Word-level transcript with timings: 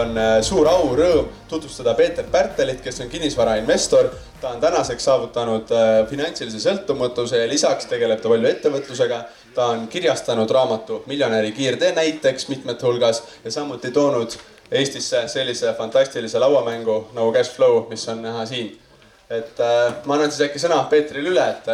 on 0.00 0.18
äh, 0.18 0.38
suur 0.44 0.68
au, 0.68 0.90
rõõm 0.96 1.28
tutvustada 1.48 1.94
Peeter 1.98 2.26
Pärtelit, 2.30 2.80
kes 2.84 3.00
on 3.04 3.10
kinnisvarainvestor. 3.12 4.10
ta 4.40 4.48
on 4.54 4.60
tänaseks 4.60 5.04
saavutanud 5.04 5.72
äh, 5.76 6.08
finantsilise 6.10 6.60
sõltumatuse 6.62 7.42
ja 7.42 7.48
lisaks 7.48 7.86
tegeleb 7.86 8.20
ta 8.20 8.28
palju 8.28 8.48
ettevõtlusega. 8.48 9.22
ta 9.54 9.66
on 9.74 9.88
kirjastanud 9.88 10.50
raamatu 10.50 11.02
Miljonäri 11.06 11.52
kiirtee 11.52 11.92
näiteks 11.92 12.48
mitmete 12.48 12.86
hulgas 12.86 13.22
ja 13.44 13.50
samuti 13.50 13.90
toonud 13.90 14.36
Eestisse 14.70 15.28
sellise 15.28 15.72
fantastilise 15.74 16.38
lauamängu 16.38 17.08
nagu 17.14 17.32
Cash 17.32 17.50
Flow, 17.50 17.88
mis 17.88 18.08
on 18.08 18.22
näha 18.22 18.46
siin. 18.46 18.78
et 19.30 19.60
äh, 19.60 19.94
ma 20.04 20.14
annan 20.14 20.30
siis 20.30 20.48
äkki 20.48 20.58
sõna 20.58 20.84
Peetrile 20.90 21.28
üle, 21.28 21.48
et 21.50 21.66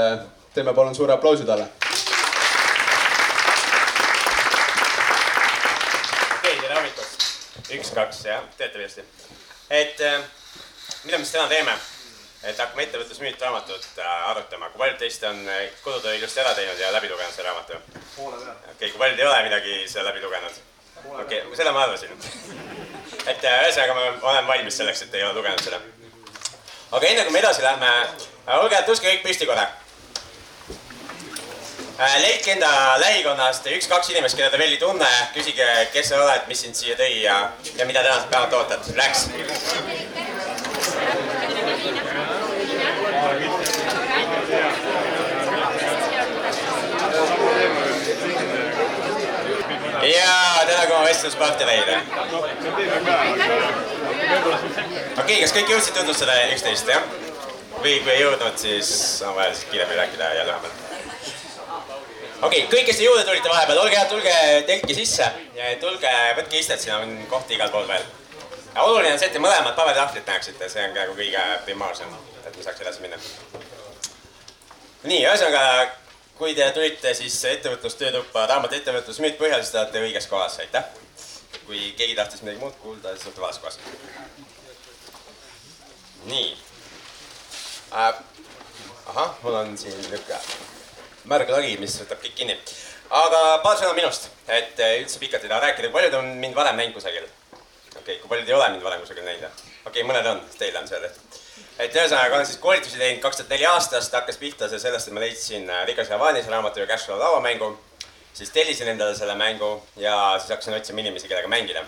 teeme 0.54 0.74
palun 0.74 0.94
suure 0.94 1.12
aplausi 1.12 1.44
talle 1.44 1.68
üks, 7.74 7.90
kaks, 7.94 8.22
jah, 8.28 8.44
teate 8.58 8.78
ilusti. 8.78 9.04
et 9.70 10.00
äh, 10.00 10.22
mida 11.04 11.18
me 11.18 11.24
siis 11.24 11.32
täna 11.32 11.48
teeme? 11.48 11.74
et 12.46 12.58
hakkame 12.58 12.84
ettevõtlusmüüt 12.86 13.40
raamatut 13.42 13.86
äh, 13.98 14.28
arutama, 14.30 14.68
kui 14.70 14.78
paljud 14.78 14.98
teist 15.00 15.24
on 15.26 15.40
äh, 15.48 15.64
kodutöö 15.82 16.14
ilusti 16.14 16.40
ära 16.40 16.54
teinud 16.54 16.78
ja 16.78 16.92
läbi 16.94 17.10
lugenud 17.10 17.34
selle 17.34 17.48
raamatu? 17.48 17.80
okei 18.18 18.72
okay,, 18.72 18.90
kui 18.90 18.98
paljud 18.98 19.18
ei 19.18 19.26
ole 19.26 19.42
midagi 19.48 19.78
selle 19.88 20.10
läbi 20.10 20.22
lugenud? 20.22 20.60
okei 21.06 21.40
okay,, 21.42 21.56
seda 21.56 21.72
ma 21.72 21.82
arvasin 21.86 22.14
et 23.32 23.48
ühesõnaga 23.50 23.96
ma 23.96 24.06
olen 24.30 24.46
valmis 24.52 24.78
selleks, 24.78 25.02
et 25.02 25.18
ei 25.18 25.26
ole 25.26 25.40
lugenud 25.40 25.64
seda. 25.64 25.80
aga 26.92 27.10
enne 27.10 27.26
kui 27.26 27.34
me 27.34 27.42
edasi 27.42 27.66
läheme, 27.66 27.90
olge, 28.60 28.84
tõstke 28.86 29.10
kõik 29.10 29.26
püsti 29.26 29.50
korra 29.50 29.66
leidke 31.98 32.52
enda 32.52 32.70
lähikonnast 33.00 33.66
üks-kaks 33.72 34.10
inimest, 34.12 34.36
keda 34.36 34.50
te 34.52 34.58
veel 34.60 34.74
ei 34.76 34.80
tunne, 34.80 35.08
küsige, 35.34 35.66
kes 35.94 36.10
sa 36.12 36.20
oled, 36.20 36.44
mis 36.50 36.60
sind 36.66 36.76
siia 36.76 36.96
tõi 36.98 37.22
ja, 37.22 37.36
ja 37.78 37.86
mida 37.88 38.02
tänasel 38.04 38.28
päeval 38.32 38.60
ootad. 38.60 38.80
Läks. 38.96 39.28
ja 50.06 50.64
täna 50.66 50.86
ka 50.86 51.04
vestluspartnereid. 51.04 51.88
okei 55.18 55.22
okay,, 55.22 55.40
kas 55.40 55.54
kõik 55.56 55.72
jõudsid 55.72 55.96
tutvustada 55.96 56.36
üksteist, 56.52 56.92
jah? 56.92 57.08
või 57.80 57.98
kui 58.04 58.12
ei 58.12 58.20
jõudnud, 58.22 58.60
siis 58.60 58.92
siis 59.20 59.64
kiiremini 59.70 60.04
rääkida 60.04 60.34
ja 60.38 60.44
lühemalt 60.50 60.85
okei 62.42 62.64
okay,, 62.64 62.70
kõik, 62.70 62.86
kes 62.88 62.98
te 63.00 63.04
juurde 63.06 63.24
tulite 63.24 63.48
vahepeal, 63.48 63.80
olge 63.80 63.96
head, 63.96 64.08
tulge 64.10 64.34
telki 64.68 64.96
sisse 64.96 65.28
tulge, 65.80 66.12
võtke 66.38 66.60
istet, 66.60 66.82
siin 66.82 66.96
on 66.96 67.14
kohti 67.30 67.56
igal 67.56 67.70
pool 67.72 67.86
veel. 67.88 68.04
oluline 68.82 69.14
on 69.14 69.20
see, 69.20 69.30
et 69.30 69.36
te 69.36 69.42
mõlemad 69.42 69.76
paberitahvlit 69.78 70.28
näeksite, 70.28 70.68
see 70.68 70.84
on 70.84 70.96
praegu 70.96 71.16
kõige 71.16 71.44
primaarsem, 71.64 72.12
et 72.44 72.56
me 72.56 72.66
saaks 72.66 72.84
edasi 72.84 73.04
minna. 73.04 73.20
nii, 75.06 75.22
ühesõnaga, 75.22 75.88
kui 76.36 76.54
te 76.54 76.68
tulite 76.76 77.14
siis 77.14 77.38
ettevõtlustöötuppa 77.54 78.46
raamat 78.52 78.76
Ettevõtlusmüüt 78.80 79.40
põhjal, 79.40 79.62
siis 79.62 79.72
te 79.72 79.80
olete 79.80 80.04
õiges 80.04 80.28
kohas, 80.28 80.60
aitäh. 80.60 80.84
kui 81.66 81.92
keegi 81.98 82.14
tahtis 82.14 82.42
midagi 82.44 82.60
muud 82.62 82.76
kuulda, 82.82 83.16
siis 83.16 83.26
olete 83.26 83.40
vales 83.40 83.58
kohas. 83.58 83.78
nii 86.26 86.56
äh,. 87.94 88.14
ahah, 89.06 89.36
mul 89.42 89.54
on 89.64 89.78
siin 89.78 89.96
niisugune 89.96 90.75
märg 91.30 91.50
lagi, 91.50 91.76
mis 91.82 91.96
võtab 92.02 92.20
kõik 92.22 92.36
kinni. 92.38 92.56
aga 93.10 93.40
paar 93.62 93.78
sõna 93.78 93.94
minust, 93.94 94.28
et 94.48 94.78
eh, 94.82 95.00
üldse 95.00 95.18
pikalt 95.22 95.44
ei 95.44 95.50
taha 95.50 95.64
rääkida, 95.68 95.90
paljud 95.94 96.14
on 96.20 96.30
mind 96.42 96.54
varem 96.54 96.78
näinud 96.78 96.94
kusagil? 96.94 97.26
okei 97.26 98.00
okay,, 98.00 98.20
kui 98.20 98.30
paljud 98.30 98.48
ei 98.48 98.54
ole 98.54 98.68
mind 98.74 98.86
varem 98.86 99.02
kusagil 99.02 99.26
näinud? 99.26 99.44
okei 99.84 100.02
okay,, 100.02 100.06
mõned 100.06 100.30
on, 100.30 100.40
teil 100.58 100.78
on 100.78 100.88
see 100.88 101.02
tehtud. 101.02 101.40
et 101.78 101.98
ühesõnaga 101.98 102.38
olen 102.38 102.46
siis 102.46 102.62
koolitusi 102.62 103.02
teinud 103.02 103.22
kaks 103.22 103.42
tuhat 103.42 103.54
neli 103.54 103.66
aastast, 103.72 104.14
hakkas 104.14 104.40
pihta 104.42 104.70
see 104.70 104.82
sellest, 104.82 105.10
et 105.10 105.18
ma 105.18 105.24
leidsin 105.24 105.70
eh, 105.70 105.84
Rikas 105.90 106.10
Javanis 106.14 106.50
raamatu 106.52 106.82
ja 106.82 106.88
Cashflow 106.90 107.18
lauamängu. 107.18 107.74
siis 108.34 108.50
tellisin 108.50 108.88
endale 108.88 109.14
selle 109.14 109.34
mängu 109.34 109.82
ja 109.96 110.16
siis 110.38 110.50
hakkasin 110.50 110.74
otsima 110.74 111.00
inimesi, 111.00 111.28
kellega 111.28 111.48
mängida 111.48 111.86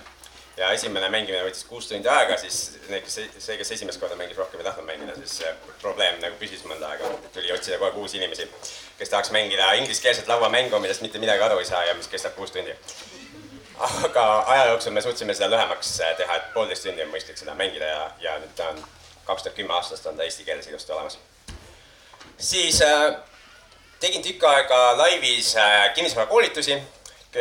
ja 0.59 0.71
esimene 0.75 1.09
mängimine 1.13 1.45
võttis 1.47 1.67
kuus 1.69 1.87
tundi 1.89 2.09
aega, 2.11 2.37
siis 2.41 2.79
kes, 2.89 3.19
see, 3.39 3.57
kes 3.61 3.71
esimest 3.77 4.01
korda 4.03 4.17
mängis, 4.19 4.39
rohkem 4.39 4.61
ei 4.61 4.67
tahtnud 4.67 4.89
mängida, 4.89 5.15
siis 5.21 5.37
see 5.43 5.53
probleem 5.83 6.19
nagu 6.23 6.39
püsis 6.41 6.65
mõnda 6.67 6.91
aega. 6.93 7.11
tuli 7.35 7.53
otsida 7.55 7.79
kogu 7.79 7.91
aeg 7.91 8.01
uusi 8.03 8.19
inimesi, 8.19 8.49
kes 8.99 9.13
tahaks 9.13 9.31
mängida 9.35 9.71
ingliskeelset 9.79 10.29
lauamängu, 10.31 10.81
millest 10.83 11.05
mitte 11.05 11.23
midagi 11.23 11.47
aru 11.47 11.61
ei 11.63 11.69
saa 11.69 11.85
ja 11.87 11.95
mis 11.95 12.11
kestab 12.11 12.35
kuus 12.35 12.51
tundi. 12.55 12.75
aga 13.79 14.27
aja 14.55 14.67
jooksul 14.73 14.93
me 14.93 15.03
suutsime 15.03 15.35
seda 15.35 15.51
lühemaks 15.55 15.95
teha, 16.19 16.37
et 16.37 16.53
poolteist 16.55 16.89
tundi 16.89 17.07
on 17.07 17.15
mõistlik 17.15 17.39
seda 17.39 17.55
mängida 17.55 17.93
ja, 17.93 18.11
ja 18.21 18.37
nüüd 18.43 18.55
ta 18.59 18.73
on 18.75 18.83
kaks 19.29 19.47
tuhat 19.47 19.57
kümme 19.57 19.75
aastast 19.79 20.07
on 20.07 20.17
ta 20.17 20.27
eesti 20.27 20.45
keeles 20.45 20.67
ilusti 20.67 20.93
olemas. 20.93 21.19
siis 22.39 22.83
äh, 22.83 23.15
tegin 24.01 24.23
tükk 24.23 24.45
aega 24.45 24.97
laivis 24.97 25.55
äh, 25.57 25.95
kinnisvarakoolitusi 25.95 26.83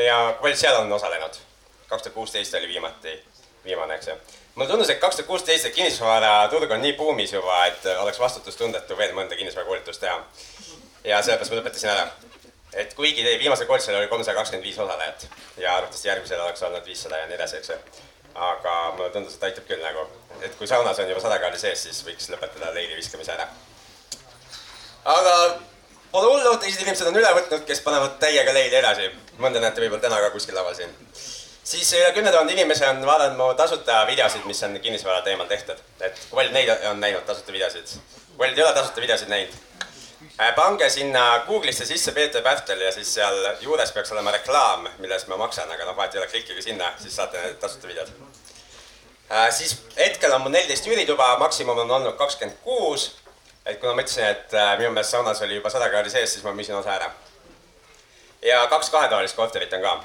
ja 0.06 0.38
paljud 0.42 0.58
seal 0.58 0.82
on 0.84 0.94
osalenud 0.94 1.47
kaks 1.88 2.04
tuhat 2.04 2.14
kuusteist 2.14 2.54
oli 2.54 2.68
viimati, 2.68 3.24
viimane, 3.64 3.96
eks 3.96 4.08
ju. 4.08 4.16
mulle 4.56 4.70
tundus, 4.70 4.90
et 4.90 5.00
kaks 5.00 5.16
tuhat 5.16 5.28
kuusteist 5.28 5.64
see 5.64 5.76
kinnisvaraturg 5.76 6.72
on 6.72 6.82
nii 6.82 6.94
buumis 7.00 7.34
juba, 7.34 7.66
et 7.66 7.86
oleks 7.98 8.20
vastutustundetu 8.20 8.98
veel 8.98 9.14
mõnda 9.16 9.36
kinnisvarakoolitust 9.40 10.04
teha. 10.04 10.18
ja 11.04 11.22
sellepärast 11.22 11.54
ma 11.54 11.62
lõpetasin 11.62 11.94
ära. 11.94 12.08
et 12.74 12.94
kuigi 12.94 13.24
viimasel 13.24 13.68
koolitusel 13.68 14.00
oli 14.00 14.08
kolmsada 14.08 14.38
kakskümmend 14.38 14.68
viis 14.68 14.80
osalejat 14.80 15.28
ja 15.58 15.76
arvatavasti 15.76 16.08
järgmisel 16.08 16.42
oleks 16.42 16.64
olnud 16.64 16.86
viissada 16.86 17.18
ja 17.18 17.28
nii 17.28 17.40
edasi, 17.40 17.58
eks 17.58 17.70
ju. 17.70 17.80
aga 18.36 18.76
mulle 18.98 19.10
tundus, 19.16 19.40
et 19.40 19.48
aitab 19.50 19.72
küll 19.72 19.84
nagu, 19.84 20.04
et 20.42 20.60
kui 20.60 20.68
saunas 20.68 21.00
on 21.00 21.10
juba 21.10 21.24
sada 21.24 21.40
kraadi 21.40 21.64
sees, 21.64 21.88
siis 21.88 22.04
võiks 22.06 22.30
lõpetada 22.34 22.74
leili 22.74 23.00
viskamise 23.00 23.32
ära. 23.32 23.48
aga 25.06 25.40
pole 26.12 26.34
hullu, 26.34 26.58
teised 26.58 26.84
inimesed 26.84 27.08
on 27.08 27.24
üle 27.24 27.34
võtnud, 27.40 27.66
kes 27.66 27.82
panevad 27.88 28.20
täiega 28.20 28.54
leili 28.54 28.76
edasi. 28.76 29.12
mõnda 29.38 29.64
näete 29.64 29.82
võib-olla 29.82 30.02
täna 30.10 30.22
ka 30.28 30.36
kuskil 30.36 30.56
laval 30.56 30.76
siin 30.76 30.96
siis 31.68 31.94
üle 31.94 32.12
kümne 32.16 32.32
tuhande 32.32 32.54
inimese 32.54 32.88
on 32.88 33.06
vaadanud 33.06 33.38
mu 33.38 33.48
tasuta 33.60 34.06
videosid, 34.08 34.46
mis 34.48 34.64
on 34.64 34.80
kinnisvara 34.80 35.22
teemal 35.22 35.48
tehtud. 35.48 35.80
et 36.00 36.20
kui 36.30 36.40
paljud 36.40 36.54
neid 36.56 36.70
on 36.92 37.00
näinud, 37.00 37.26
tasuta 37.28 37.52
videosid? 37.52 37.88
kui 38.28 38.38
paljud 38.38 38.58
ei 38.58 38.64
ole 38.64 38.74
tasuta 38.74 39.02
videosid 39.02 39.28
näinud? 39.34 39.58
Äh, 40.42 40.56
pange 40.56 40.90
sinna 40.90 41.44
Google'isse 41.48 41.86
sisse 41.86 42.12
Peeter 42.12 42.42
Pärtel 42.42 42.82
ja 42.82 42.92
siis 42.92 43.14
seal 43.14 43.38
juures 43.62 43.92
peaks 43.92 44.12
olema 44.12 44.32
reklaam, 44.32 44.88
mille 45.00 45.14
eest 45.14 45.28
ma 45.28 45.38
maksan, 45.38 45.72
aga 45.72 45.86
noh, 45.86 45.96
vahet 45.98 46.16
ei 46.16 46.22
ole, 46.22 46.28
klikkige 46.32 46.62
sinna, 46.62 46.92
siis 47.02 47.16
saate 47.16 47.42
need 47.42 47.60
tasuta 47.62 47.88
videod. 47.88 48.12
Äh, 49.32 49.52
siis 49.52 49.78
hetkel 49.98 50.34
on 50.34 50.46
mul 50.46 50.56
neliteist 50.56 50.88
üürituba, 50.88 51.34
maksimum 51.40 51.84
on 51.84 51.92
olnud 52.00 52.16
kakskümmend 52.18 52.58
kuus. 52.64 53.16
et 53.66 53.80
kuna 53.80 53.94
ma 53.94 54.02
ütlesin, 54.02 54.30
et 54.32 54.54
äh, 54.54 54.78
minu 54.80 54.94
meelest 54.96 55.12
saunas 55.12 55.42
oli 55.42 55.60
juba 55.60 55.70
sada 55.70 55.90
kraadi 55.90 56.10
sees, 56.10 56.34
siis 56.34 56.44
ma 56.44 56.54
müüsin 56.56 56.80
osa 56.80 56.94
ära. 56.96 57.12
ja 58.42 58.68
kaks 58.68 58.90
kahetoalist 58.90 59.36
korterit 59.36 59.74
on 59.74 59.82
ka 59.82 59.98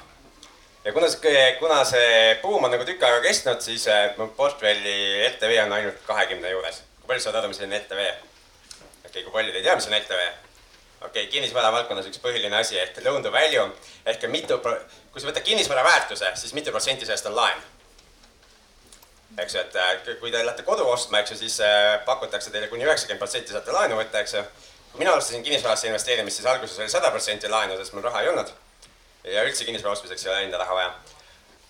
ja 0.84 0.92
kuna 0.92 1.08
see, 1.08 1.56
kuna 1.58 1.84
see 1.84 2.38
buum 2.42 2.64
on 2.64 2.72
nagu 2.74 2.86
tükk 2.86 3.04
aega 3.06 3.20
kestnud, 3.22 3.60
siis 3.62 3.84
äh, 3.90 4.16
mu 4.18 4.26
portfelli 4.36 4.94
LTV 5.28 5.58
on 5.64 5.74
ainult 5.78 6.00
kahekümne 6.06 6.50
juures. 6.50 6.82
kui 7.00 7.10
paljud 7.10 7.22
saavad 7.22 7.42
aru, 7.42 7.50
mis 7.52 7.60
on 7.62 7.74
LTV? 7.78 8.06
okei 8.06 9.10
okay,, 9.10 9.22
kui 9.22 9.32
paljud 9.32 9.54
ei 9.54 9.62
tea, 9.62 9.76
mis 9.78 9.86
on 9.86 9.94
LTV? 9.98 10.24
okei 11.02 11.06
okay,, 11.10 11.26
kinnisvara 11.26 11.70
valdkonnas 11.72 12.08
üks 12.10 12.22
põhiline 12.22 12.58
asi 12.58 12.80
ehk 12.82 12.98
loan 13.04 13.22
to 13.22 13.32
value 13.32 13.68
ehk 14.06 14.26
mitu, 14.32 14.58
kui 14.62 15.22
sa 15.22 15.30
võtad 15.30 15.46
kinnisvara 15.46 15.84
väärtuse, 15.86 16.32
siis 16.42 16.56
mitu 16.58 16.74
protsenti 16.74 17.06
sellest 17.06 17.30
on 17.30 17.38
laen. 17.38 17.62
eks 19.38 19.54
ju, 19.54 19.62
et 19.62 19.78
äh, 19.78 20.18
kui 20.20 20.34
te 20.34 20.42
lähete 20.42 20.66
kodu 20.66 20.88
ostma, 20.90 21.22
eks 21.22 21.36
ju, 21.36 21.38
siis 21.44 21.60
äh, 21.62 22.02
pakutakse 22.04 22.50
teile 22.50 22.66
kuni 22.68 22.88
üheksakümmend 22.88 23.22
protsenti 23.22 23.54
saate 23.54 23.72
laenu 23.72 24.02
võtta, 24.02 24.26
eks 24.26 24.34
ju. 24.34 24.44
kui 24.90 25.06
mina 25.06 25.14
alustasin 25.14 25.46
kinnisvarasse 25.46 25.86
investeerimist, 25.88 26.42
siis 26.42 26.50
alguses 26.50 26.82
oli 26.82 26.90
sada 26.90 27.14
protsenti 27.14 27.48
laenu, 27.48 27.78
sest 27.78 27.94
mul 27.94 28.10
raha 28.10 28.26
ei 28.26 28.34
olnud 28.34 28.50
ja 29.24 29.42
üldse 29.46 29.64
kinnisvara 29.64 29.92
ostmiseks 29.92 30.26
ei 30.26 30.32
ole 30.32 30.42
enda 30.46 30.58
raha 30.58 30.74
vaja. 30.74 30.92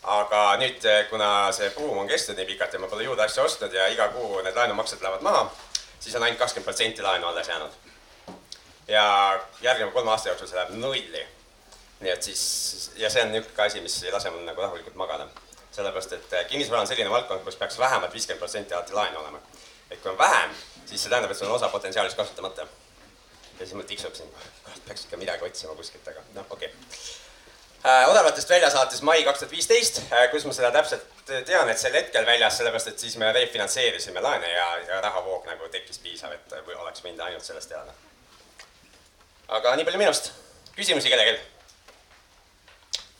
aga 0.02 0.38
nüüd, 0.58 0.86
kuna 1.10 1.28
see 1.54 1.68
buum 1.76 1.98
on 2.02 2.08
kestnud 2.10 2.40
nii 2.40 2.48
pikalt 2.48 2.72
ja 2.74 2.80
ma 2.82 2.88
pole 2.90 3.04
juurde 3.04 3.22
asju 3.22 3.44
ostnud 3.44 3.74
ja 3.76 3.86
iga 3.92 4.08
kuu 4.14 4.40
need 4.42 4.56
laenumaksed 4.56 5.02
lähevad 5.02 5.22
maha, 5.22 5.44
siis 6.00 6.16
on 6.16 6.24
ainult 6.26 6.40
kakskümmend 6.40 6.66
protsenti 6.66 7.02
laenu 7.02 7.26
alles 7.28 7.48
jäänud. 7.48 7.72
ja 8.88 9.04
järgneva 9.60 9.92
kolme 9.92 10.10
aasta 10.10 10.28
jooksul 10.28 10.48
see 10.48 10.58
läheb 10.58 10.74
nulli. 10.74 11.26
nii 12.00 12.10
et 12.10 12.22
siis, 12.22 12.90
ja 12.96 13.10
see 13.10 13.22
on 13.22 13.32
niisugune 13.32 13.66
asi, 13.66 13.80
mis 13.80 14.02
ei 14.02 14.12
lase 14.12 14.30
mul 14.30 14.44
nagu 14.48 14.60
rahulikult 14.60 14.94
magada. 14.94 15.28
sellepärast, 15.72 16.12
et 16.12 16.34
kinnisvara 16.48 16.80
on 16.80 16.86
selline 16.86 17.10
valdkond, 17.10 17.44
kus 17.44 17.56
peaks 17.56 17.78
vähemalt 17.78 18.12
viiskümmend 18.12 18.38
protsenti 18.38 18.74
alati 18.74 18.92
laenu 18.92 19.20
olema. 19.20 19.38
et 19.90 20.02
kui 20.02 20.10
on 20.10 20.18
vähem, 20.18 20.50
siis 20.86 21.02
see 21.02 21.10
tähendab, 21.10 21.30
et 21.30 21.38
sul 21.38 21.46
on 21.46 21.54
osa 21.54 21.68
potentsiaalist 21.68 22.16
kasutamata. 22.16 22.66
ja 23.58 23.66
siis 23.66 23.74
mul 23.74 23.82
tiksub 23.82 24.14
siin, 24.14 24.34
peaks 24.86 25.04
ikka 25.04 25.16
midagi 25.16 25.44
otsima 25.44 25.74
kuskilt, 25.74 26.08
aga 26.08 26.20
noh, 26.34 26.46
okei 26.50 26.68
okay 26.68 27.22
odavatest 27.84 28.50
väljas 28.50 28.74
alates 28.74 29.02
mai 29.02 29.24
kaks 29.24 29.38
tuhat 29.38 29.50
viisteist, 29.50 30.02
äh, 30.12 30.28
kus 30.30 30.44
ma 30.46 30.52
seda 30.54 30.70
täpselt 30.70 31.06
tean, 31.26 31.68
et 31.70 31.78
sel 31.78 31.94
hetkel 31.94 32.26
väljas, 32.26 32.56
sellepärast 32.58 32.92
et 32.92 32.98
siis 33.02 33.16
me 33.18 33.32
refinantseerisime 33.34 34.22
laene 34.22 34.50
ja, 34.52 34.66
ja 34.86 35.00
rahavoog 35.02 35.46
nagu 35.50 35.68
tekkis 35.72 35.98
piisav, 36.02 36.32
et 36.32 36.54
oleks 36.76 37.02
võinud 37.02 37.22
ainult 37.26 37.44
sellest 37.44 37.72
elada. 37.72 37.94
aga 39.48 39.74
nii 39.76 39.84
palju 39.88 39.98
minust. 39.98 40.30
küsimusi 40.76 41.10
kellelgi? 41.10 41.40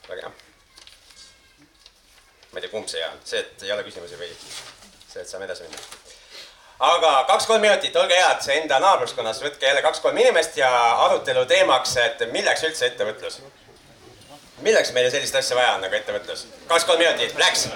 väga 0.09 0.23
hea. 0.23 0.33
ma 2.53 2.59
ei 2.59 2.63
tea, 2.63 2.71
kumb 2.71 2.89
see 2.89 3.03
on, 3.09 3.19
see, 3.25 3.41
et 3.43 3.67
ei 3.67 3.73
ole 3.73 3.83
küsimusi 3.87 4.19
või 4.21 4.31
see, 4.39 5.23
et 5.23 5.29
saame 5.29 5.49
edasi 5.51 5.67
minna. 5.67 5.83
aga 6.93 7.13
kaks-kolm 7.33 7.67
minutit, 7.67 7.97
olge 7.97 8.15
head, 8.15 8.47
enda 8.61 8.79
naabruskonnas 8.87 9.43
võtke 9.43 9.67
jälle 9.67 9.83
kaks-kolm 9.83 10.23
inimest 10.23 10.57
ja 10.63 10.71
arutelu 11.09 11.45
teemaks, 11.51 11.97
et 12.07 12.27
milleks 12.31 12.63
üldse 12.71 12.93
ettevõtlus. 12.93 13.41
Milleks 14.63 14.93
meile 14.93 15.11
sellist 15.11 15.35
asja 15.35 15.57
vaja 15.57 15.75
on 15.77 15.83
nagu 15.85 15.95
ettevõtlus? 15.99 16.47
kaks-kolm 16.69 16.99
minutit, 17.03 17.35
läks. 17.39 17.69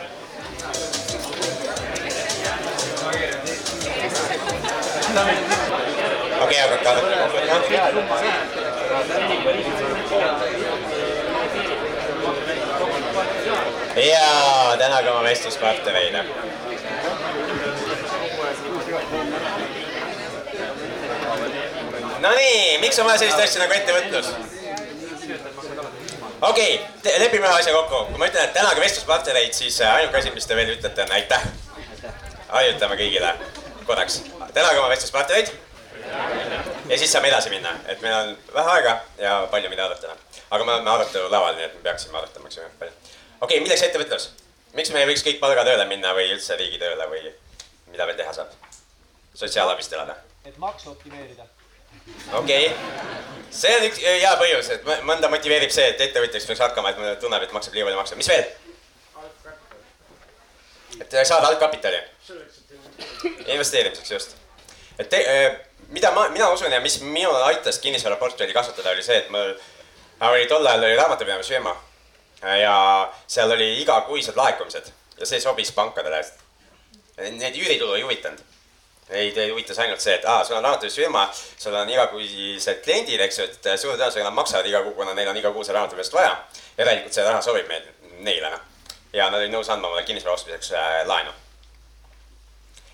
okei 6.43 6.59
hakake 6.61 6.89
arutama 6.89 7.29
kokku 7.29 7.39
ja 13.97 14.77
tänage 14.79 15.11
oma 15.11 15.23
vestluspartnereid. 15.23 16.15
Nonii, 22.21 22.79
miks 22.79 22.99
on 22.99 23.07
vaja 23.07 23.19
sellist 23.19 23.41
asja 23.41 23.65
nagu 23.65 23.73
ettevõtlus? 23.73 24.56
Okei 26.41 26.81
okay,, 26.81 27.19
lepime 27.19 27.47
ühe 27.47 27.55
asja 27.59 27.73
kokku. 27.73 28.05
kui 28.11 28.19
ma 28.19 28.29
ütlen, 28.29 28.45
et 28.45 28.53
tänage 28.57 28.81
vestluspartnereid, 28.81 29.53
siis 29.57 29.81
äh, 29.81 29.95
ainuke 29.95 30.19
asi, 30.19 30.31
mis 30.35 30.47
te 30.47 30.57
veel 30.57 30.75
ütlete, 30.77 31.05
on 31.05 31.15
aitäh. 31.17 31.47
harjutame 32.49 32.99
kõigile 33.01 33.33
korraks. 33.87 34.23
tänage 34.55 34.79
oma 34.79 34.89
vestluspartnereid. 34.93 35.53
ja 36.89 36.99
siis 36.99 37.13
saame 37.13 37.29
edasi 37.33 37.51
minna, 37.51 37.73
et 37.89 38.01
meil 38.01 38.15
on 38.15 38.37
vähe 38.55 38.75
aega 38.79 38.99
ja 39.19 39.39
palju, 39.51 39.71
mida 39.71 39.87
arutada. 39.87 40.17
aga 40.51 40.65
me 40.65 40.73
oleme 40.73 40.91
arutelu 40.91 41.31
laval, 41.31 41.57
nii 41.57 41.65
et 41.71 41.75
me 41.75 41.85
peaksime 41.89 42.19
arutama, 42.19 42.47
eks 42.47 42.61
ju, 42.61 42.69
palju 42.79 42.93
okei 43.41 43.57
okay,, 43.57 43.61
milleks 43.65 43.83
ettevõtlus? 43.89 44.31
miks 44.77 44.93
me 44.93 45.03
ei 45.03 45.11
võiks 45.11 45.25
kõik 45.25 45.41
palgatööle 45.41 45.85
minna 45.89 46.15
või 46.17 46.31
üldse 46.35 46.57
riigitööle 46.57 47.09
või 47.11 47.27
mida 47.91 48.07
veel 48.07 48.17
teha 48.21 48.33
saab? 48.37 48.53
sotsiaalabist 49.35 49.93
elada? 49.93 50.17
et 50.45 50.59
maksu 50.59 50.91
optimeerida. 50.91 51.49
Okei 52.33 52.67
okay., 52.67 52.77
see 53.51 53.77
on 53.77 53.87
üks 53.89 54.01
hea 54.05 54.33
põhjus, 54.41 54.71
et 54.75 54.89
mõnda 55.09 55.31
motiveerib 55.33 55.73
see, 55.73 55.89
et 55.93 56.01
ettevõtjaks 56.09 56.49
peaks 56.49 56.65
hakkama, 56.67 56.93
et 56.93 57.21
tunneb, 57.23 57.43
et 57.47 57.55
maksab 57.57 57.77
liiga 57.77 57.89
palju 57.89 58.01
makse, 58.01 58.19
mis 58.19 58.31
veel? 58.33 58.47
et 61.01 61.17
saada 61.29 61.49
algkapitali. 61.53 62.01
investeerimiseks 63.47 64.11
just. 64.11 64.37
et 64.99 65.09
te, 65.09 65.23
äh, 65.29 65.57
mida 65.89 66.11
ma, 66.11 66.29
mina 66.29 66.49
usun 66.51 66.73
ja 66.73 66.81
mis 66.81 67.01
minul 67.01 67.43
aitas 67.43 67.79
kinnisvaraportfelli 67.79 68.53
kasvatada, 68.53 68.91
oli 68.91 69.03
see, 69.03 69.19
et 69.19 69.31
mul 69.31 69.55
oli 70.21 70.47
tol 70.47 70.67
ajal 70.67 70.85
oli 70.85 70.97
raamatupidamisfirma 70.97 71.77
ja 72.61 73.13
seal 73.27 73.51
oli 73.51 73.81
igakuised 73.83 74.37
laekumised 74.37 74.93
ja 75.21 75.27
see 75.27 75.41
sobis 75.41 75.73
pankadele. 75.73 76.25
Need 77.17 77.57
üüritulu 77.57 77.95
ei 77.97 78.03
huvitanud. 78.03 78.41
Neid 79.07 79.37
huvitas 79.53 79.79
ainult 79.79 80.03
see, 80.03 80.17
et 80.19 80.25
aa, 80.27 80.45
sul 80.45 80.57
on 80.57 80.65
raamatupidamisfirma, 80.65 81.29
sul 81.63 81.75
on 81.79 81.91
igakuised 81.91 82.81
kliendid, 82.83 83.21
eks 83.23 83.39
ju, 83.39 83.45
et 83.47 83.69
suure 83.79 83.95
tõenäosusega 83.95 84.27
nad 84.27 84.35
maksavad 84.35 84.67
iga 84.67 84.81
kuu, 84.83 84.97
kuna 84.99 85.15
neil 85.15 85.31
on 85.31 85.39
igakuuse 85.39 85.75
raamatupidamist 85.77 86.17
vaja. 86.17 86.33
järelikult 86.79 87.15
see 87.15 87.27
raha 87.27 87.43
sobib 87.43 87.69
meil, 87.71 87.87
neile 88.27 88.51
noh. 88.51 88.65
ja 89.13 89.29
nad 89.31 89.39
olid 89.39 89.55
nõus 89.55 89.71
andma 89.71 89.93
mulle 89.93 90.03
kinnisvara 90.09 90.35
ostmiseks 90.35 90.73
äh, 90.75 90.97
laenu. 91.07 91.31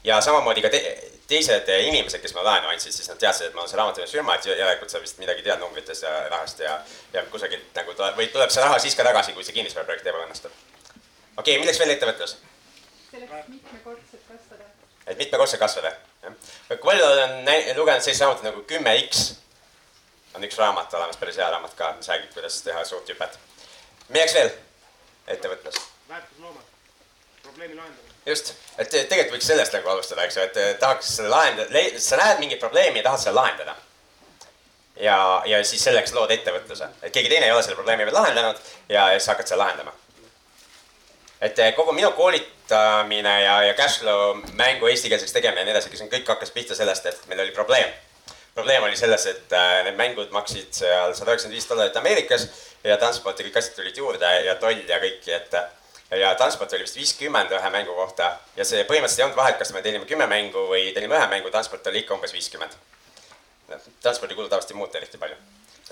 ja 0.04 0.20
samamoodi 0.20 0.62
ka 0.62 0.68
te 0.68 0.82
teised 1.32 1.72
inimesed, 1.88 2.20
kes 2.20 2.36
mulle 2.36 2.50
laenu 2.50 2.68
andsid, 2.68 2.92
siis 2.92 3.08
nad 3.08 3.18
teadsid, 3.18 3.48
et 3.48 3.56
ma 3.56 3.64
olen 3.64 3.72
see 3.72 3.80
raamatupidamisfirma, 3.80 4.36
et 4.36 4.52
järelikult 4.52 4.92
sa 4.92 5.00
vist 5.00 5.18
midagi 5.22 5.48
tead 5.48 5.64
numbritest 5.64 6.04
ja 6.04 6.14
rahast 6.28 6.60
ja, 6.60 6.76
ja 7.16 7.24
kusagilt 7.32 7.72
nagu 7.80 7.96
tuleb, 7.96 8.20
või 8.20 8.28
tuleb 8.34 8.52
see 8.52 8.68
raha 8.68 8.78
siis 8.84 8.98
ka 8.98 9.08
tagasi, 9.08 9.32
kui 9.32 9.48
see 9.48 9.56
kinnisvaraprojekt 9.56 10.12
ebaõnnestub. 10.12 10.52
okei 10.52 11.40
okay,, 11.40 11.60
milleks 11.64 11.80
veel 11.80 11.96
ettevõtlus? 11.96 12.36
selleks 13.12 13.48
mitmekordselt. 13.48 14.11
Et 15.06 15.18
mitmekordselt 15.18 15.60
kasvada, 15.60 15.94
kui 16.68 16.82
palju 16.84 17.06
olen 17.06 17.48
lugenud 17.76 18.04
sellist 18.04 18.22
raamatut 18.22 18.48
nagu 18.50 18.62
Kümme 18.68 18.94
X, 19.08 19.24
on 20.34 20.44
üks 20.46 20.58
raamat 20.60 20.94
olemas, 20.94 21.18
päris 21.20 21.40
hea 21.40 21.50
raamat 21.50 21.74
ka, 21.78 21.92
mis 21.98 22.08
räägib, 22.12 22.30
kuidas 22.36 22.62
teha 22.66 22.84
suurt 22.88 23.08
hüpet. 23.12 23.38
milleks 24.08 24.38
veel 24.38 24.54
ettevõtlus? 25.26 25.82
väärtusloomad, 26.08 26.64
probleemi 27.42 27.76
lahendamine 27.76 28.12
just, 28.26 28.52
et 28.78 28.90
tegelikult 28.90 29.36
võiks 29.36 29.48
sellest 29.50 29.74
nagu 29.76 29.88
alustada, 29.92 30.26
eks 30.26 30.36
ju, 30.38 30.44
et 30.46 30.60
tahaks 30.82 31.16
selle 31.18 31.32
lahendada, 31.32 31.82
sa 32.02 32.18
näed 32.20 32.42
mingit 32.42 32.62
probleemi 32.62 33.02
ja 33.02 33.08
tahad 33.08 33.24
seda 33.24 33.34
lahendada. 33.40 33.74
ja, 35.00 35.16
ja 35.46 35.62
siis 35.64 35.82
selleks 35.84 36.14
lood 36.14 36.30
ettevõtluse, 36.30 36.88
et 37.02 37.12
keegi 37.12 37.32
teine 37.32 37.48
ei 37.48 37.52
ole 37.52 37.62
selle 37.62 37.78
probleemi 37.78 38.06
veel 38.06 38.14
lahendanud 38.14 38.60
ja 38.88 39.08
siis 39.16 39.28
hakkad 39.32 39.50
seda 39.50 39.64
lahendama. 39.64 39.94
Et 41.42 41.58
eh, 41.58 41.74
kogu 41.74 41.92
minu 41.92 42.12
koolitamine 42.14 43.34
ja, 43.42 43.58
ja 43.66 43.74
cashflow 43.74 44.38
mängu 44.58 44.86
eestikeelseks 44.86 45.34
tegemine 45.34 45.64
ja 45.64 45.68
nii 45.68 45.74
edasi, 45.74 45.90
see 45.98 46.10
kõik 46.12 46.30
hakkas 46.34 46.54
pihta 46.54 46.78
sellest, 46.78 47.06
et 47.10 47.28
meil 47.30 47.42
oli 47.42 47.54
probleem. 47.56 47.90
probleem 48.54 48.82
oli 48.86 48.96
selles, 48.96 49.26
et 49.26 49.52
äh, 49.56 49.82
need 49.88 49.98
mängud 49.98 50.30
maksid 50.30 50.70
seal 50.76 51.14
sada 51.18 51.32
üheksakümmend 51.32 51.58
viis 51.58 51.68
dollarit 51.68 51.96
Ameerikas 51.96 52.48
ja 52.84 52.98
transport 53.00 53.38
ja 53.38 53.46
kõik 53.48 53.58
asjad 53.58 53.78
tulid 53.80 53.96
juurde 53.96 54.34
ja 54.46 54.54
toll 54.60 54.84
ja 54.88 55.00
kõik, 55.02 55.26
et 55.26 55.56
ja 56.20 56.34
transport 56.38 56.72
oli 56.76 56.86
vist 56.86 56.98
viiskümmend 57.00 57.52
ühe 57.56 57.70
mängu 57.72 57.94
kohta 57.96 58.34
ja 58.56 58.66
see 58.68 58.84
põhimõtteliselt 58.84 59.22
ei 59.22 59.26
olnud 59.26 59.40
vahet, 59.40 59.58
kas 59.58 59.72
me 59.72 59.82
tellime 59.82 60.06
kümme 60.06 60.28
mängu 60.30 60.66
või 60.68 60.92
tellime 60.94 61.16
ühe 61.16 61.28
mängu, 61.30 61.50
transport 61.50 61.86
oli 61.90 62.04
ikka 62.04 62.14
umbes 62.14 62.34
viiskümmend. 62.36 62.76
transpordikulud 64.02 64.50
tavaliselt 64.50 64.74
ei 64.74 64.78
muutu 64.78 64.98
eriti 65.00 65.18
palju, 65.18 65.36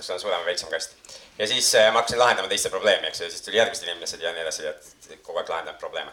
kas 0.00 0.08
sul 0.08 0.17
on 0.17 0.20
suurem 0.20 0.41
või 0.41 0.52
väiksem 0.52 0.73
kast. 0.73 0.97
ja 1.38 1.47
siis 1.47 1.75
äh, 1.75 1.93
ma 1.93 2.00
hakkasin 2.00 2.19
lahendama 2.19 2.49
teiste 2.49 2.73
probleemi, 2.73 3.06
eks 3.06 3.20
ju, 3.20 3.29
ja 3.29 3.35
siis 3.35 3.44
tuli 3.44 3.61
järgmised 3.61 3.88
inimesed 3.88 4.23
ja 4.25 4.32
nii 4.32 4.43
edasi, 4.47 4.67
et 4.67 5.20
kogu 5.23 5.38
aeg 5.38 5.52
lahendame 5.52 5.79
probleeme. 5.79 6.11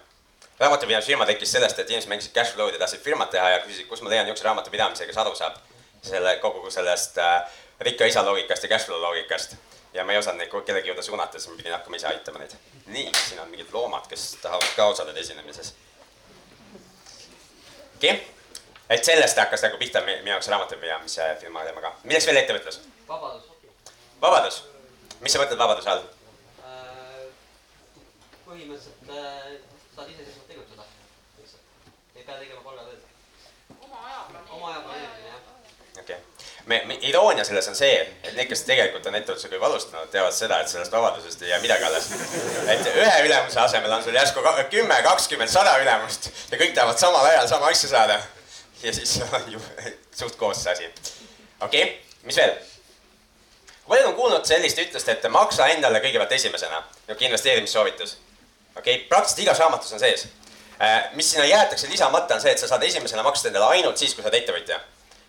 raamatupidamisfirma 0.60 1.26
tekkis 1.26 1.52
sellest, 1.52 1.80
et 1.80 1.90
inimesed 1.90 2.12
mängisid 2.12 2.36
cash 2.36 2.54
flow'd 2.54 2.76
ja 2.76 2.84
tahtsid 2.84 3.02
firmat 3.06 3.32
teha 3.32 3.50
ja 3.56 3.64
küsisid, 3.64 3.88
kus 3.88 4.02
ma 4.02 4.12
leian 4.12 4.28
niisuguse 4.28 4.50
raamatupidamise, 4.50 5.08
kes 5.08 5.18
aru 5.24 5.36
saab 5.36 5.58
selle 6.04 6.36
kogu 6.44 6.70
sellest 6.72 7.18
äh, 7.18 7.42
rikka 7.80 8.06
isa 8.06 8.26
loogikast 8.26 8.64
ja 8.64 8.70
cash 8.70 8.86
flow 8.86 9.02
loogikast 9.02 9.56
ja 9.94 10.06
ma 10.06 10.12
ei 10.12 10.18
osanud 10.18 10.44
neid 10.44 10.52
kellegi 10.66 10.90
juurde 10.92 11.02
suunata, 11.02 11.40
siis 11.40 11.52
ma 11.52 11.58
pidin 11.58 11.74
hakkama 11.78 11.96
ise 11.96 12.08
aitama 12.08 12.40
neid. 12.44 12.56
nii, 12.86 13.12
siin 13.28 13.40
on 13.40 13.50
mingid 13.50 13.74
loomad, 13.74 14.08
kes 14.08 14.38
tahavad 14.42 14.74
ka 14.76 14.86
osaleda 14.94 15.20
esinemises. 15.20 15.74
okei 17.96 18.12
okay., 18.12 18.26
et 18.90 19.04
sellest 19.04 19.38
hakkas 19.38 19.64
nagu 19.64 19.78
pihta 19.78 20.02
minu 20.02 20.30
jaoks 20.30 20.48
raamatupidamise 20.48 21.36
firma 21.40 21.64
teemaga. 21.64 21.96
milleks 22.04 22.28
veel 22.28 22.44
ettevõtlus? 22.44 22.82
vabadus. 23.08 23.57
Vabadus, 24.22 24.64
mis 25.22 25.34
sa 25.34 25.42
mõtled 25.42 25.60
vabaduse 25.60 25.92
all 25.92 26.04
äh,? 26.64 27.26
põhimõtteliselt 28.46 29.12
äh, 29.12 29.60
saad 29.96 30.14
iseseisvalt 30.14 30.48
tegutseda, 30.54 30.88
lihtsalt. 31.42 31.62
ei 32.16 32.24
pea 32.24 32.40
tegema 32.40 32.64
palgatööd. 32.66 33.02
oma 33.82 34.02
aja 34.06 34.24
planeerimine. 34.30 34.58
oma 34.58 34.72
aja 34.74 34.82
planeerimine, 34.88 35.30
jah. 35.34 36.02
okei 36.02 36.20
okay 36.20 36.38
me, 36.68 36.82
me, 36.86 36.98
iroonia 37.02 37.44
selles 37.48 37.68
on 37.72 37.76
see, 37.80 38.00
et 38.24 38.34
need, 38.36 38.48
kes 38.50 38.64
tegelikult 38.68 39.06
on 39.08 39.16
ettevõtlusega 39.18 39.56
juba 39.56 39.70
alustanud, 39.70 40.10
teavad 40.12 40.36
seda, 40.36 40.60
et 40.62 40.72
sellest 40.72 40.94
vabadusest 40.94 41.44
ei 41.46 41.52
jää 41.54 41.60
midagi 41.64 41.88
alles. 41.88 42.10
et 42.74 42.90
ühe 42.92 43.14
ülemuse 43.26 43.62
asemel 43.64 43.94
on 43.98 44.04
sul 44.04 44.18
järsku 44.18 44.44
kümme, 44.72 44.98
kakskümmend, 45.06 45.52
sada 45.52 45.78
ülemust 45.84 46.32
ja 46.52 46.60
kõik 46.60 46.76
tahavad 46.76 47.00
samal 47.00 47.30
ajal 47.32 47.48
sama 47.54 47.72
asja 47.72 47.90
saada. 47.94 48.20
ja 48.84 48.94
siis 48.94 49.20
on 49.40 49.52
ju 49.52 49.62
suht 50.16 50.36
koos 50.36 50.64
see 50.64 50.74
asi. 50.74 50.92
okei 51.62 51.84
okay., 51.84 51.96
mis 52.24 52.44
veel? 52.44 52.58
Palju 53.88 54.08
on 54.08 54.16
kuulnud 54.16 54.46
sellist 54.46 54.80
ütlust, 54.84 55.10
et 55.10 55.30
maksa 55.32 55.68
endale 55.74 56.02
kõigepealt 56.04 56.36
esimesena, 56.36 56.84
niisugune 57.08 57.32
investeerimissoovitus. 57.32 58.18
okei 58.76 58.96
okay., 58.96 59.08
praktiliselt 59.08 59.46
igas 59.46 59.60
raamatus 59.60 59.94
on 59.94 60.00
sees. 60.00 60.28
Äh, 60.82 61.10
mis 61.14 61.32
sinna 61.32 61.46
jäetakse 61.46 61.90
lisamata, 61.90 62.36
on 62.36 62.42
see, 62.42 62.52
et 62.52 62.60
sa 62.60 62.68
saad 62.68 62.84
esimesena 62.84 63.24
maksta 63.24 63.50
endale 63.50 63.66
ainult 63.78 63.98
siis, 63.98 64.14
kui 64.14 64.24
sa 64.24 64.30
oled 64.30 64.42
ettevõtja 64.42 64.80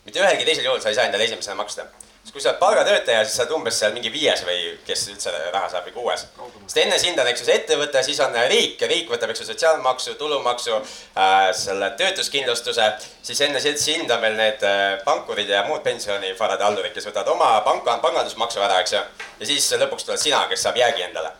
mitte 0.08 0.22
ühelgi 0.24 0.46
teisel 0.48 0.64
juhul 0.64 0.80
sa 0.80 0.88
ei 0.88 0.96
saa 0.96 1.08
endale 1.08 1.26
esimesena 1.28 1.56
maksta. 1.58 1.84
Sest 2.28 2.34
kui 2.36 2.42
sa 2.44 2.50
oled 2.50 2.58
palgatöötaja, 2.60 3.22
siis 3.24 3.36
sa 3.38 3.44
oled 3.46 3.54
umbes 3.56 3.78
seal 3.80 3.94
mingi 3.94 4.10
viies 4.12 4.42
või 4.44 4.74
kes 4.84 5.06
üldse 5.08 5.32
raha 5.52 5.68
saab 5.72 5.86
või 5.88 5.94
kuues. 5.94 6.26
sest 6.66 6.80
enne 6.82 6.98
sind 7.00 7.18
on, 7.18 7.28
eks 7.30 7.40
ju, 7.40 7.46
see 7.46 7.54
ettevõte, 7.56 8.02
siis 8.04 8.20
on 8.20 8.34
riik 8.50 8.82
ja 8.82 8.88
riik 8.90 9.08
võtab, 9.08 9.32
eks 9.32 9.40
ju, 9.40 9.46
sotsiaalmaksu, 9.48 10.14
tulumaksu 10.20 10.74
äh,, 10.76 11.48
selle 11.56 11.88
töötuskindlustuse. 11.96 12.90
siis 13.22 13.40
enne 13.40 13.60
sind 13.60 14.10
on 14.10 14.20
veel 14.20 14.36
need 14.36 14.62
äh, 14.62 14.98
pankurid 15.04 15.48
ja 15.48 15.62
muud 15.64 15.80
pensionivarade 15.86 16.64
haldurid, 16.64 16.92
kes 16.92 17.08
võtavad 17.08 17.32
oma 17.32 17.48
panka, 17.64 17.96
pangandusmaksu 18.04 18.60
ära, 18.60 18.82
eks 18.84 18.92
ju. 18.92 19.00
ja 19.40 19.48
siis 19.48 19.70
lõpuks 19.80 20.04
tuled 20.04 20.20
sina, 20.20 20.44
kes 20.52 20.66
saab 20.68 20.76
jäägi 20.76 21.08
endale. 21.08 21.32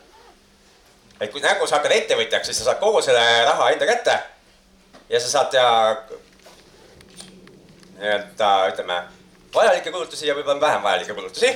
et 1.21 1.29
kui 1.29 1.41
nagu 1.45 1.67
sa 1.67 1.77
hakkad 1.77 1.93
ettevõtjaks, 1.99 2.49
siis 2.49 2.63
sa 2.63 2.71
saad 2.71 2.81
kogu 2.81 3.05
selle 3.05 3.45
raha 3.45 3.69
enda 3.75 3.85
kätte 3.85 4.17
ja 5.09 5.21
sa 5.21 5.29
saad 5.37 5.53
teha 5.53 5.95
nii-öelda 7.99 8.51
ütleme, 8.73 9.01
vajalikke 9.55 9.91
kulutusi 9.91 10.27
ja 10.27 10.35
võib-olla 10.35 10.61
vähem 10.61 10.83
vajalikke 10.83 11.13
kulutusi. 11.13 11.49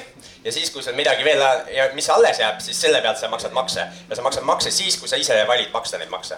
ja 0.44 0.52
siis, 0.52 0.72
kui 0.72 0.84
sul 0.84 0.94
midagi 0.94 1.24
veel 1.24 1.42
ja 1.76 1.90
mis 1.94 2.10
alles 2.10 2.40
jääb, 2.40 2.60
siis 2.60 2.82
selle 2.82 3.02
pealt 3.02 3.18
sa 3.18 3.30
maksad 3.30 3.52
makse 3.52 3.86
ja 4.10 4.16
sa 4.16 4.22
maksad 4.22 4.44
makse 4.44 4.72
siis, 4.72 4.98
kui 4.98 5.08
sa 5.08 5.16
ise 5.16 5.38
valid 5.48 5.70
maksta 5.74 5.98
neid 5.98 6.10
makse. 6.10 6.38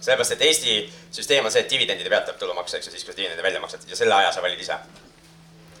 sellepärast, 0.00 0.32
et 0.32 0.42
Eesti 0.42 0.92
süsteem 1.12 1.44
on 1.44 1.52
see, 1.52 1.62
et 1.62 1.70
dividendide 1.70 2.10
pealt 2.10 2.24
tuleb 2.24 2.38
tulumaks, 2.38 2.74
eks 2.74 2.86
ju, 2.86 2.92
siis 2.92 3.04
kui 3.04 3.14
sa 3.14 3.16
dividende 3.16 3.42
välja 3.42 3.60
maksad 3.60 3.86
ja 3.88 3.96
selle 3.96 4.14
aja 4.14 4.32
sa 4.32 4.42
valid 4.42 4.60
ise. 4.60 4.76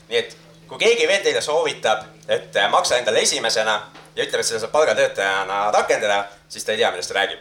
nii 0.08 0.18
et 0.18 0.36
kui 0.68 0.78
keegi 0.78 1.08
veel 1.08 1.22
teile 1.22 1.40
soovitab, 1.40 2.04
et 2.28 2.54
maksa 2.70 2.96
endale 2.96 3.20
esimesena 3.26 3.80
ja 4.16 4.24
ütleb, 4.24 4.40
et 4.40 4.46
seda 4.46 4.60
saab 4.60 4.72
palgatöötajana 4.72 5.70
rakendada, 5.74 6.24
siis 6.48 6.64
ta 6.64 6.72
ei 6.72 6.78
tea, 6.78 6.90
millest 6.90 7.12
ta 7.12 7.18
räägib. 7.18 7.40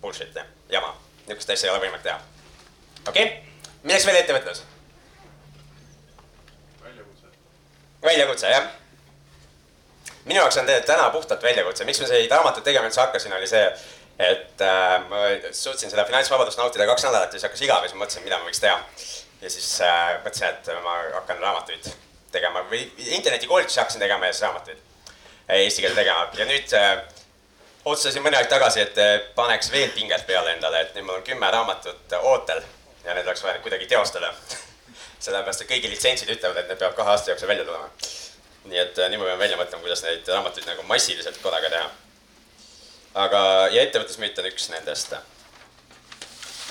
bullshit'i, 0.00 0.40
jama. 0.68 0.94
niisugust 1.26 1.50
asja 1.50 1.68
ei 1.68 1.74
ole 1.74 1.86
võimalik 1.86 2.02
teha. 2.02 2.20
okei 3.08 3.26
okay?, 3.26 3.36
milleks 3.82 4.06
veel 4.06 4.22
ettevõtlus? 4.22 4.62
Väljakutse, 8.02 8.50
jah. 8.50 8.68
minu 10.24 10.40
jaoks 10.40 10.56
on 10.56 10.66
tegelikult 10.66 10.86
täna 10.92 11.10
puhtalt 11.10 11.42
väljakutse, 11.42 11.84
miks 11.84 12.00
ma 12.00 12.08
neid 12.12 12.30
raamatuid 12.30 12.64
tegema 12.64 12.86
üldse 12.90 13.00
hakkasin, 13.00 13.34
oli 13.38 13.48
see, 13.50 13.64
et 14.18 14.62
äh, 14.66 14.94
ma 15.08 15.24
suutsin 15.50 15.90
seda 15.90 16.04
finantsvabadust 16.08 16.58
nautida 16.58 16.86
kaks 16.86 17.08
nädalat 17.08 17.32
ja 17.32 17.38
siis 17.40 17.48
hakkas 17.48 17.66
igav 17.66 17.82
ja 17.82 17.90
siis 17.90 17.98
ma 17.98 18.04
mõtlesin, 18.04 18.26
mida 18.26 18.38
ma 18.38 18.48
võiks 18.50 18.62
teha. 18.62 18.78
ja 19.42 19.50
siis 19.50 19.68
äh, 19.80 20.14
mõtlesin, 20.24 20.48
et 20.52 20.84
ma 20.84 20.96
hakkan 21.18 21.42
raamatuid 21.42 21.90
tegema 22.32 22.64
või 22.70 22.84
internetikoolitusi 23.18 23.80
hakkasin 23.80 24.00
tegema 24.00 24.26
ja 24.26 24.32
siis 24.32 24.46
raamatuid 24.46 24.88
eesti 25.48 25.82
keelde 25.82 26.00
tegema 26.00 26.28
ja 26.38 26.46
nüüd 26.48 26.74
äh, 26.78 27.02
otsustasin 27.84 28.22
mõni 28.24 28.38
aeg 28.38 28.50
tagasi, 28.50 28.84
et 28.84 28.98
äh, 29.02 29.14
paneks 29.36 29.72
veel 29.72 29.90
pinget 29.94 30.26
peale 30.26 30.54
endale, 30.56 30.84
et 30.84 30.94
nüüd 30.96 31.08
mul 31.08 31.20
on 31.20 31.26
kümme 31.26 31.50
raamatut 31.50 32.14
äh, 32.14 32.28
ootel 32.32 32.62
ja 33.04 33.14
need 33.16 33.26
oleks 33.26 33.42
vaja 33.44 33.58
kuidagi 33.64 33.88
teostada 33.90 34.32
sellepärast, 35.22 35.62
et 35.62 35.70
kõigi 35.70 35.90
litsentsid 35.90 36.30
ütlevad, 36.34 36.62
et 36.62 36.70
need 36.70 36.80
peavad 36.80 36.96
kahe 36.98 37.14
aasta 37.14 37.32
jooksul 37.32 37.50
välja 37.50 37.66
tulema. 37.66 37.90
nii 38.62 38.78
et 38.78 38.98
äh, 38.98 39.10
nüüd 39.10 39.18
ma 39.18 39.26
pean 39.26 39.40
välja 39.40 39.58
mõtlema, 39.58 39.82
kuidas 39.82 40.04
neid 40.06 40.28
raamatuid 40.30 40.66
nagu 40.68 40.84
massiliselt 40.86 41.38
korraga 41.42 41.70
teha. 41.70 41.90
aga, 43.24 43.42
ja 43.74 43.82
ettevõtlusmüüt 43.82 44.38
on 44.38 44.50
üks 44.50 44.68
nendest. 44.74 45.14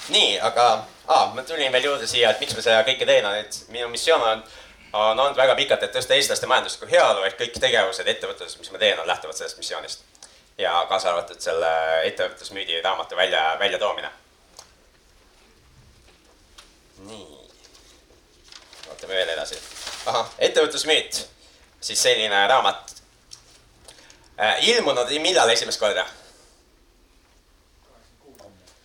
nii, 0.10 0.40
aga 0.40 0.68
ah,, 1.08 1.34
ma 1.36 1.44
tulin 1.48 1.72
veel 1.72 1.88
juurde 1.90 2.08
siia, 2.08 2.32
et 2.32 2.44
miks 2.44 2.56
ma 2.56 2.66
seda 2.66 2.84
kõike 2.88 3.08
teen, 3.08 3.28
et 3.40 3.60
minu 3.70 3.90
missioon 3.92 4.24
on, 4.28 4.44
on 4.94 5.20
olnud 5.20 5.38
väga 5.38 5.56
pikalt, 5.56 5.84
et 5.88 5.96
tõsta 5.96 6.16
eestlaste 6.16 6.48
majanduslikku 6.52 6.92
heaolu, 6.92 7.24
ehk 7.28 7.40
kõik 7.40 7.60
tegevused 7.60 8.08
ettevõtluses, 8.08 8.60
mis 8.60 8.72
ma 8.72 8.82
teen, 8.82 9.00
on 9.00 9.08
lähtuvad 9.08 9.38
sellest 9.38 9.62
missioonist. 9.64 10.08
ja 10.58 10.86
kaasa 10.90 11.10
arvatud 11.10 11.40
selle 11.40 11.70
ettevõtlusmüüdi 12.10 12.82
raamatu 12.84 13.16
välja, 13.16 13.56
väljatoomine. 13.60 14.12
nii 17.02 17.41
vaatame 18.92 19.16
veel 19.16 19.30
edasi. 19.34 19.58
ahah, 20.06 20.32
ettevõtlusmüüt, 20.40 21.22
siis 21.82 22.02
selline 22.04 22.48
raamat 22.48 22.96
äh,. 24.40 24.64
ilmunud 24.74 25.12
millal 25.24 25.50
esimest 25.50 25.80
korda? 25.80 26.06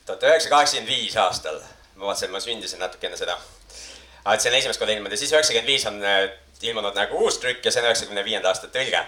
tuhat 0.06 0.22
üheksasada 0.22 0.54
kaheksakümmend 0.54 0.92
viis 0.92 1.16
aastal. 1.16 1.60
ma 1.96 2.06
vaatasin, 2.06 2.30
ma 2.30 2.40
sündisin 2.40 2.78
natuke 2.78 3.06
enne 3.06 3.18
seda. 3.18 3.38
et 4.32 4.40
see 4.40 4.50
on 4.50 4.58
esimest 4.60 4.80
korda 4.80 4.94
ilmunud 4.94 5.12
ja 5.12 5.18
siis 5.18 5.32
üheksakümmend 5.32 5.72
viis 5.72 5.86
on 5.90 5.98
äh, 6.04 6.22
ilmunud 6.62 6.94
nagu 6.94 7.24
uus 7.24 7.38
trükk 7.42 7.64
ja 7.64 7.72
see 7.72 7.82
on 7.82 7.90
üheksakümne 7.90 8.24
viienda 8.24 8.52
aasta 8.52 8.70
tõlge. 8.78 9.02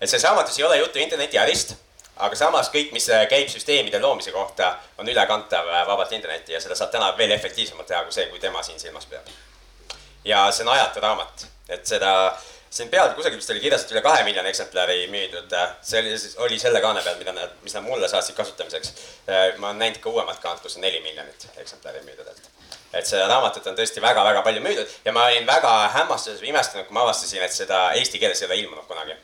et 0.00 0.08
selles 0.08 0.24
raamatus 0.30 0.58
ei 0.58 0.64
ole 0.64 0.78
juttu 0.78 1.02
internetiärist, 1.02 1.74
aga 2.16 2.36
samas 2.36 2.70
kõik, 2.70 2.94
mis 2.94 3.10
äh, 3.10 3.26
käib 3.28 3.50
süsteemide 3.50 4.00
loomise 4.00 4.32
kohta, 4.32 4.76
on 4.98 5.08
ülekantav 5.08 5.66
vabalt 5.90 6.12
internetti 6.12 6.54
ja 6.54 6.60
seda 6.60 6.78
saab 6.78 6.94
täna 6.94 7.12
veel 7.18 7.34
efektiivsemalt 7.34 7.90
teha 7.90 8.04
kui 8.06 8.14
see, 8.20 8.30
kui 8.30 8.38
tema 8.38 8.62
siin 8.62 8.80
silmas 8.80 9.06
peab 9.06 9.26
ja 10.28 10.44
see 10.52 10.66
on 10.66 10.74
ajatu 10.74 11.00
raamat, 11.04 11.46
et 11.72 11.86
seda, 11.88 12.12
siin 12.70 12.90
peal 12.92 13.14
kusagil 13.16 13.40
vist 13.40 13.50
oli 13.54 13.62
kirjas, 13.64 13.86
et 13.86 13.94
üle 13.94 14.02
kahe 14.04 14.24
miljoni 14.26 14.52
eksemplari 14.52 15.00
müüdud. 15.12 15.56
see 15.82 16.02
oli, 16.02 16.14
oli 16.44 16.58
selle 16.60 16.82
kaane 16.84 17.02
peal, 17.06 17.16
mida 17.22 17.32
nad, 17.32 17.56
mis 17.64 17.74
nad 17.74 17.86
mulle 17.86 18.08
saatsid 18.08 18.36
kasutamiseks. 18.36 18.92
ma 19.56 19.70
olen 19.72 19.82
näinud 19.84 20.02
ka 20.04 20.10
uuemat 20.10 20.44
kaant, 20.44 20.62
kus 20.62 20.76
on 20.76 20.86
neli 20.86 21.00
miljonit 21.00 21.48
eksemplari 21.56 22.04
müüdud, 22.04 22.28
et 22.28 22.48
et 22.92 23.06
seda 23.06 23.26
raamatut 23.28 23.66
on 23.68 23.76
tõesti 23.76 24.00
väga-väga 24.00 24.42
palju 24.44 24.62
müüdud 24.64 24.92
ja 25.04 25.12
ma 25.12 25.26
olin 25.28 25.46
väga 25.46 25.72
hämmastuses 25.96 26.40
või 26.40 26.54
imestunud, 26.54 26.86
kui 26.88 26.96
ma 26.96 27.04
avastasin, 27.04 27.42
et 27.44 27.52
seda 27.52 27.80
eesti 28.00 28.20
keeles 28.20 28.40
ei 28.42 28.48
ole 28.48 28.56
ilmunud 28.62 28.86
kunagi. 28.88 29.16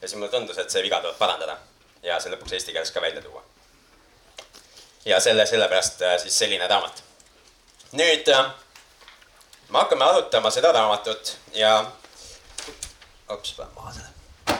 ja 0.00 0.08
siis 0.08 0.14
mulle 0.18 0.30
tundus, 0.30 0.58
et 0.58 0.70
see 0.70 0.82
viga 0.82 1.00
tuleb 1.00 1.18
parandada 1.18 1.56
ja 2.02 2.20
see 2.20 2.32
lõpuks 2.32 2.54
eesti 2.56 2.72
keeles 2.72 2.92
ka 2.94 3.02
välja 3.02 3.22
tuua. 3.22 3.42
ja 5.04 5.20
selle, 5.20 5.46
sellepärast 5.46 6.02
äh, 6.02 6.18
siis 6.22 6.38
selline 6.38 6.68
raamat. 6.68 7.02
nüüd 7.92 8.28
äh, 8.28 8.52
me 9.70 9.78
hakkame 9.78 10.04
arutama 10.04 10.50
seda 10.50 10.72
raamatut 10.72 11.36
ja, 11.54 11.84
ops, 13.28 13.52
panen 13.52 13.74
maha 13.74 13.92
selle. 13.92 14.58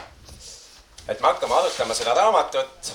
et 1.09 1.21
me 1.21 1.26
hakkame 1.26 1.55
arutama 1.55 1.95
seda 1.95 2.14
raamatut 2.14 2.93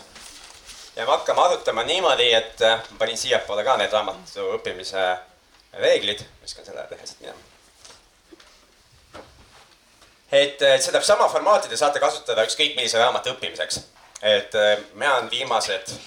ja 0.96 1.06
me 1.06 1.12
hakkame 1.12 1.42
arutama 1.42 1.84
niimoodi, 1.84 2.32
et 2.34 2.62
äh, 2.62 2.80
ma 2.92 2.98
panin 3.00 3.18
siiapoole 3.18 3.64
ka 3.64 3.78
need 3.78 3.92
raamatu 3.92 4.48
õppimise 4.56 5.04
reeglid, 5.80 6.24
viskan 6.42 6.66
selle 6.66 6.88
lehe 6.92 7.08
siit 7.08 7.20
minema. 7.20 7.40
et, 10.32 10.62
et 10.62 10.84
seda 10.84 11.02
sama 11.04 11.28
formaati 11.30 11.72
te 11.72 11.78
saate 11.78 12.00
kasutada 12.00 12.48
ükskõik 12.48 12.78
millise 12.80 13.00
raamatu 13.02 13.36
õppimiseks. 13.36 13.82
et 14.22 14.56
äh, 14.56 14.78
mina 14.94 15.18
olen 15.18 15.32
viimased 15.32 15.98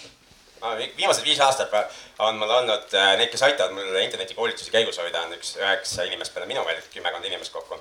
viimased 0.96 1.24
viis 1.24 1.40
aastat 1.40 1.72
on 2.18 2.36
mul 2.36 2.50
olnud 2.50 2.94
äh, 2.94 3.12
need, 3.16 3.30
kes 3.30 3.42
aitavad 3.42 3.74
mul 3.74 3.96
internetikoolitusi 4.02 4.70
käigus 4.70 4.98
hoida, 4.98 5.22
on 5.22 5.36
üks 5.36 5.54
üheksa 5.60 6.06
inimest 6.08 6.34
peale 6.34 6.48
minu 6.50 6.64
veel, 6.66 6.80
kümmekond 6.92 7.24
inimest 7.24 7.52
kokku. 7.52 7.78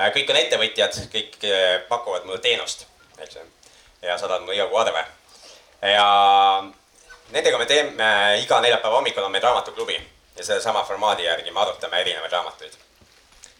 Äh, 0.00 0.10
kõik 0.14 0.32
on 0.32 0.40
ettevõtjad, 0.40 0.98
kõik 1.12 1.38
äh, 1.46 1.68
pakuvad 1.88 2.26
mulle 2.26 2.40
teenust, 2.42 2.86
eks 3.18 3.38
ju, 3.38 3.46
ja 4.02 4.18
saadavad 4.18 4.46
mulle 4.46 4.58
iga 4.58 4.66
kuu 4.70 4.82
arve. 4.82 5.04
ja 5.82 6.08
nendega 7.30 7.58
me 7.58 7.66
teeme, 7.66 8.10
iga 8.42 8.60
neljapäeva 8.60 8.96
hommikul 8.96 9.22
on 9.22 9.32
meil 9.32 9.42
raamatuklubi 9.42 9.98
ja 10.36 10.44
sellesama 10.44 10.84
formaadi 10.84 11.24
järgi 11.24 11.50
me 11.50 11.60
arutame 11.60 12.00
erinevaid 12.00 12.32
raamatuid. 12.32 12.76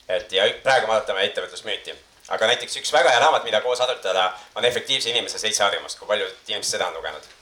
et 0.08 0.32
ja 0.32 0.50
praegu 0.62 0.86
me 0.86 0.98
arutame 0.98 1.24
ettevõtlusmüüti 1.24 1.94
aga 2.28 2.46
näiteks 2.46 2.76
üks 2.82 2.92
väga 2.92 3.10
hea 3.10 3.20
raamat, 3.20 3.44
mida 3.44 3.60
koos 3.60 3.80
arutada, 3.80 4.32
on 4.54 4.64
Efektiivse 4.64 5.10
inimese 5.10 5.38
seitse 5.38 5.64
harjumust, 5.64 5.98
kui 5.98 6.08
paljud 6.08 6.48
inimesed 6.48 6.76
seda 6.76 6.88
on 6.90 6.98
lugenud 6.98 7.37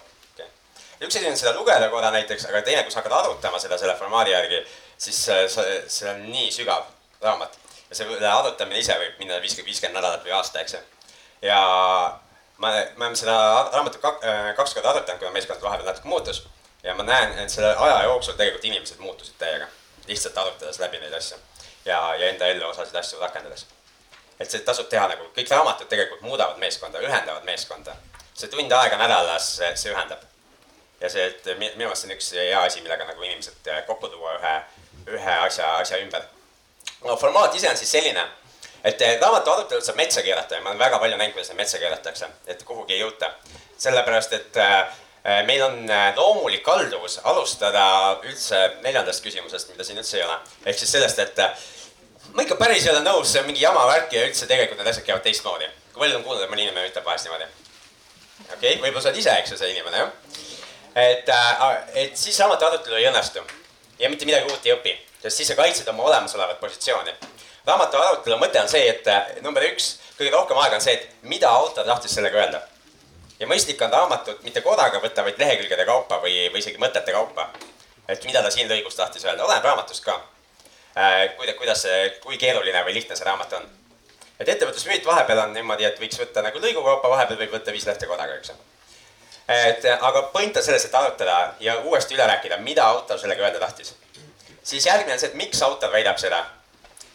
üks 1.00 1.16
asi 1.16 1.28
on 1.28 1.36
seda 1.36 1.52
lugeda 1.56 1.88
korra 1.92 2.10
näiteks, 2.14 2.48
aga 2.48 2.62
teine, 2.62 2.82
kui 2.82 2.92
sa 2.92 3.00
hakkad 3.00 3.14
arutama 3.18 3.60
seda 3.60 3.78
selle 3.78 3.94
formaadi 3.98 4.32
järgi, 4.32 4.60
siis 4.98 5.22
see, 5.28 5.78
see 5.92 6.10
on 6.10 6.22
nii 6.30 6.50
sügav 6.52 6.86
raamat. 7.22 7.58
ja 7.90 7.96
selle 7.96 8.28
arutamine 8.28 8.78
ise 8.82 8.96
võib 8.98 9.18
minna 9.20 9.40
viiskümmend, 9.42 9.70
viiskümmend 9.70 10.00
nädalat 10.00 10.24
või 10.24 10.34
aasta, 10.34 10.60
eks 10.60 10.74
ju. 10.74 10.80
ja 11.42 11.60
ma, 12.58 12.72
me 12.96 13.04
oleme 13.04 13.16
seda 13.16 13.36
raamatut 13.72 14.04
äh, 14.04 14.52
kaks 14.56 14.74
korda 14.74 14.94
arutanud, 14.94 15.20
kuna 15.20 15.34
meeskond 15.36 15.62
vahepeal 15.62 15.90
natuke 15.90 16.08
muutus. 16.08 16.44
ja 16.82 16.94
ma 16.94 17.06
näen, 17.06 17.38
et 17.38 17.50
selle 17.50 17.74
aja 17.76 18.02
jooksul 18.08 18.38
tegelikult 18.38 18.64
inimesed 18.64 18.98
muutusid 18.98 19.38
täiega, 19.38 19.68
lihtsalt 20.08 20.38
arutades 20.38 20.80
läbi 20.80 21.02
neid 21.02 21.14
asju 21.14 21.38
ja, 21.84 22.14
ja 22.14 22.30
enda 22.30 22.46
ellu 22.46 22.68
osasid 22.68 22.96
asju 22.96 23.20
rakendades. 23.20 23.66
et 24.40 24.50
see 24.50 24.64
tasub 24.64 24.88
teha 24.88 25.08
nagu, 25.08 25.28
kõik 25.36 25.50
raamatud 25.50 25.88
tegelikult 25.88 26.24
muudavad 26.24 26.58
meeskonda, 26.58 27.04
ühendavad 27.04 27.44
meeskonda. 27.44 27.96
see 28.34 28.48
tund 28.48 28.72
aega 28.72 28.96
nädalas, 28.96 29.52
see 29.74 29.92
ühendab 29.92 30.24
ja 31.00 31.10
see, 31.10 31.26
et 31.26 31.48
minu 31.58 31.76
meelest 31.76 32.04
see 32.04 32.10
on 32.10 32.16
üks 32.16 32.32
hea 32.38 32.62
asi, 32.62 32.82
millega 32.84 33.06
nagu 33.08 33.22
inimesed 33.22 33.70
äh, 33.72 33.82
kokku 33.88 34.08
tuua 34.12 34.36
ühe, 34.38 34.54
ühe 35.18 35.38
asja, 35.44 35.76
asja 35.82 36.00
ümber. 36.00 36.24
no 37.04 37.16
formaat 37.20 37.54
ise 37.54 37.70
on 37.70 37.76
siis 37.76 37.92
selline, 37.98 38.24
et 38.84 39.02
äh, 39.04 39.16
raamatu 39.20 39.52
arutelud 39.52 39.84
saab 39.84 40.00
metsa 40.00 40.24
keerata 40.24 40.56
ja 40.56 40.64
ma 40.64 40.72
olen 40.72 40.80
väga 40.80 41.00
palju 41.02 41.18
näinud, 41.20 41.36
kuidas 41.36 41.52
metsa 41.58 41.80
keeratakse, 41.82 42.30
et 42.46 42.62
kuhugi 42.64 42.96
ei 42.96 43.02
jõuta. 43.02 43.30
sellepärast, 43.78 44.32
et 44.32 44.56
äh, 44.56 45.02
meil 45.46 45.62
on 45.62 45.80
loomulik 46.16 46.62
kalduvus 46.62 47.18
alustada 47.24 47.84
üldse 48.22 48.60
neljandast 48.84 49.24
küsimusest, 49.24 49.72
mida 49.74 49.84
siin 49.84 49.98
üldse 49.98 50.16
ei 50.20 50.24
ole. 50.24 50.38
ehk 50.64 50.78
siis 50.78 50.92
sellest, 50.96 51.18
et 51.18 51.42
ma 52.32 52.46
ikka 52.46 52.56
päris 52.56 52.86
ei 52.86 52.94
ole 52.94 53.02
nõus, 53.04 53.32
see 53.32 53.42
on 53.42 53.50
mingi 53.50 53.60
jama 53.60 53.84
värk 53.90 54.16
ja 54.16 54.24
üldse 54.24 54.48
tegelikult 54.48 54.80
need 54.80 54.94
asjad 54.94 55.04
käivad 55.04 55.26
teistmoodi. 55.26 55.68
kui 55.92 56.06
palju 56.06 56.22
on 56.22 56.24
kuulnud, 56.24 56.44
et 56.46 56.50
mõni 56.54 56.68
inimene 56.68 56.88
ütleb 56.88 57.04
vahest 57.04 57.28
niimoodi? 57.28 57.52
okei 58.46 58.56
okay,, 58.56 58.80
võib-olla 58.80 59.02
sa 59.02 59.10
oled 59.10 59.20
ise, 59.20 59.38
eks 59.42 59.52
ju, 59.52 59.60
see 59.60 59.74
inimene, 59.74 60.06
jah 60.06 60.45
et, 60.96 61.28
äh, 61.28 61.76
et 61.94 62.16
siis 62.16 62.38
raamatu 62.40 62.64
arutelu 62.64 62.96
ei 62.96 63.08
õnnestu 63.10 63.42
ja 63.98 64.10
mitte 64.10 64.24
midagi 64.28 64.48
uut 64.50 64.64
ei 64.66 64.72
õpi, 64.72 64.94
sest 65.22 65.42
siis 65.42 65.50
sa 65.52 65.56
kaitsed 65.58 65.88
oma 65.92 66.06
olemasolevat 66.08 66.60
positsiooni. 66.60 67.12
raamatu 67.66 67.96
arutelu 67.96 68.38
mõte 68.40 68.60
on 68.60 68.68
see, 68.68 68.88
et 68.88 69.08
äh, 69.12 69.34
number 69.44 69.64
üks, 69.68 69.96
kõige 70.18 70.32
rohkem 70.32 70.58
aega 70.62 70.78
on 70.78 70.84
see, 70.84 70.94
et 70.94 71.28
mida 71.28 71.50
autor 71.50 71.84
tahtis 71.84 72.14
sellega 72.14 72.40
öelda. 72.40 72.60
ja 73.38 73.46
mõistlik 73.46 73.82
on 73.84 73.92
raamatut 73.92 74.42
mitte 74.42 74.60
korraga 74.60 75.00
võtta, 75.00 75.24
vaid 75.24 75.38
lehekülgede 75.38 75.84
kaupa 75.84 76.20
või, 76.22 76.48
või 76.52 76.64
isegi 76.64 76.80
mõtete 76.80 77.12
kaupa. 77.12 77.50
et 78.08 78.24
mida 78.24 78.42
ta 78.42 78.50
siin 78.50 78.68
lõigus 78.68 78.96
tahtis 78.96 79.24
öelda, 79.24 79.44
oleneb 79.44 79.64
raamatust 79.64 80.04
ka. 80.04 80.20
Äh, 80.96 81.36
kuida-, 81.36 81.58
kuidas 81.58 81.82
see, 81.82 82.08
kui 82.22 82.38
keeruline 82.38 82.84
või 82.84 82.94
lihtne 82.94 83.16
see 83.16 83.28
raamat 83.28 83.52
on. 83.52 83.68
et 84.40 84.48
ettevõtlusmüüt 84.48 85.04
vahepeal 85.04 85.44
on 85.44 85.52
niimoodi, 85.52 85.84
et 85.84 86.00
võiks 86.00 86.18
võtta 86.20 86.42
nagu 86.42 86.58
lõigu 86.58 86.84
kaupa, 86.84 87.08
vahepeal 87.08 87.44
võib 87.44 87.52
võtta 87.58 87.72
viis 87.72 87.86
lehte 87.86 88.06
korraga, 88.06 88.40
eks 88.40 88.54
ju 88.54 88.56
et 89.48 89.84
aga 90.00 90.22
point 90.22 90.56
on 90.56 90.62
selles, 90.62 90.84
et 90.84 90.94
arutada 90.94 91.54
ja 91.60 91.78
uuesti 91.78 92.14
üle 92.14 92.26
rääkida, 92.26 92.58
mida 92.58 92.84
autor 92.84 93.18
sellega 93.18 93.42
öelda 93.42 93.60
tahtis. 93.60 93.94
siis 94.62 94.86
järgmine 94.86 95.12
on 95.12 95.18
see, 95.18 95.28
et 95.28 95.34
miks 95.34 95.62
autor 95.62 95.92
väidab 95.92 96.18
seda 96.18 96.44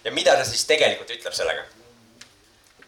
ja 0.03 0.11
mida 0.11 0.35
ta 0.35 0.45
siis 0.45 0.65
tegelikult 0.65 1.09
ütleb 1.09 1.33
sellega. 1.33 1.63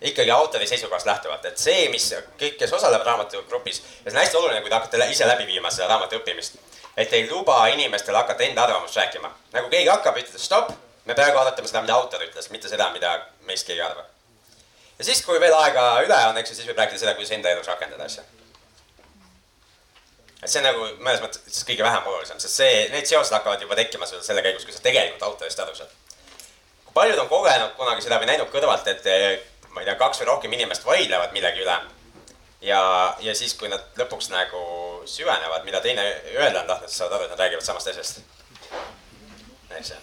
ikkagi 0.02 0.32
autori 0.32 0.68
seisukohast 0.68 1.06
lähtuvalt, 1.06 1.46
et 1.46 1.58
see, 1.58 1.90
mis 1.90 2.14
kõik, 2.40 2.58
kes 2.60 2.74
osalevad 2.74 3.06
raamatugrupis 3.06 3.84
ja 4.06 4.12
see 4.12 4.18
on 4.18 4.22
hästi 4.22 4.38
oluline, 4.38 4.62
kui 4.62 4.70
te 4.70 4.76
hakkate 4.76 5.10
ise 5.12 5.28
läbi 5.28 5.48
viima 5.48 5.72
seda 5.72 5.88
raamatu 5.88 6.20
õppimist. 6.20 6.56
et 6.98 7.14
ei 7.14 7.30
luba 7.30 7.68
inimestel 7.68 8.16
hakata 8.16 8.44
enda 8.44 8.64
arvamust 8.64 8.96
rääkima. 8.96 9.32
nagu 9.52 9.70
keegi 9.70 9.90
hakkab, 9.90 10.18
ütlete 10.18 10.40
stopp, 10.40 10.72
me 11.06 11.16
praegu 11.16 11.38
arutame 11.38 11.68
seda, 11.68 11.82
mida 11.82 11.96
autor 11.96 12.24
ütles, 12.24 12.50
mitte 12.50 12.70
seda, 12.70 12.90
mida 12.92 13.20
meist 13.42 13.68
keegi 13.68 13.82
arvab. 13.82 14.06
ja 15.00 15.06
siis, 15.06 15.26
kui 15.26 15.40
veel 15.40 15.54
aega 15.54 16.02
üle 16.08 16.22
on, 16.30 16.38
eks 16.38 16.50
ju, 16.50 16.56
siis 16.56 16.68
võib 16.68 16.80
rääkida 16.80 17.00
seda, 17.00 17.16
kuidas 17.16 17.32
enda 17.32 17.50
elus 17.50 17.68
rakendada 17.68 18.04
asja 18.04 18.24
et 20.44 20.52
see 20.52 20.60
on 20.60 20.68
nagu 20.68 20.86
mõnes 21.00 21.24
mõttes 21.24 21.64
kõige 21.68 21.86
vähem 21.86 22.08
olulisem, 22.12 22.40
sest 22.44 22.60
see, 22.60 22.86
need 22.92 23.08
seosed 23.10 23.34
hakkavad 23.36 23.64
juba 23.64 23.78
tekkima 23.80 24.08
sul 24.10 24.22
selle 24.26 24.44
käigus, 24.46 24.66
kui 24.68 24.76
sa 24.76 24.84
tegelikult 24.84 25.24
autorist 25.30 25.60
aru 25.64 25.76
saad. 25.78 25.92
kui 26.86 26.94
paljud 26.94 27.20
on 27.24 27.32
kogenud 27.32 27.76
kunagi 27.80 28.06
seda 28.06 28.20
või 28.22 28.30
näinud 28.32 28.52
kõrvalt, 28.54 28.88
et 28.92 29.08
eh, 29.08 29.28
ma 29.72 29.82
ei 29.82 29.90
tea, 29.90 29.98
kaks 30.00 30.22
või 30.22 30.32
rohkem 30.32 30.56
inimest 30.60 30.86
vaidlevad 30.86 31.34
millegi 31.34 31.64
üle. 31.66 31.78
ja, 32.62 32.82
ja 33.20 33.36
siis, 33.36 33.56
kui 33.60 33.72
nad 33.72 33.84
lõpuks 34.00 34.32
nagu 34.32 34.64
süvenevad, 35.10 35.66
mida 35.66 35.82
teine 35.82 36.06
öelda 36.36 36.64
on 36.64 36.74
tahtnud, 36.74 36.90
siis 36.90 37.04
saavad 37.04 37.20
aru, 37.20 37.30
et 37.30 37.36
nad 37.36 37.46
räägivad 37.46 37.66
samast 37.66 37.88
asjast. 37.88 38.20
eks 39.80 39.96
ju 39.96 40.02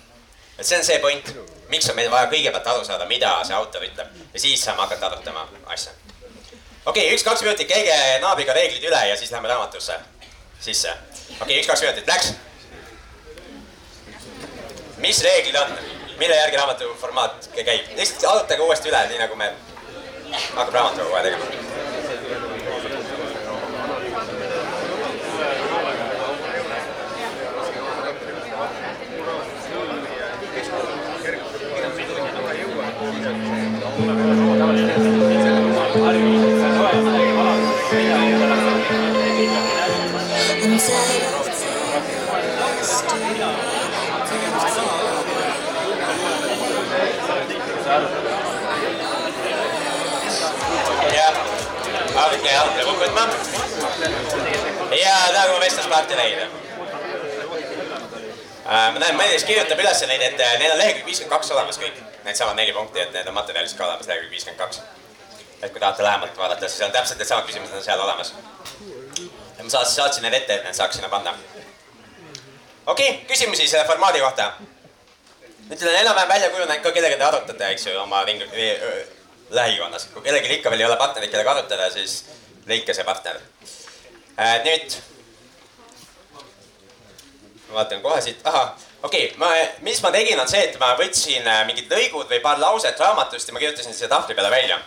et 0.61 0.67
see 0.67 0.77
on 0.77 0.85
see 0.85 0.99
point, 1.01 1.35
miks 1.73 1.89
on 1.89 1.97
meil 1.97 2.11
vaja 2.13 2.29
kõigepealt 2.29 2.67
aru 2.69 2.85
saada, 2.85 3.07
mida 3.09 3.33
see 3.49 3.57
autor 3.57 3.85
ütleb 3.87 4.17
ja 4.35 4.41
siis 4.43 4.61
saame 4.61 4.83
hakata 4.85 5.09
arutama 5.09 5.47
asja. 5.73 5.93
okei 6.85 7.07
okay,, 7.07 7.15
üks-kaks 7.17 7.45
minutit, 7.47 7.69
käige 7.69 7.97
naabriga 8.21 8.53
reeglid 8.57 8.85
üle 8.85 9.01
ja 9.09 9.17
siis 9.17 9.33
läheme 9.33 9.49
raamatusse 9.49 9.97
sisse. 10.61 10.91
okei 11.41 11.41
okay,, 11.41 11.61
üks-kaks 11.61 11.81
minutit, 11.83 12.07
läks. 12.09 12.33
mis 14.99 15.23
reeglid 15.25 15.57
on, 15.63 15.79
mille 16.19 16.37
järgi 16.37 16.57
raamatu 16.57 16.95
formaat 17.01 17.51
käib? 17.55 17.97
lihtsalt 17.97 18.25
arutage 18.33 18.63
uuesti 18.63 18.93
üle, 18.93 19.07
nii 19.13 19.23
nagu 19.25 19.37
me 19.41 19.53
hakkab 20.55 20.75
raamatuga 20.75 21.09
kohe 21.09 21.23
tegema. 21.23 21.45
jah, 34.11 34.40
ja 55.11 55.33
tahame 55.33 55.61
vestlusparti 55.61 56.17
leida. 56.17 56.47
ma 58.65 58.99
näen, 58.99 59.17
Madis 59.17 59.45
kirjutab 59.45 59.81
üles 59.83 60.03
neid, 60.07 60.23
et 60.23 60.41
äh, 60.41 60.57
neil 60.59 60.73
on 60.73 60.79
lehekülg 60.79 61.07
viiskümmend 61.09 61.35
kaks 61.35 61.51
olemas 61.51 61.79
kõik, 61.81 61.97
needsamad 62.25 62.59
neli 62.59 62.73
punkti, 62.73 63.01
et 63.03 63.13
need 63.15 63.27
on 63.27 63.35
materjalis 63.35 63.75
ka 63.75 63.87
olemas, 63.87 64.07
lehekülg 64.07 64.31
viiskümmend 64.31 64.61
kaks. 64.61 64.83
et 65.63 65.73
kui 65.73 65.81
tahate 65.81 66.03
lähemalt 66.03 66.37
vaadata, 66.39 66.69
siis 66.69 66.87
on 66.87 66.93
täpselt 66.93 67.19
needsamad 67.19 67.47
küsimused 67.49 67.77
on 67.77 67.85
seal 67.85 68.01
olemas. 68.01 68.35
ma 69.63 69.69
saatsin, 69.69 69.95
saatsin 69.95 70.23
need 70.23 70.39
ette, 70.39 70.55
et 70.55 70.65
need 70.65 70.79
saaks 70.79 71.01
sinna 71.01 71.09
panna. 71.09 71.35
okei 72.87 73.11
okay,, 73.11 73.25
küsimusi 73.33 73.69
selle 73.69 73.85
formaadi 73.89 74.21
kohta. 74.21 74.53
nüüd 75.69 75.79
teil 75.79 75.91
on 75.91 76.01
enam-vähem 76.05 76.29
välja 76.29 76.51
kujunenud 76.51 76.83
ka, 76.87 76.93
kellega 76.93 77.17
te 77.17 77.25
arutate, 77.25 77.73
eks 77.75 77.87
ju, 77.87 77.99
oma 77.99 78.25
ring, 78.25 78.47
lähikonnas. 79.51 80.09
kui 80.15 80.23
kellelgi 80.23 80.55
ikka 80.61 80.71
veel 80.71 80.87
ei 80.87 80.87
ole 80.87 80.97
partnerit, 80.97 81.31
kellega 81.31 81.59
arutada, 81.59 81.91
siis 81.91 82.25
leidke 82.67 82.95
see 82.95 83.05
partner. 83.05 83.41
Nüüd. 84.65 84.95
ma 87.69 87.75
vaatan 87.75 88.01
kohe 88.03 88.21
siit, 88.25 88.41
ahah, 88.45 88.73
okei 89.03 89.27
okay,, 89.27 89.37
ma, 89.39 89.51
mis 89.81 90.01
ma 90.03 90.11
tegin, 90.15 90.41
on 90.41 90.49
see, 90.49 90.63
et 90.69 90.79
ma 90.81 90.95
võtsin 90.99 91.45
äh, 91.47 91.61
mingid 91.69 91.93
lõigud 91.93 92.31
või 92.31 92.41
paar 92.43 92.59
lauset 92.63 92.99
raamatust 93.01 93.49
ja 93.49 93.55
ma 93.55 93.61
kirjutasin 93.63 93.95
selle 93.95 94.09
tahvli 94.11 94.35
peale 94.35 94.51
välja. 94.51 94.81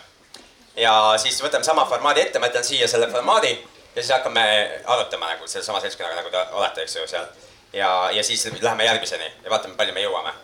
ja 0.76 0.92
siis 1.22 1.38
võtame 1.42 1.64
sama 1.64 1.86
formaadi 1.86 2.20
ette, 2.20 2.42
ma 2.42 2.50
jätan 2.50 2.66
siia 2.66 2.88
selle 2.90 3.08
formaadi 3.12 3.52
ja 3.94 4.02
siis 4.02 4.10
hakkame 4.10 4.44
arutama 4.84 5.30
nagu 5.30 5.46
sellesama 5.46 5.80
seltskonnaga, 5.80 6.18
nagu 6.18 6.34
te 6.34 6.44
olete, 6.58 6.82
eks 6.82 6.96
ju, 6.96 7.06
seal. 7.06 7.30
ja, 7.72 8.10
ja 8.12 8.24
siis 8.24 8.46
läheme 8.60 8.84
järgmiseni 8.84 9.30
ja 9.44 9.50
vaatame, 9.50 9.78
palju 9.78 9.94
me 9.94 10.02
jõuame. 10.02 10.34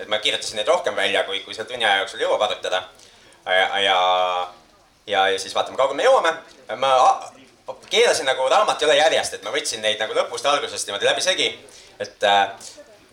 et 0.00 0.08
ma 0.08 0.18
kirjutasin 0.18 0.56
neid 0.56 0.72
rohkem 0.72 0.96
välja, 0.96 1.24
kui, 1.28 1.44
kui 1.44 1.54
seal 1.54 1.68
tunni 1.68 1.84
aja 1.84 2.02
jooksul 2.02 2.24
jõuab 2.24 2.48
arutada 2.48 2.82
ja, 3.44 3.78
ja, 3.78 3.98
ja, 5.06 5.28
ja 5.28 5.38
siis 5.38 5.54
vaatame, 5.54 5.76
kaugele 5.76 6.00
me 6.00 6.08
jõuame. 6.08 6.36
ma 6.80 6.96
keelasin 7.90 8.26
nagu 8.26 8.48
raamat 8.48 8.82
ei 8.82 8.86
ole 8.86 8.96
järjest, 8.96 9.34
et 9.34 9.42
ma 9.42 9.52
võtsin 9.54 9.82
neid 9.82 10.00
nagu 10.00 10.16
lõpust 10.16 10.46
algusest 10.46 10.88
niimoodi 10.88 11.08
läbisegi. 11.08 11.48
et 11.98 12.24
äh, 12.24 12.48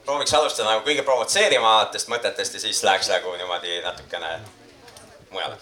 prooviks 0.05 0.33
alustada 0.33 0.69
nagu 0.69 0.85
kõige 0.85 1.03
provotseerivamatest 1.05 2.09
mõtetest 2.09 2.53
ja 2.53 2.59
siis 2.59 2.83
läheks 2.83 3.09
nagu 3.09 3.35
niimoodi 3.35 3.81
natukene 3.81 4.39
mujale. 5.29 5.57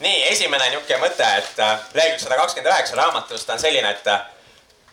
nii, 0.00 0.24
esimene 0.28 0.70
niisugune 0.70 0.98
mõte, 1.04 1.30
et 1.38 1.58
äh, 1.58 1.78
lehekülg 1.94 2.20
sada 2.20 2.36
kakskümmend 2.36 2.74
üheksa 2.74 2.96
raamatust 2.96 3.50
on 3.50 3.58
selline, 3.58 3.90
et 3.90 4.06
äh, 4.06 4.26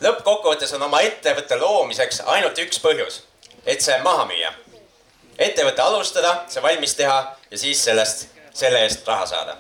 lõppkokkuvõttes 0.02 0.74
on 0.78 0.88
oma 0.90 1.02
ettevõtte 1.02 1.58
loomiseks 1.58 2.22
ainult 2.26 2.58
üks 2.66 2.80
põhjus, 2.84 3.24
et 3.66 3.82
see 3.82 3.98
maha 4.04 4.26
müüa 4.30 4.54
ettevõtte 5.38 5.82
alustada, 5.82 6.34
see 6.50 6.62
valmis 6.64 6.96
teha 6.98 7.18
ja 7.52 7.58
siis 7.58 7.84
sellest, 7.84 8.28
selle 8.54 8.82
eest 8.86 9.08
raha 9.08 9.26
saada. 9.30 9.58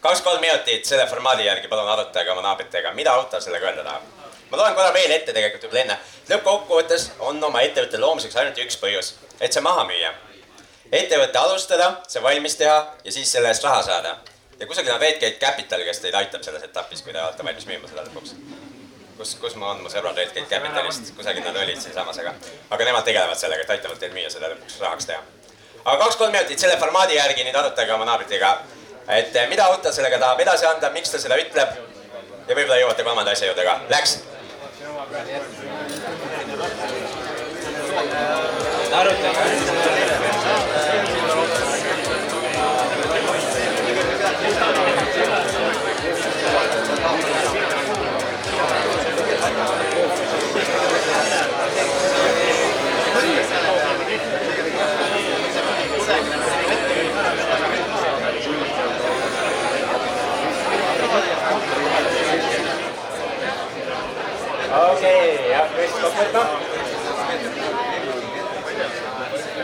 Kaks-kolm 0.00 0.40
minutit 0.40 0.84
selle 0.84 1.06
formaadi 1.06 1.44
järgi 1.46 1.68
palun 1.68 1.88
arutage 1.88 2.30
oma 2.30 2.42
naabritega, 2.42 2.92
mida 2.96 3.12
autor 3.12 3.40
sellega 3.40 3.66
öelda 3.66 3.84
tahab. 3.84 4.02
ma 4.50 4.56
loen 4.56 4.74
korra 4.74 4.92
veel 4.94 5.10
ette 5.10 5.32
tegelikult 5.32 5.62
juba 5.62 5.78
enne. 5.78 5.98
lõppkokkuvõttes 6.30 7.10
on 7.18 7.44
oma 7.44 7.60
ettevõtte 7.60 8.00
loomiseks 8.00 8.36
ainult 8.36 8.58
üks 8.64 8.80
põhjus, 8.80 9.14
et 9.40 9.52
see 9.52 9.62
maha 9.62 9.84
müüa. 9.84 10.12
ettevõtte 10.92 11.38
alustada, 11.38 11.92
see 12.08 12.22
valmis 12.22 12.56
teha 12.56 12.78
ja 13.04 13.12
siis 13.12 13.32
selle 13.32 13.48
eest 13.48 13.64
raha 13.64 13.82
saada. 13.82 14.16
ja 14.58 14.66
kusagil 14.66 14.94
on 14.94 15.00
Redgate 15.00 15.38
Capital, 15.38 15.84
kes 15.84 16.00
teid 16.00 16.14
aitab 16.14 16.42
selles 16.42 16.62
etapis, 16.62 17.02
kui 17.02 17.12
te 17.12 17.22
olete 17.22 17.44
valmis 17.44 17.66
müüma 17.66 17.88
seda 17.88 18.08
lõpuks 18.08 18.34
kus, 19.20 19.34
kus 19.40 19.54
ma 19.60 19.74
on 19.74 19.82
mu 19.84 19.92
sõbrad 19.92 20.16
Redgate 20.16 20.48
Capitalist, 20.48 21.12
kusagil 21.16 21.44
nad 21.44 21.56
olid 21.56 21.80
siinsamas, 21.80 22.18
aga, 22.22 22.32
aga 22.70 22.84
nemad 22.88 23.04
tegelevad 23.04 23.36
sellega, 23.36 23.66
et 23.66 23.76
aitavad 23.76 24.00
teil 24.00 24.16
müüa 24.16 24.32
seda 24.32 24.48
lõpuks 24.48 24.80
rahaks 24.80 25.12
teha. 25.12 25.20
aga 25.84 25.96
kaks-kolm 26.04 26.32
minutit 26.32 26.58
selle 26.58 26.78
formaadi 26.80 27.20
järgi 27.20 27.44
nüüd 27.44 27.56
arutage 27.56 27.92
oma 27.92 28.08
naabritega, 28.08 28.54
et 29.18 29.36
eh, 29.36 29.48
mida 29.50 29.64
autor 29.70 29.92
sellega 29.92 30.18
tahab 30.22 30.40
edasi 30.44 30.66
anda, 30.66 30.90
miks 30.94 31.10
ta 31.10 31.18
seda 31.22 31.38
ütleb. 31.40 31.78
ja 32.48 32.56
võib-olla 32.56 32.80
jõuate 32.80 33.06
kolmanda 33.06 33.30
asja 33.36 33.50
juurde 33.50 33.64
ka, 33.66 33.80
läks. 33.90 34.18
okei 39.00 40.19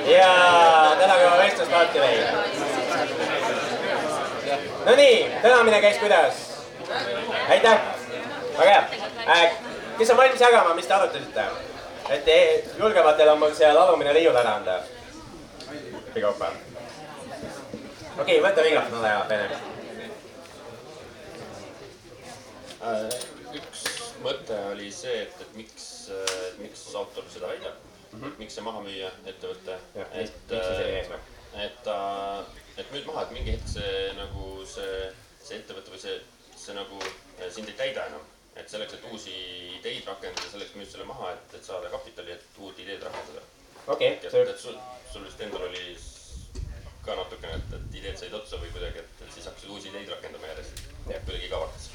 ja 0.06 0.96
tänapäeva 0.98 1.38
vestlusparti 1.38 2.00
veel. 2.00 2.26
Nonii, 4.84 5.30
tänamine 5.42 5.80
käis 5.80 5.96
kuidas? 5.98 6.34
aitäh, 7.50 7.78
väga 8.58 8.70
hea 8.70 8.84
äh,. 9.28 9.52
kes 9.98 10.10
on 10.10 10.16
valmis 10.16 10.40
jagama, 10.40 10.74
mis 10.74 10.86
te 10.86 10.94
arutasite? 10.94 11.44
et 12.08 12.28
eh, 12.28 12.64
julgematel 12.78 13.28
on 13.28 13.38
mul 13.38 13.54
seal 13.54 13.76
alumine 13.76 14.12
riiul 14.12 14.36
ära 14.36 14.54
anda. 14.56 14.78
Pikaupa. 16.14 16.46
okei 18.18 18.40
okay,, 18.40 18.50
võta 18.50 18.62
mikrofon 18.62 18.98
ole 18.98 19.08
hea, 19.08 19.24
Vene. 19.28 19.56
üks 23.58 23.80
mõte 24.22 24.56
oli 24.72 24.90
see, 24.94 25.22
et, 25.22 25.34
et 25.40 25.50
miks, 25.58 25.75
miks 26.58 26.86
autor 26.94 27.24
seda 27.32 27.50
väidab 27.52 27.74
mm, 28.12 28.22
-hmm. 28.22 28.38
miks 28.38 28.54
see 28.54 28.64
maha 28.64 28.82
müüa 28.84 29.10
ettevõte, 29.32 29.78
et, 29.94 30.52
eesmärk? 30.52 31.32
et 31.64 31.82
ta, 31.84 31.98
et 32.76 32.90
müüd 32.92 33.06
maha, 33.08 33.22
et 33.22 33.36
mingi 33.36 33.54
hetk 33.56 33.68
see 33.74 33.92
nagu 34.18 34.48
see, 34.68 34.96
see 35.42 35.60
ettevõte 35.60 35.94
või 35.94 36.00
see, 36.02 36.16
see 36.56 36.76
nagu 36.76 37.00
eh, 37.04 37.50
sind 37.52 37.68
ei 37.72 37.78
täida 37.82 38.06
enam. 38.12 38.24
et 38.56 38.70
selleks, 38.72 38.94
et 38.96 39.02
uusi 39.12 39.32
ideid 39.78 40.06
rakendada, 40.08 40.50
selleks 40.50 40.76
müüd 40.80 40.88
selle 40.90 41.04
maha, 41.04 41.32
et, 41.32 41.56
et 41.58 41.64
saada 41.64 41.90
kapitali, 41.92 42.32
et 42.32 42.44
uut 42.58 42.78
ideed 42.78 43.02
rakendada. 43.02 43.42
okei 43.86 44.12
et, 44.12 44.24
okay,, 44.24 44.46
et 44.50 44.60
sul, 44.60 44.78
sul 45.12 45.24
vist 45.24 45.40
endal 45.40 45.66
oli 45.68 45.98
ka 47.04 47.14
natukene, 47.14 47.58
et, 47.58 47.74
et 47.78 47.98
ideed 48.00 48.16
said 48.18 48.32
otsa 48.34 48.56
või 48.62 48.72
kuidagi, 48.72 49.04
et, 49.04 49.20
et 49.26 49.34
siis 49.34 49.46
hakkasid 49.46 49.74
uusi 49.74 49.92
ideid 49.92 50.08
rakendama 50.14 50.48
järjest. 50.54 50.80
kuidagi 51.04 51.44
igav 51.50 51.68
hakkas. 51.68 51.90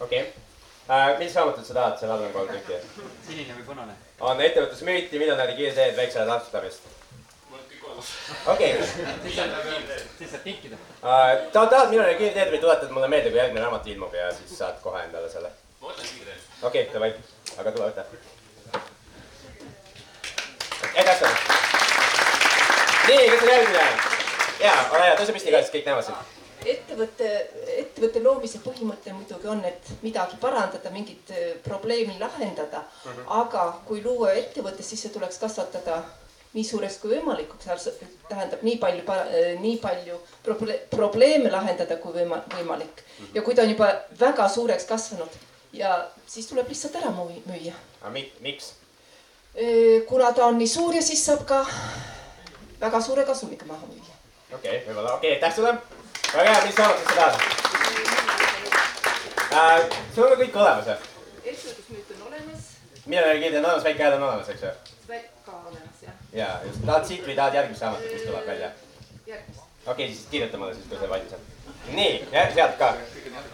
okei 0.00 0.26
okay. 0.26 0.53
uh,. 0.88 1.18
mis 1.18 1.34
raamatut 1.34 1.66
sa 1.66 1.74
tahad, 1.74 1.98
seal 1.98 2.12
all 2.12 2.26
on 2.26 2.32
kolm 2.32 2.48
tükki. 2.48 2.80
sinine 3.26 3.56
või 3.56 3.64
punane? 3.66 3.96
on 4.20 4.40
ettevõtlusmüüti, 4.40 5.18
miljonäri 5.18 5.56
kiirteed, 5.56 5.96
väiksele 5.96 6.26
lapsestamist. 6.26 6.82
okei 8.46 8.72
siis 10.18 10.30
saad 10.30 10.44
tikkida. 10.44 10.76
tahad, 11.00 11.68
tahad 11.70 11.88
miljonäri 11.88 12.18
kiirteed 12.20 12.52
või 12.52 12.62
tuletad 12.66 12.90
mulle 12.90 13.08
meelde, 13.08 13.30
kui 13.30 13.40
järgmine 13.42 13.64
raamat 13.64 13.86
ilmub 13.86 14.14
ja 14.14 14.30
siis 14.36 14.58
saad 14.58 14.80
kohe 14.82 15.02
endale 15.04 15.30
selle. 15.32 15.52
ma 15.80 15.88
mõtlen, 15.88 16.08
okei 16.62 16.82
okay,, 16.82 16.94
davai, 16.94 17.14
aga 17.58 17.72
tule 17.72 17.90
võta. 17.90 18.04
edasi 20.94 21.24
ole. 21.24 21.36
nii, 23.08 23.30
kes 23.30 23.42
on 23.42 23.54
järgmine? 23.54 23.88
ja, 24.60 24.78
ole 24.90 25.04
hea, 25.08 25.18
tõuse 25.18 25.36
püsti 25.36 25.54
ka, 25.54 25.64
siis 25.64 25.76
kõik 25.78 25.92
näevad 25.92 26.10
sind. 26.10 26.33
Ettevõtte, 26.72 27.30
ettevõtte 27.76 28.22
loomise 28.22 28.60
põhimõte 28.64 29.12
muidugi 29.12 29.48
on, 29.50 29.64
et 29.64 29.94
midagi 30.02 30.36
parandada, 30.40 30.90
mingit 30.90 31.30
äh, 31.30 31.54
probleemi 31.64 32.18
lahendada 32.20 32.82
mm. 32.82 33.10
-hmm. 33.10 33.24
aga 33.40 33.64
kui 33.86 34.02
luua 34.04 34.32
ettevõte, 34.32 34.82
siis 34.82 35.02
see 35.02 35.14
tuleks 35.14 35.38
kasvatada 35.38 36.02
nii 36.54 36.64
suureks 36.64 37.00
kui 37.02 37.10
võimalikuks, 37.16 37.88
tähendab 38.28 38.62
nii 38.62 38.76
palju, 38.78 39.02
nii 39.60 39.76
palju 39.82 40.20
proble 40.42 40.76
probleeme 40.90 41.50
lahendada 41.50 41.96
kui 41.96 42.14
võima 42.14 42.38
võimalik. 42.54 43.02
ja 43.34 43.42
kui 43.42 43.54
ta 43.54 43.62
on 43.62 43.70
juba 43.70 43.90
väga 44.20 44.48
suureks 44.48 44.84
kasvanud 44.84 45.34
ja 45.72 46.08
siis 46.26 46.46
tuleb 46.46 46.68
lihtsalt 46.68 46.96
ära 46.96 47.10
müüa. 47.10 47.74
aga 48.00 48.10
mi 48.10 48.32
miks? 48.40 48.72
kuna 50.08 50.32
ta 50.32 50.46
on 50.46 50.58
nii 50.58 50.68
suur 50.68 50.94
ja 50.94 51.02
siis 51.02 51.26
saab 51.26 51.44
ka 51.46 51.64
väga 52.80 53.00
suure 53.00 53.24
kasumiga 53.24 53.66
maha 53.66 53.86
müüa. 53.86 54.14
okei 54.54 54.78
okay,, 54.78 54.80
võib-olla, 54.86 55.14
okei 55.14 55.30
okay,, 55.30 55.36
aitäh 55.36 55.56
sulle. 55.56 55.74
Väga 56.34 56.54
hea, 56.54 56.64
mis 56.66 56.74
mis 56.98 57.08
sa 57.08 57.14
tahad 57.14 57.34
äh,? 59.54 59.80
sul 60.14 60.32
on 60.32 60.38
kõik 60.40 60.56
olemas 60.58 60.88
või? 60.88 60.96
ettevõtlusmüüt 61.44 62.08
on 62.14 62.22
olemas. 62.28 62.64
kirja 63.04 63.58
on 63.60 63.66
olemas, 63.68 63.84
väike 63.84 64.02
hääl 64.02 64.16
on 64.16 64.26
olemas, 64.28 64.48
eks 64.54 64.62
ju? 64.66 64.72
ka 65.46 65.52
olemas 65.60 66.02
jah. 66.02 66.16
ja 66.32 66.48
just, 66.66 66.80
tahad 66.86 67.06
siit 67.10 67.26
või 67.28 67.36
tahad 67.38 67.58
järgmist 67.60 67.86
raamatut, 67.86 68.12
mis 68.16 68.26
tuleb 68.26 68.46
välja? 68.50 68.70
järgmist. 69.26 69.60
okei 69.86 69.92
okay,, 69.92 70.08
siis 70.08 70.26
kirjuta 70.32 70.58
mulle 70.58 70.74
siis, 70.74 70.88
kui 70.90 70.98
see 70.98 71.10
valmis 71.14 71.36
on. 71.38 71.42
nii, 72.00 72.12
sealt 72.58 72.78
ka 72.82 72.90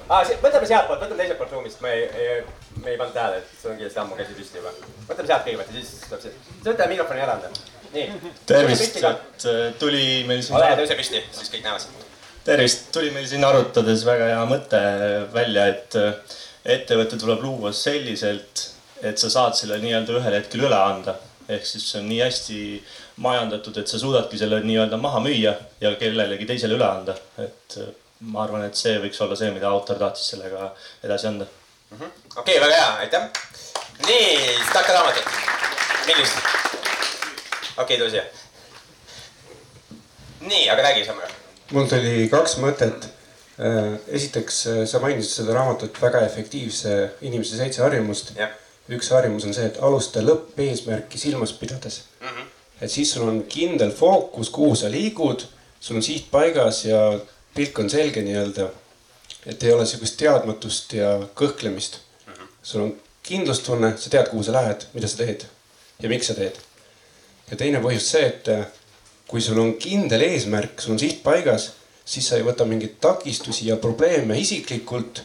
ah,. 0.08 0.34
võtame 0.46 0.70
sealtpoolt, 0.72 1.04
võtame 1.04 1.20
teiselt 1.20 1.42
poolt 1.42 1.56
ruumist, 1.58 1.82
me 1.84 1.96
ei, 1.98 2.06
ei, 2.24 2.42
me 2.80 2.94
ei 2.94 3.00
pannud 3.02 3.16
tähele, 3.18 3.42
et 3.42 3.56
sul 3.60 3.74
on 3.74 3.80
kindlasti 3.82 4.04
ammu 4.04 4.20
käsi 4.22 4.38
püsti 4.38 4.62
juba. 4.62 4.72
võtame 5.10 5.32
sealt 5.34 5.48
kõigepealt 5.48 5.74
ja 5.74 5.82
siis 5.82 6.06
tuleb 6.06 6.24
see. 6.24 6.32
sa 6.62 6.70
võta 6.72 6.92
mikrofoni 6.94 7.26
ära 7.26 7.36
anda. 7.36 7.52
nii. 7.92 8.36
tervist, 8.54 9.02
et 9.02 9.50
äh, 9.52 9.66
tuli 9.82 10.06
meil 10.30 10.46
siin. 10.46 10.56
ole 10.56 10.70
hea, 10.70 10.80
tõuse 10.80 11.02
püsti, 11.02 11.26
siis 11.42 11.52
kõik 11.56 11.68
näevad 11.68 11.84
sind. 11.84 12.09
Tervist, 12.50 12.88
tuli 12.92 13.12
meil 13.14 13.28
siin 13.30 13.44
arutades 13.46 14.02
väga 14.06 14.30
hea 14.32 14.42
mõte 14.50 14.80
välja, 15.34 15.66
et 15.70 15.96
äh, 15.98 16.38
ettevõte 16.76 17.18
tuleb 17.20 17.42
luua 17.44 17.70
selliselt, 17.76 18.64
et 19.06 19.20
sa 19.22 19.30
saad 19.32 19.56
selle 19.58 19.78
nii-öelda 19.82 20.16
ühel 20.18 20.36
hetkel 20.40 20.66
üle 20.66 20.78
anda. 20.78 21.16
ehk 21.50 21.64
siis 21.66 21.82
see 21.90 21.98
on 21.98 22.04
nii 22.06 22.20
hästi 22.22 22.58
majandatud, 23.24 23.78
et 23.80 23.90
sa 23.90 23.98
suudadki 23.98 24.38
selle 24.38 24.60
nii-öelda 24.62 24.98
maha 25.02 25.18
müüa 25.24 25.54
ja 25.82 25.90
kellelegi 25.98 26.46
teisele 26.46 26.76
üle 26.78 26.86
anda, 26.86 27.16
et 27.42 27.78
äh, 27.78 27.90
ma 28.34 28.44
arvan, 28.44 28.66
et 28.66 28.78
see 28.78 28.98
võiks 29.02 29.22
olla 29.24 29.38
see, 29.38 29.50
mida 29.54 29.70
autor 29.70 29.98
tahtis 29.98 30.30
sellega 30.34 30.72
edasi 31.06 31.30
anda 31.30 31.46
-hmm.. 31.46 32.10
okei 32.36 32.60
väga 32.60 32.74
hea, 32.74 32.94
aitäh. 33.04 33.28
nii, 34.06 34.56
Staka 34.70 34.92
raamatut. 34.92 35.24
millist? 36.06 36.38
okei 37.76 37.82
okay,, 37.82 37.98
too 37.98 38.10
siia. 38.10 38.24
nii, 40.40 40.70
aga 40.70 40.82
räägi, 40.82 41.04
Samuel. 41.04 41.39
Mul 41.70 41.88
tuli 41.90 42.28
kaks 42.30 42.58
mõtet. 42.62 43.08
esiteks, 44.08 44.58
sa 44.88 44.98
mainisid 45.02 45.42
seda 45.42 45.52
raamatut 45.52 45.98
Väga 46.00 46.22
efektiivse 46.24 46.94
inimese 47.28 47.58
seitse 47.58 47.82
harjumust. 47.82 48.32
üks 48.90 49.10
harjumus 49.14 49.44
on 49.46 49.54
see, 49.54 49.66
et 49.68 49.76
alusta 49.86 50.22
lõppeesmärki 50.24 51.18
silmas 51.18 51.52
pidades 51.52 52.00
mm. 52.20 52.26
-hmm. 52.26 52.46
et 52.80 52.90
siis 52.90 53.12
sul 53.12 53.28
on 53.28 53.42
kindel 53.42 53.92
fookus, 53.92 54.50
kuhu 54.50 54.74
sa 54.74 54.90
liigud, 54.90 55.44
sul 55.80 55.96
on 55.96 56.02
siht 56.02 56.30
paigas 56.30 56.84
ja 56.84 57.20
pilk 57.54 57.78
on 57.78 57.90
selge 57.90 58.22
nii-öelda. 58.22 58.68
et 59.46 59.62
ei 59.62 59.72
ole 59.72 59.86
sihukest 59.86 60.16
teadmatust 60.16 60.92
ja 60.92 61.18
kõhklemist. 61.34 62.00
sul 62.62 62.82
on 62.82 62.96
kindlustunne, 63.22 63.94
sa 63.96 64.10
tead, 64.10 64.28
kuhu 64.28 64.42
sa 64.42 64.52
lähed, 64.52 64.86
mida 64.94 65.08
sa 65.08 65.16
teed 65.16 65.44
ja 66.02 66.08
miks 66.08 66.26
sa 66.26 66.34
teed. 66.34 66.56
ja 67.50 67.56
teine 67.56 67.80
põhjus 67.80 68.10
see, 68.10 68.26
et 68.26 68.48
kui 69.30 69.42
sul 69.44 69.60
on 69.62 69.76
kindel 69.78 70.24
eesmärk, 70.26 70.80
sul 70.82 70.96
on 70.96 71.02
siht 71.02 71.22
paigas, 71.22 71.70
siis 72.04 72.26
sa 72.26 72.38
ei 72.38 72.46
võta 72.46 72.66
mingeid 72.66 72.98
takistusi 73.00 73.68
ja 73.70 73.78
probleeme 73.78 74.38
isiklikult. 74.38 75.22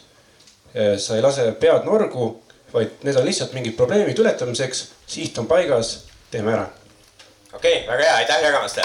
sa 1.00 1.16
ei 1.16 1.22
lase 1.24 1.46
pead 1.60 1.86
norgu, 1.88 2.28
vaid 2.74 3.04
need 3.08 3.16
on 3.16 3.26
lihtsalt 3.26 3.54
mingid 3.56 3.78
probleemid 3.78 4.20
ületamiseks, 4.20 4.88
siht 5.08 5.38
on 5.40 5.48
paigas, 5.48 6.06
teeme 6.32 6.54
ära. 6.54 6.68
okei 7.54 7.82
okay,, 7.82 7.88
väga 7.88 8.04
hea, 8.04 8.16
aitäh 8.22 8.44
jagamast 8.44 8.84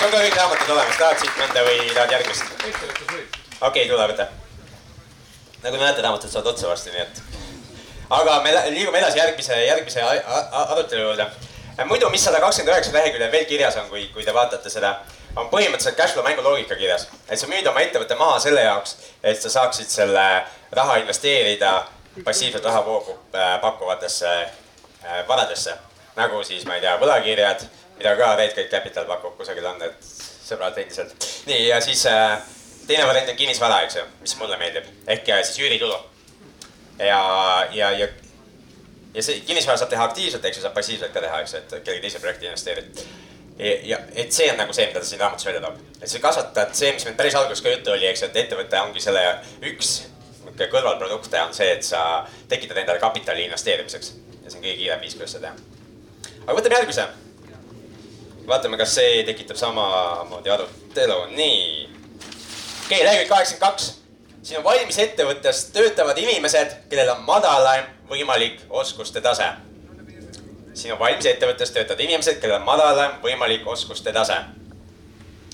sul 0.00 0.08
ka 0.08 0.20
kõik 0.24 0.36
raamatud 0.36 0.70
olemas, 0.72 0.96
tahad 0.96 1.18
siit 1.20 1.34
mõnda 1.36 1.62
või 1.66 1.80
tahad 1.92 2.14
järgmist? 2.14 2.52
okei 2.62 3.24
okay,, 3.68 3.84
tule 3.90 4.06
võta. 4.12 4.26
nagu 5.60 5.76
te 5.76 5.82
näete, 5.82 6.04
raamatud 6.06 6.32
saavad 6.32 6.52
otsa 6.54 6.70
varsti, 6.70 6.94
nii 6.94 7.02
et. 7.02 7.20
aga 8.16 8.38
me 8.44 8.54
liigume 8.70 9.02
edasi 9.02 9.20
järgmise, 9.20 9.58
järgmise 9.66 10.04
arutelu 10.04 11.02
juurde. 11.02 11.26
Muidu, 11.88 12.10
mis 12.10 12.24
sada 12.24 12.40
kakskümmend 12.40 12.74
üheksa 12.74 12.92
lehekülje 12.92 13.32
veel 13.32 13.44
kirjas 13.48 13.76
on, 13.80 13.88
kui, 13.88 14.06
kui 14.14 14.24
te 14.24 14.34
vaatate 14.34 14.70
seda, 14.70 14.94
on 15.36 15.50
põhimõtteliselt 15.52 15.98
cashflow 15.98 16.26
mängu 16.26 16.42
loogika 16.42 16.76
kirjas. 16.76 17.08
et 17.28 17.38
sa 17.38 17.46
müüd 17.46 17.66
oma 17.68 17.80
ettevõtte 17.80 18.18
maha 18.18 18.40
selle 18.40 18.64
jaoks, 18.66 18.96
et 19.22 19.42
sa 19.42 19.50
saaksid 19.50 19.88
selle 19.88 20.26
raha 20.72 20.96
investeerida 21.04 21.84
passiivset 22.24 22.64
rahavoogu 22.64 23.18
äh, 23.34 23.60
pakkuvatesse 23.60 24.32
äh, 24.40 25.28
varadesse. 25.28 25.76
nagu 26.16 26.42
siis, 26.44 26.64
ma 26.66 26.74
ei 26.74 26.80
tea, 26.80 26.96
võlakirjad 26.98 27.68
mida 28.00 28.16
ka 28.16 28.36
Red 28.36 28.54
Gate 28.56 28.70
Capital 28.70 29.04
pakub 29.04 29.36
kusagil 29.36 29.66
on 29.68 29.76
need 29.80 29.96
sõbrad 30.00 30.78
endiselt. 30.80 31.12
nii 31.46 31.66
ja 31.68 31.80
siis 31.84 32.06
äh, 32.08 32.38
teine 32.88 33.04
variant 33.06 33.28
on 33.28 33.36
kinnisvara, 33.36 33.82
eks 33.84 33.98
ju, 34.00 34.06
mis 34.22 34.36
mulle 34.40 34.56
meeldib 34.60 34.88
ehk 35.06 35.28
siis 35.42 35.60
üüritulu. 35.60 35.98
ja, 36.98 37.20
ja, 37.76 37.90
ja, 37.92 38.08
ja 39.14 39.22
see 39.22 39.40
kinnisvara 39.46 39.78
saab 39.80 39.90
teha 39.90 40.04
aktiivselt, 40.04 40.44
eks 40.44 40.60
ju, 40.60 40.62
saab 40.66 40.76
passiivselt 40.76 41.12
ka 41.14 41.22
teha, 41.24 41.40
eks 41.42 41.54
ju, 41.54 41.62
et 41.62 41.74
kellegi 41.84 42.06
teise 42.06 42.22
projekti 42.22 42.46
investeerid. 42.50 43.02
ja, 43.58 43.74
ja 43.92 43.98
et 44.14 44.32
see 44.32 44.50
on 44.52 44.58
nagu 44.60 44.72
see, 44.76 44.86
mida 44.86 45.00
ta 45.00 45.06
siin 45.06 45.20
raamatus 45.20 45.46
välja 45.46 45.60
toob, 45.64 45.80
et 46.00 46.08
sa 46.08 46.22
kasvatad 46.22 46.74
see, 46.78 46.92
mis 46.96 47.04
meil 47.08 47.18
päris 47.18 47.36
alguses 47.38 47.64
ka 47.64 47.74
juttu 47.74 47.94
oli, 47.96 48.06
eks 48.10 48.22
ju, 48.22 48.30
et 48.30 48.40
ettevõte 48.44 48.80
ongi 48.80 49.02
selle 49.04 49.24
üks 49.72 49.96
kõrvalprodukte 50.60 51.40
on 51.40 51.54
see, 51.56 51.70
et 51.72 51.84
sa 51.86 52.26
tekitad 52.48 52.82
endale 52.82 53.00
kapitali 53.00 53.46
investeerimiseks 53.48 54.14
ja 54.44 54.50
see 54.50 54.58
on 54.58 54.64
kõige 54.64 54.78
kiirem 54.82 55.02
viis, 55.04 55.16
kuidas 55.18 55.36
seda 55.36 55.50
teha. 55.50 56.32
aga 56.46 56.56
võtame 56.58 56.80
järgmise 56.80 57.08
vaatame, 58.50 58.78
kas 58.80 58.94
see 58.98 59.22
tekitab 59.28 59.58
samamoodi 59.60 60.50
arutelu, 60.50 61.22
nii. 61.36 61.88
okei 62.84 62.98
okay,, 62.98 63.04
lehekülg 63.04 63.28
kaheksakümmend 63.28 63.66
kaks. 63.66 63.94
siin 64.42 64.58
on 64.58 64.64
valmis 64.64 64.98
ettevõttes 64.98 65.64
töötavad 65.74 66.18
inimesed, 66.18 66.76
kellel 66.90 67.14
on 67.14 67.24
madalaim 67.28 67.88
võimalik 68.10 68.60
oskuste 68.70 69.20
tase. 69.20 69.48
siin 70.74 70.92
on 70.92 70.98
valmis 70.98 71.26
ettevõttes 71.26 71.70
töötavad 71.70 72.00
inimesed, 72.00 72.40
kellel 72.40 72.60
on 72.60 72.66
madalaim 72.66 73.12
võimalik 73.22 73.66
oskuste 73.66 74.12
tase. 74.12 74.36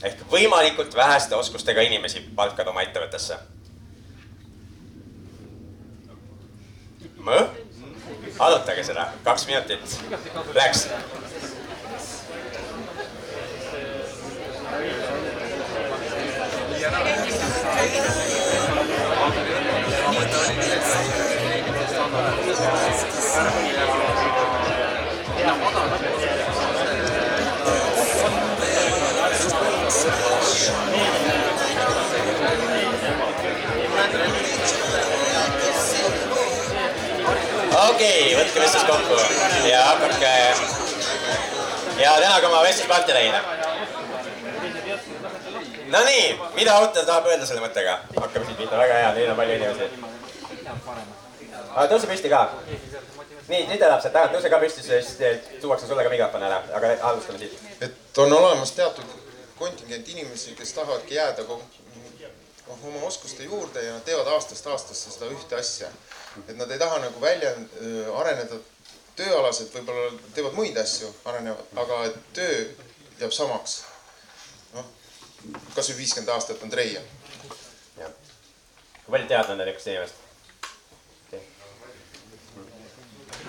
ehk 0.03 0.25
võimalikult 0.31 0.97
väheste 0.97 1.37
oskustega 1.37 1.81
inimesi 1.81 2.25
palkad 2.35 2.67
oma 2.67 2.83
ettevõttesse. 2.83 3.37
arutage 8.39 8.85
seda, 8.85 9.09
kaks 9.25 9.47
minutit 9.47 10.01
läks 10.55 10.89
okei 37.87 38.33
okay,, 38.33 38.37
võtke 38.39 38.61
vestlus 38.61 38.85
kokku 38.89 39.17
ja 39.69 39.83
hakake 39.85 40.33
ja 42.01 42.17
tänage 42.21 42.47
oma 42.47 42.63
vestluspartnereid. 42.63 43.35
Nonii, 45.93 46.41
mida 46.55 46.73
autor 46.75 47.05
tahab 47.05 47.27
öelda 47.31 47.47
selle 47.47 47.63
mõttega? 47.63 47.99
hakkame 48.17 48.47
siit 48.47 48.59
pihta, 48.59 48.79
väga 48.81 48.95
hea, 49.03 49.13
teil 49.19 49.31
on 49.31 49.37
palju 49.39 49.55
inimesi. 49.61 49.87
aga 51.75 51.87
tõuse 51.93 52.11
püsti 52.11 52.33
ka. 52.33 52.43
Nii, 53.49 53.79
sealt 53.79 54.13
tagant, 54.13 54.35
tõuse 54.35 54.51
ka 54.53 54.61
püsti, 54.63 54.83
siis 54.83 55.15
tuuakse 55.63 55.87
sulle 55.87 56.05
ka 56.07 56.13
mikrofon 56.13 56.47
ära, 56.49 56.63
aga 56.79 56.93
alustame 57.11 57.39
siit. 57.43 57.59
et 57.81 58.19
on 58.23 58.33
olemas 58.33 58.73
teatud 58.77 59.17
kontingent 59.59 60.09
inimesi, 60.09 60.55
kes 60.59 60.73
tahavadki 60.77 61.15
jääda 61.15 61.47
noh, 62.67 62.87
oma 62.89 63.07
oskuste 63.07 63.45
juurde 63.45 63.83
ja 63.83 63.93
nad 63.93 64.05
teevad 64.05 64.27
aastast 64.35 64.67
aastasse 64.67 65.11
seda 65.11 65.31
ühte 65.33 65.57
asja. 65.59 65.89
et 66.49 66.57
nad 66.57 66.71
ei 66.71 66.79
taha 66.79 66.99
nagu 66.99 67.21
välja 67.21 67.51
äh, 67.51 68.19
areneda 68.21 68.59
tööalaselt, 69.17 69.73
võib-olla 69.75 70.11
teevad 70.35 70.57
muid 70.59 70.77
asju, 70.77 71.09
arenevad, 71.25 71.71
aga 71.83 72.01
töö 72.37 72.59
jääb 73.21 73.33
samaks. 73.33 73.85
noh, 74.75 74.85
kasvõi 75.75 75.97
viiskümmend 76.03 76.35
aastat 76.35 76.63
on 76.63 76.71
treia. 76.71 77.01
jah. 77.97 78.13
kui 79.05 79.11
palju 79.17 79.29
tead 79.33 79.53
nende 79.53 79.65
niisugust 79.71 79.93
inimest 79.93 80.15
okay.? 81.29 81.43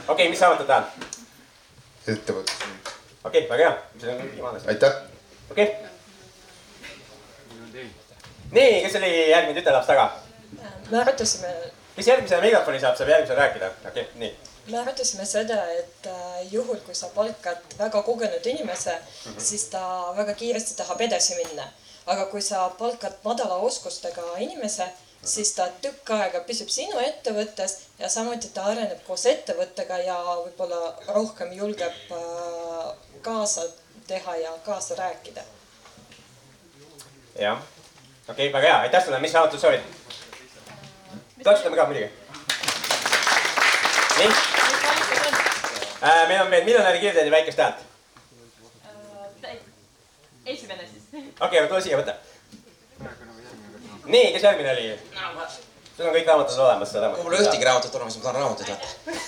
okei, 0.08 0.30
mis 0.30 0.42
raamatut 0.42 0.68
tahan? 0.68 0.86
ettevõtlus. 2.08 2.56
okei 3.24 3.44
okay,, 3.44 3.50
väga 3.50 3.64
hea, 3.64 3.74
see 4.02 4.14
on 4.14 4.32
viimane. 4.32 4.60
aitäh. 4.74 5.00
okei 5.52 5.66
okay.. 5.66 5.76
nii, 8.52 8.82
kes 8.86 8.96
oli 9.00 9.12
järgmine 9.30 9.60
tütarlaps 9.60 9.90
taga? 9.92 10.06
me 10.92 11.02
arutasime, 11.02 11.56
kes 11.96 12.12
järgmisena 12.12 12.42
mikrofoni 12.46 12.80
saab, 12.84 13.00
saab 13.00 13.12
järgmisena 13.14 13.42
rääkida. 13.42 13.72
okei 13.90 14.04
okay,, 14.04 14.22
nii. 14.22 14.32
me 14.72 14.80
arutasime 14.84 15.26
seda, 15.26 15.60
et 15.80 16.12
äh, 16.14 16.38
juhul, 16.54 16.80
kui 16.86 16.96
sa 16.96 17.12
palkad 17.16 17.76
väga 17.80 18.04
kogenud 18.04 18.46
inimese 18.54 18.96
mm. 18.96 19.02
-hmm. 19.32 19.44
siis 19.50 19.68
ta 19.74 20.14
väga 20.18 20.34
kiiresti 20.34 20.78
tahab 20.78 21.02
edasi 21.02 21.36
minna. 21.44 21.68
aga 22.06 22.26
kui 22.32 22.42
sa 22.42 22.70
palkad 22.70 23.14
madala 23.24 23.56
oskustega 23.56 24.22
inimese. 24.38 24.88
Siis 25.24 25.52
ta 25.56 25.68
tükk 25.82 26.12
aega 26.16 26.40
püsib 26.48 26.70
sinu 26.72 27.00
ettevõttes 27.04 27.78
ja 28.00 28.10
samuti 28.10 28.50
ta 28.54 28.68
areneb 28.72 29.02
koos 29.08 29.26
ettevõttega 29.26 29.98
ja 30.06 30.18
võib-olla 30.44 30.94
rohkem 31.08 31.54
julgeb 31.54 32.12
äh, 32.12 32.92
kaasa 33.22 33.66
teha 34.08 34.36
ja 34.36 34.52
kaasa 34.66 34.96
rääkida. 34.96 35.42
jah, 37.40 37.62
okei 38.30 38.50
okay,, 38.50 38.54
väga 38.54 38.68
hea, 38.68 38.80
aitäh 38.80 39.06
sulle, 39.06 39.20
mis 39.20 39.34
raamatut 39.34 39.62
soovid? 39.62 39.82
täpsustame 41.44 41.76
ka 41.76 41.86
muidugi. 41.86 42.12
nii 44.18 44.32
äh,. 46.04 46.28
meil 46.28 46.42
on 46.42 46.52
veel 46.52 46.64
miljonäri 46.64 47.00
kirjade 47.00 47.32
väikest 47.32 47.58
häält. 47.58 47.86
esimene 50.46 50.88
siis. 50.88 51.04
okei 51.14 51.60
okay,, 51.60 51.68
tule 51.68 51.82
siia, 51.82 51.98
võta. 52.00 52.16
nii, 54.08 54.32
kes 54.36 54.48
järgmine 54.48 54.74
oli? 54.74 54.88
sul 55.98 56.08
on 56.08 56.16
kõik 56.16 56.28
raamatud 56.30 56.64
olemas, 56.66 56.92
seda 56.94 57.12
mul 57.14 57.34
ei 57.34 57.40
ole 57.40 57.46
ühtegi 57.48 57.68
raamatut 57.68 57.96
olemas, 58.00 58.18
ma 58.18 58.26
tahan 58.26 58.42
raamatuid 58.42 58.74
vaata. 58.74 59.22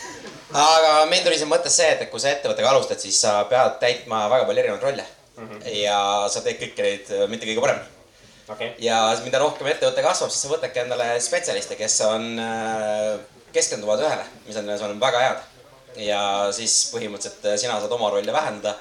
aga 0.64 0.92
meil 1.12 1.24
tuli 1.26 1.38
siin 1.40 1.52
mõttes 1.52 1.78
see, 1.82 1.94
et 1.96 2.10
kui 2.12 2.22
sa 2.22 2.34
ettevõttega 2.34 2.74
alustad, 2.74 3.02
siis 3.02 3.22
sa 3.22 3.40
pead 3.50 3.80
täitma 3.84 4.26
väga 4.32 4.50
palju 4.50 4.66
erinevaid 4.66 4.86
rolle 4.88 5.06
mm. 5.06 5.48
-hmm. 5.48 5.72
ja 5.84 6.02
sa 6.30 6.44
teed 6.46 6.62
kõiki 6.62 6.86
neid 6.86 7.16
äh, 7.16 7.26
mitte 7.32 7.50
kõige 7.50 7.66
paremini 7.66 7.98
okay.. 8.50 8.74
ja 8.84 9.00
mida 9.24 9.42
rohkem 9.42 9.68
ettevõte 9.72 10.06
kasvab, 10.06 10.34
siis 10.34 10.46
sa 10.46 10.52
võtadki 10.52 10.84
endale 10.84 11.12
spetsialiste, 11.24 11.78
kes 11.80 12.00
on, 12.08 12.30
keskenduvad 13.54 14.04
ühele, 14.06 14.26
mis 14.48 14.58
on, 14.62 14.70
see 14.78 14.90
on 14.90 15.02
väga 15.02 15.26
head. 15.26 15.48
ja 16.06 16.22
siis 16.56 16.78
põhimõtteliselt 16.94 17.50
äh, 17.50 17.58
sina 17.62 17.80
saad 17.82 17.98
oma 17.98 18.12
rolle 18.14 18.34
vähendada 18.34 18.76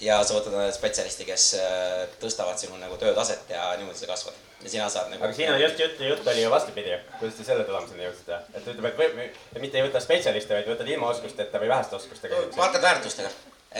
ja 0.00 0.20
sa 0.24 0.36
võtad 0.36 0.52
endale 0.52 0.74
spetsialisti, 0.74 1.26
kes 1.28 1.46
äh, 1.60 2.04
tõstavad 2.22 2.58
sinu 2.60 2.78
nagu 2.80 2.98
töötaset 3.00 3.50
ja 3.50 3.72
niimoodi 3.80 3.98
sa 3.98 4.10
kasvad. 4.10 4.45
Ja 4.62 4.70
sina 4.70 4.88
saad 4.90 5.10
nagu. 5.10 5.24
aga 5.24 5.34
siin 5.36 5.52
on 5.52 5.60
just 5.60 5.80
jutt, 5.80 6.00
jutt 6.00 6.28
oli 6.32 6.42
ju 6.42 6.50
vastupidi, 6.50 6.96
kuidas 7.18 7.36
te 7.38 7.44
selle 7.44 7.64
tulemuseni 7.64 8.06
jõudsite, 8.06 8.38
et 8.54 8.64
ta 8.64 8.72
ütleb, 8.72 8.88
et 8.88 8.96
või, 9.18 9.28
mitte 9.60 9.80
ei 9.80 9.84
võta 9.86 10.00
spetsialiste, 10.02 10.56
vaid 10.56 10.70
võtad 10.70 10.88
ilma 10.90 11.10
oskusteta 11.12 11.60
või 11.62 11.70
väheste 11.72 11.96
oskustega 11.98 12.40
inimesi. 12.40 12.58
palkad 12.60 12.88
väärtustega, 12.88 13.30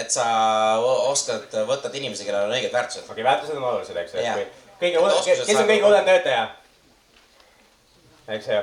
et 0.02 0.12
sa 0.12 0.26
oskad, 1.08 1.58
võtad 1.70 1.96
inimesi, 1.96 2.28
kellel 2.28 2.50
on 2.50 2.56
õiged 2.58 2.72
väärtused. 2.72 3.08
okei, 3.10 3.24
väärtused 3.24 3.56
on 3.56 3.68
olulised, 3.72 4.00
eks 4.02 4.14
ju, 4.14 4.20
et 4.20 4.32
kui 4.78 4.90
kõige 4.90 5.02
hullem, 5.02 5.22
kes 5.24 5.60
on 5.62 5.70
kõige 5.72 5.86
hullem 5.88 6.08
töötaja? 6.10 6.46
eks 8.36 8.48
ju 8.52 8.62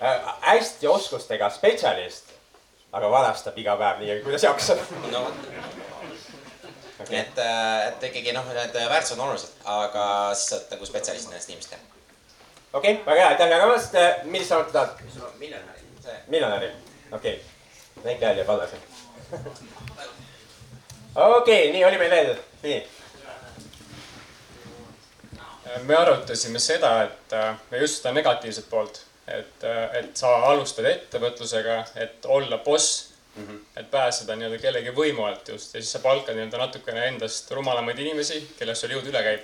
äh,. 0.00 0.30
hästi 0.50 0.88
oskustega 0.90 1.50
spetsialist, 1.54 2.34
aga 2.92 3.10
varastab 3.12 3.58
iga 3.60 3.76
päev 3.78 4.02
nii, 4.02 4.22
kuidas 4.26 4.48
jaksab. 4.48 4.82
no 5.12 5.28
vot. 5.28 5.85
Nii 7.10 7.20
et, 7.20 7.38
et 7.88 8.06
ikkagi 8.08 8.32
noh, 8.34 8.46
need 8.54 8.74
väärtused 8.76 9.18
on 9.18 9.28
olulised, 9.28 9.52
aga 9.64 10.06
siis 10.34 10.48
sa 10.50 10.56
oled 10.58 10.74
nagu 10.74 10.88
spetsialist 10.88 11.30
nendest 11.30 11.52
inimestest. 11.52 11.94
okei 12.72 12.92
okay,, 12.92 13.06
väga 13.06 13.20
hea, 13.20 13.28
aitäh 13.28 13.50
jagamast. 13.50 13.96
millist 14.24 14.50
raamatut 14.50 14.72
tahad? 14.72 14.90
miljonäri, 15.38 15.80
see. 16.02 16.18
miljonäri, 16.26 16.70
okei 17.12 17.34
okay.. 17.34 18.04
väike 18.04 18.26
hääl 18.26 18.42
jääb 18.42 18.50
alles. 18.50 18.70
okei 21.14 21.34
okay,, 21.38 21.72
nii 21.72 21.84
oli 21.84 21.98
meil 21.98 22.10
veel, 22.10 22.36
nii. 22.62 22.88
me 25.82 25.96
arutasime 25.96 26.58
seda, 26.58 27.02
et 27.02 27.32
äh, 27.32 27.56
me 27.70 27.84
just 27.84 28.00
seda 28.00 28.14
negatiivset 28.14 28.70
poolt, 28.70 29.02
et, 29.26 29.68
et 29.92 30.16
sa 30.16 30.36
alustad 30.50 30.86
ettevõtlusega, 30.90 31.84
et 31.94 32.26
olla 32.26 32.58
boss 32.58 33.15
mm. 33.36 33.46
-hmm. 33.48 33.80
et 33.80 33.90
pääseda 33.90 34.36
nii-öelda 34.36 34.62
kellegi 34.62 34.94
võimu 34.94 35.26
alt 35.26 35.48
just 35.48 35.74
ja 35.74 35.80
siis 35.80 35.92
sa 35.92 35.98
palkad 35.98 36.34
nii-öelda 36.34 36.58
natukene 36.58 37.06
endast 37.08 37.50
rumalamaid 37.50 37.98
inimesi, 37.98 38.40
kellest 38.58 38.80
sul 38.80 38.96
jõud 38.96 39.10
üle 39.12 39.22
käib. 39.22 39.40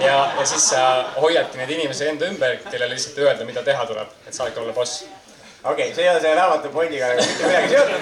ja, 0.00 0.16
ja 0.38 0.46
siis 0.46 0.70
sa 0.70 1.04
hoiadki 1.20 1.58
neid 1.58 1.70
inimesi 1.70 2.08
enda 2.08 2.26
ümber, 2.26 2.56
kellele 2.70 2.94
lihtsalt 2.94 3.18
öelda, 3.18 3.44
mida 3.44 3.62
teha 3.62 3.86
tuleb, 3.86 4.08
et 4.26 4.34
saadki 4.34 4.60
olla 4.60 4.72
boss. 4.72 5.04
okei 5.64 5.72
okay,, 5.72 5.94
see 5.94 6.04
ei 6.04 6.10
ole 6.10 6.20
selle 6.20 6.34
raamatu 6.34 6.68
pointiga 6.68 7.08
nagu 7.08 7.26
mitte 7.26 7.46
midagi 7.46 7.68
seotud. 7.68 8.00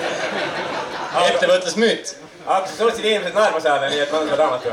ettevõtlusmüüt. 1.30 2.16
aga 2.46 2.66
sa 2.66 2.76
suutsid 2.76 3.04
inimesed 3.04 3.34
naerma 3.34 3.60
saada, 3.60 3.88
nii 3.90 4.00
et 4.00 4.12
ma 4.12 4.18
annan 4.18 4.34
sulle 4.34 4.42
raamatu. 4.42 4.68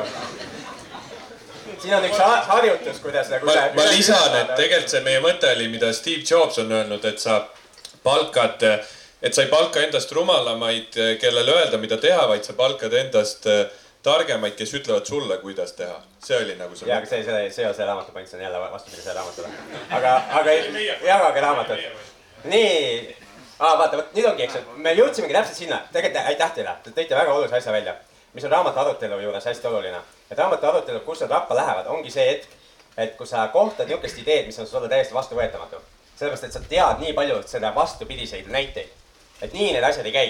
siin 1.82 1.96
on 1.96 2.06
üks 2.10 2.20
ha- 2.20 2.44
harjutus, 2.48 3.00
kuidas 3.00 3.30
nagu. 3.30 3.46
ma, 3.46 3.70
ma 3.76 3.88
lisan, 3.92 4.36
et 4.42 4.56
tegelikult 4.56 4.96
see 4.96 5.06
meie 5.08 5.22
mõte 5.24 5.56
oli, 5.56 5.68
mida 5.68 5.94
Steve 5.94 6.24
Jobs 6.30 6.60
on 6.60 6.72
öelnud, 6.72 7.06
et 7.06 7.20
sa 7.20 7.46
palkad, 8.04 8.68
et 9.23 9.33
sa 9.33 9.45
ei 9.45 9.47
palka 9.51 9.79
endast 9.79 10.12
rumalamaid, 10.12 10.97
kellele 11.21 11.55
öelda, 11.55 11.79
mida 11.79 11.97
teha, 11.97 12.27
vaid 12.27 12.43
sa 12.43 12.53
palkad 12.57 12.93
endast 12.99 13.47
äh, 13.47 13.65
targemaid, 14.03 14.55
kes 14.59 14.73
ütlevad 14.73 15.07
sulle, 15.07 15.38
kuidas 15.38 15.73
teha. 15.73 15.95
see 16.23 16.38
oli 16.38 16.55
nagu 16.59 16.75
see 16.75 16.88
jaa, 16.88 16.97
aga 16.99 17.07
see, 17.07 17.23
see, 17.23 17.49
see 17.51 17.63
ei 17.63 17.67
ole 17.67 17.75
see 17.75 17.86
raamatu 17.88 18.12
point, 18.12 18.27
see 18.29 18.38
on 18.38 18.43
jälle 18.43 18.59
vastupidi 18.71 19.01
sellele 19.01 19.19
raamatule. 19.19 19.47
aga, 19.89 20.15
aga 20.39 20.55
jagage 21.07 21.41
raamatut. 21.45 21.86
nii, 22.43 23.15
aa 23.59 23.77
vaata, 23.77 24.01
vot 24.01 24.17
nüüd 24.17 24.27
ongi, 24.31 24.47
eks 24.47 24.57
ju, 24.59 24.63
me 24.88 24.95
jõudsimegi 24.97 25.38
täpselt 25.38 25.62
sinna, 25.62 25.79
tegelikult 25.93 26.31
aitäh 26.33 26.51
teile, 26.57 26.73
te 26.83 26.91
tõite 26.97 27.19
väga 27.19 27.36
olulise 27.36 27.59
asja 27.59 27.75
välja, 27.75 27.95
mis 28.33 28.47
on 28.47 28.51
raamatu 28.55 28.83
arutelu 28.83 29.21
juures 29.23 29.47
hästi 29.51 29.71
oluline. 29.71 30.01
et 30.31 30.38
raamatu 30.38 30.67
arutelu, 30.67 30.99
kus 31.07 31.23
nad 31.23 31.38
rappa 31.38 31.55
lähevad, 31.55 31.88
ongi 31.95 32.12
see 32.12 32.27
hetk, 32.27 32.57
et 32.97 33.15
kui 33.19 33.27
sa 33.27 33.47
kohtad 33.55 33.88
niisugust 33.88 34.19
ideed, 34.19 34.51
mis 34.51 34.59
on 34.59 34.67
sulle 34.67 34.91
täiesti 34.91 35.15
vastuvõetamatu. 35.15 35.79
sellepärast, 36.15 36.43
et 36.43 36.59
sa 36.59 36.59
tead 36.75 36.99
nii 36.99 37.13
palju 37.13 37.39
selle 37.47 37.71
vastupidiseid 37.75 38.51
näiteid, 38.51 38.91
et 39.41 39.54
nii 39.54 39.74
need 39.74 39.84
asjad 39.84 40.06
ei 40.06 40.15
käi 40.15 40.28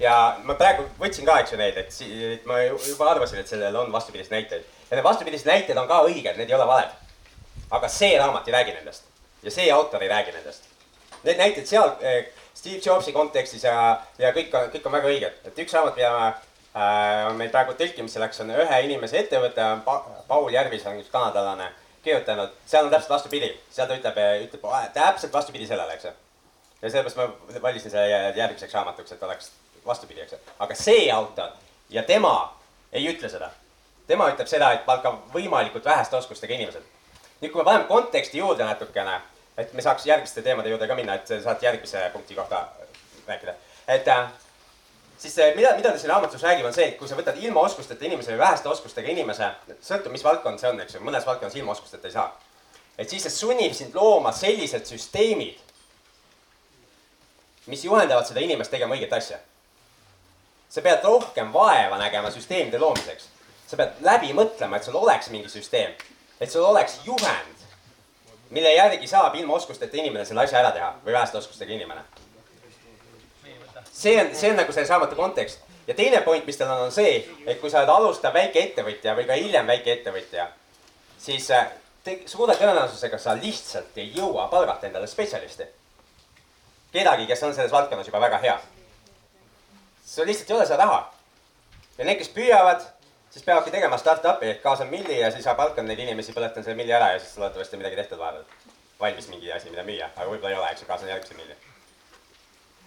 ja 0.00 0.14
ma 0.42 0.56
praegu 0.58 0.86
võtsin 0.98 1.26
ka, 1.26 1.38
eks 1.42 1.54
ju 1.54 1.58
neid, 1.60 1.76
et, 1.78 1.96
et 2.34 2.46
ma 2.48 2.60
ju- 2.64 2.80
juba 2.88 3.10
arvasin, 3.12 3.40
et 3.40 3.50
sellel 3.50 3.76
on 3.76 3.92
vastupidiseid 3.92 4.34
näiteid. 4.34 4.64
ja 4.90 4.96
need 4.96 5.04
vastupidised 5.04 5.46
näited 5.46 5.78
on 5.78 5.88
ka 5.88 6.02
õiged, 6.08 6.36
need 6.36 6.50
ei 6.50 6.56
ole 6.56 6.66
valed. 6.66 6.90
aga 7.70 7.88
see 7.88 8.18
raamat 8.18 8.48
ei 8.48 8.54
räägi 8.54 8.74
nendest 8.74 9.04
ja 9.42 9.50
see 9.50 9.70
autor 9.72 10.02
ei 10.02 10.08
räägi 10.08 10.32
nendest. 10.32 10.64
Need 11.24 11.38
näited 11.38 11.66
seal 11.66 11.94
eh, 12.00 12.26
Steve 12.54 12.80
Jobsi 12.84 13.12
kontekstis 13.12 13.64
ja, 13.64 14.00
ja 14.18 14.32
kõik 14.32 14.50
kõik 14.50 14.86
on 14.86 14.92
väga 14.92 15.08
õiged, 15.08 15.38
et 15.44 15.62
üks 15.64 15.72
raamat, 15.74 15.96
mida 15.96 16.10
ma 16.12 16.26
äh, 16.28 17.30
on 17.30 17.38
meil 17.38 17.50
praegu 17.54 17.74
tõlkimisse 17.78 18.20
läks, 18.20 18.40
on 18.44 18.52
ühe 18.54 18.82
inimese 18.84 19.18
ettevõte 19.22 19.64
on 19.64 19.82
pa, 19.86 19.98
Paul 20.28 20.52
Järvis 20.52 20.86
on 20.86 21.00
üks 21.00 21.10
kanadalane 21.12 21.70
kirjutanud, 22.04 22.52
seal 22.66 22.84
on 22.84 22.92
täpselt 22.92 23.16
vastupidi, 23.16 23.48
seal 23.72 23.88
ta 23.88 23.96
ütleb, 23.96 24.20
ütleb 24.48 24.68
äh, 24.68 24.86
täpselt 24.96 25.32
vastupidi 25.32 25.66
sellele, 25.70 25.96
eks 25.96 26.10
ju 26.10 26.14
ja 26.84 26.90
sellepärast 26.90 27.16
ma 27.16 27.62
valisin 27.62 27.90
selle 27.90 28.32
järgmiseks 28.36 28.74
raamatuks, 28.74 29.12
et 29.12 29.22
oleks 29.22 29.50
vastupidi, 29.86 30.20
eks 30.20 30.36
aga 30.58 30.74
see 30.76 31.08
autor 31.12 31.54
ja 31.90 32.02
tema 32.02 32.34
ei 32.92 33.08
ütle 33.08 33.28
seda. 33.28 33.50
tema 34.06 34.28
ütleb 34.28 34.48
seda, 34.48 34.72
et 34.72 34.84
palka 34.84 35.14
võimalikult 35.32 35.84
väheste 35.84 36.16
oskustega 36.16 36.54
inimesed. 36.54 36.82
nüüd, 37.40 37.50
kui 37.52 37.60
me 37.60 37.64
paneme 37.64 37.88
konteksti 37.88 38.38
juurde 38.38 38.64
natukene, 38.64 39.20
et 39.56 39.72
me 39.72 39.82
saaks 39.82 40.06
järgmiste 40.06 40.42
teemade 40.42 40.68
juurde 40.68 40.88
ka 40.88 40.94
minna, 40.94 41.14
et 41.14 41.32
saad 41.42 41.62
järgmise 41.62 42.10
punkti 42.12 42.34
kohta 42.34 42.66
rääkida, 43.26 43.54
et 43.88 44.08
äh, 44.08 44.28
siis 45.18 45.38
äh, 45.38 45.56
mida, 45.56 45.74
mida 45.76 45.92
ta 45.92 45.98
siin 45.98 46.12
raamatus 46.12 46.42
räägib, 46.42 46.66
on 46.68 46.76
see, 46.76 46.90
et 46.92 46.98
kui 47.00 47.08
sa 47.08 47.16
võtad 47.16 47.40
ilma 47.40 47.64
oskusteta 47.64 48.04
inimese 48.04 48.34
või 48.34 48.44
väheste 48.44 48.68
oskustega 48.68 49.08
inimese, 49.08 49.50
sõltub, 49.80 50.12
mis 50.12 50.24
valdkond 50.24 50.60
see 50.60 50.68
on, 50.68 50.80
eks 50.84 50.98
ju, 50.98 51.04
mõnes 51.04 51.24
valdkonnas 51.26 51.56
ilma 51.56 51.72
oskusteta 51.72 52.12
ei 52.12 52.18
saa. 52.18 52.32
et 52.98 53.10
siis 53.10 53.22
see 53.24 53.32
sunnib 53.32 53.72
sind 53.74 53.94
looma 53.96 54.32
sellised 54.32 54.84
süsteemid, 54.86 55.63
mis 57.66 57.84
juhendavad 57.84 58.26
seda 58.28 58.42
inimest 58.44 58.70
tegema 58.70 58.94
õiget 58.94 59.12
asja. 59.16 59.38
sa 60.68 60.82
pead 60.82 61.04
rohkem 61.04 61.52
vaeva 61.52 61.98
nägema 61.98 62.30
süsteemide 62.30 62.78
loomiseks. 62.78 63.28
sa 63.66 63.76
pead 63.76 64.00
läbi 64.00 64.32
mõtlema, 64.32 64.76
et 64.76 64.84
sul 64.84 64.96
oleks 64.96 65.30
mingi 65.30 65.48
süsteem, 65.48 65.92
et 66.40 66.50
sul 66.50 66.64
oleks 66.64 66.98
juhend, 67.04 67.62
mille 68.50 68.74
järgi 68.74 69.06
saab 69.06 69.34
ilma 69.34 69.54
oskusteta 69.54 69.96
inimene 69.96 70.24
selle 70.24 70.44
asja 70.44 70.58
ära 70.58 70.72
teha 70.72 70.94
või 71.06 71.12
väheste 71.12 71.38
oskustega 71.38 71.72
inimene. 71.72 72.00
see 73.92 74.20
on, 74.20 74.34
see 74.34 74.50
on 74.50 74.56
nagu 74.56 74.72
selles 74.72 74.90
raamatu 74.90 75.16
kontekst 75.16 75.60
ja 75.86 75.94
teine 75.94 76.20
point, 76.20 76.46
mis 76.46 76.56
tal 76.56 76.70
on, 76.70 76.84
on 76.88 76.92
see, 76.92 77.22
et 77.46 77.60
kui 77.60 77.70
sa 77.70 77.78
oled 77.80 77.88
alustav 77.88 78.34
väikeettevõtja 78.34 79.14
või 79.16 79.26
ka 79.26 79.38
hiljem 79.38 79.66
väikeettevõtja, 79.66 80.48
siis 81.18 81.50
äh, 81.50 81.70
te- 82.04 82.20
suure 82.26 82.56
tõenäosusega 82.56 83.18
sa 83.18 83.36
lihtsalt 83.38 83.96
ei 83.96 84.12
jõua 84.16 84.48
palgata 84.52 84.86
endale 84.86 85.06
spetsialisti 85.06 85.68
kedagi, 86.94 87.26
kes 87.26 87.42
on 87.42 87.54
selles 87.54 87.72
valdkonnas 87.74 88.08
juba 88.08 88.22
väga 88.22 88.38
hea. 88.38 88.58
sul 90.06 90.26
lihtsalt 90.26 90.50
ei 90.50 90.56
ole 90.56 90.66
seda 90.66 90.84
raha. 90.84 91.00
ja 91.98 92.04
need, 92.04 92.18
kes 92.22 92.30
püüavad, 92.36 92.86
siis 93.34 93.44
peavadki 93.44 93.72
tegema 93.74 93.98
startup'i 93.98 94.50
ehk 94.52 94.62
kaasan 94.62 94.90
milli 94.90 95.18
ja 95.18 95.30
siis 95.34 95.46
palkan 95.58 95.88
neid 95.90 95.98
inimesi, 95.98 96.32
põletan 96.36 96.62
selle 96.62 96.78
milli 96.78 96.94
ära 96.94 97.12
ja 97.14 97.20
siis 97.20 97.34
loodetavasti 97.38 97.76
on 97.76 97.82
midagi 97.82 97.98
tehtud 97.98 98.18
vahepeal. 98.18 98.44
valmis 99.00 99.28
mingi 99.28 99.52
asi, 99.52 99.70
mida 99.70 99.82
müüa, 99.82 100.10
aga 100.14 100.28
võib-olla 100.30 100.52
ei 100.54 100.58
ole, 100.60 100.68
eks 100.70 100.84
ju, 100.84 100.88
kaasan 100.90 101.10
järgmise 101.10 101.34
milli. 101.34 101.56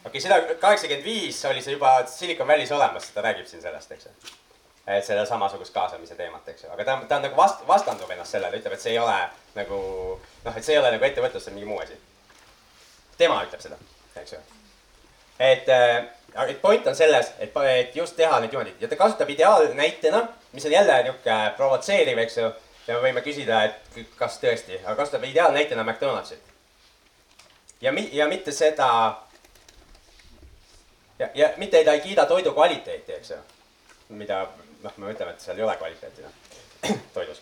okei, 0.06 0.22
seda 0.24 0.40
kaheksakümmend 0.62 1.06
viis 1.06 1.44
oli 1.52 1.62
see 1.66 1.76
juba 1.76 1.94
Silicon 2.08 2.48
Valley's 2.48 2.72
olemas, 2.76 3.10
ta 3.12 3.26
räägib 3.26 3.50
siin 3.50 3.62
sellest, 3.62 3.92
eks 3.92 4.08
ju. 4.08 4.32
et 4.88 5.06
seda 5.06 5.26
samasugust 5.26 5.76
kaasamise 5.76 6.16
teemat, 6.16 6.48
eks 6.48 6.64
ju, 6.64 6.72
aga 6.72 6.88
ta, 6.88 6.98
ta 7.10 7.20
on 7.20 7.28
nagu 7.28 7.42
vast-, 7.42 7.68
vastandub 7.68 8.16
ennast 8.16 8.38
sellele, 8.38 8.64
ütleb, 8.64 8.78
et 8.78 8.88
see 8.88 8.96
ei 8.96 9.04
ole 9.04 9.20
nagu 9.60 9.84
noh, 10.46 10.56
et 10.56 10.64
see 10.64 10.78
ei 10.78 10.82
ole 10.84 10.96
nagu 10.96 11.12
ettevõtlus, 11.12 11.44
see 11.44 11.52
on 11.52 11.60
mingi 11.60 11.74
muu 11.74 11.84
asi. 11.84 12.00
tema 13.18 13.44
ütleb 13.44 13.68
seda, 13.68 13.84
eks 14.22 14.34
ju. 14.34 14.40
et 15.40 15.70
äh, 15.70 16.06
aga 16.36 16.54
point 16.62 16.88
on 16.88 16.96
selles, 16.96 17.32
et, 17.40 17.54
et 17.70 17.96
just 17.96 18.16
teha 18.16 18.40
need 18.40 18.54
juhendid 18.54 18.82
ja 18.82 18.88
ta 18.88 18.96
kasutab 18.96 19.30
ideaalnäitena, 19.30 20.28
mis 20.54 20.66
on 20.66 20.72
jälle 20.72 20.98
niisugune 21.04 21.54
provotseeriv, 21.58 22.18
eks 22.18 22.38
ju. 22.38 22.52
ja 22.88 22.98
me 22.98 23.10
võime 23.10 23.24
küsida, 23.26 23.64
et 23.66 24.02
kas 24.20 24.40
tõesti, 24.44 24.80
aga 24.84 24.96
kasutab 24.96 25.24
ideaalnäitena 25.24 25.84
McDonaldsit. 25.84 26.44
ja 27.82 27.92
mi-, 27.92 28.10
ja 28.14 28.28
mitte 28.28 28.52
seda. 28.52 28.90
ja, 31.20 31.30
ja 31.34 31.50
mitte 31.58 31.84
ta 31.84 31.94
ei 31.94 32.02
kiida 32.02 32.26
toidu 32.26 32.54
kvaliteeti, 32.54 33.14
eks 33.14 33.32
ju. 33.32 33.42
mida 34.10 34.46
noh, 34.84 34.98
me 34.98 35.14
ütleme, 35.14 35.34
et 35.34 35.42
seal 35.42 35.58
ei 35.58 35.64
ole 35.64 35.78
kvaliteeti 35.78 36.22
noh 36.22 36.98
toidus. 37.14 37.42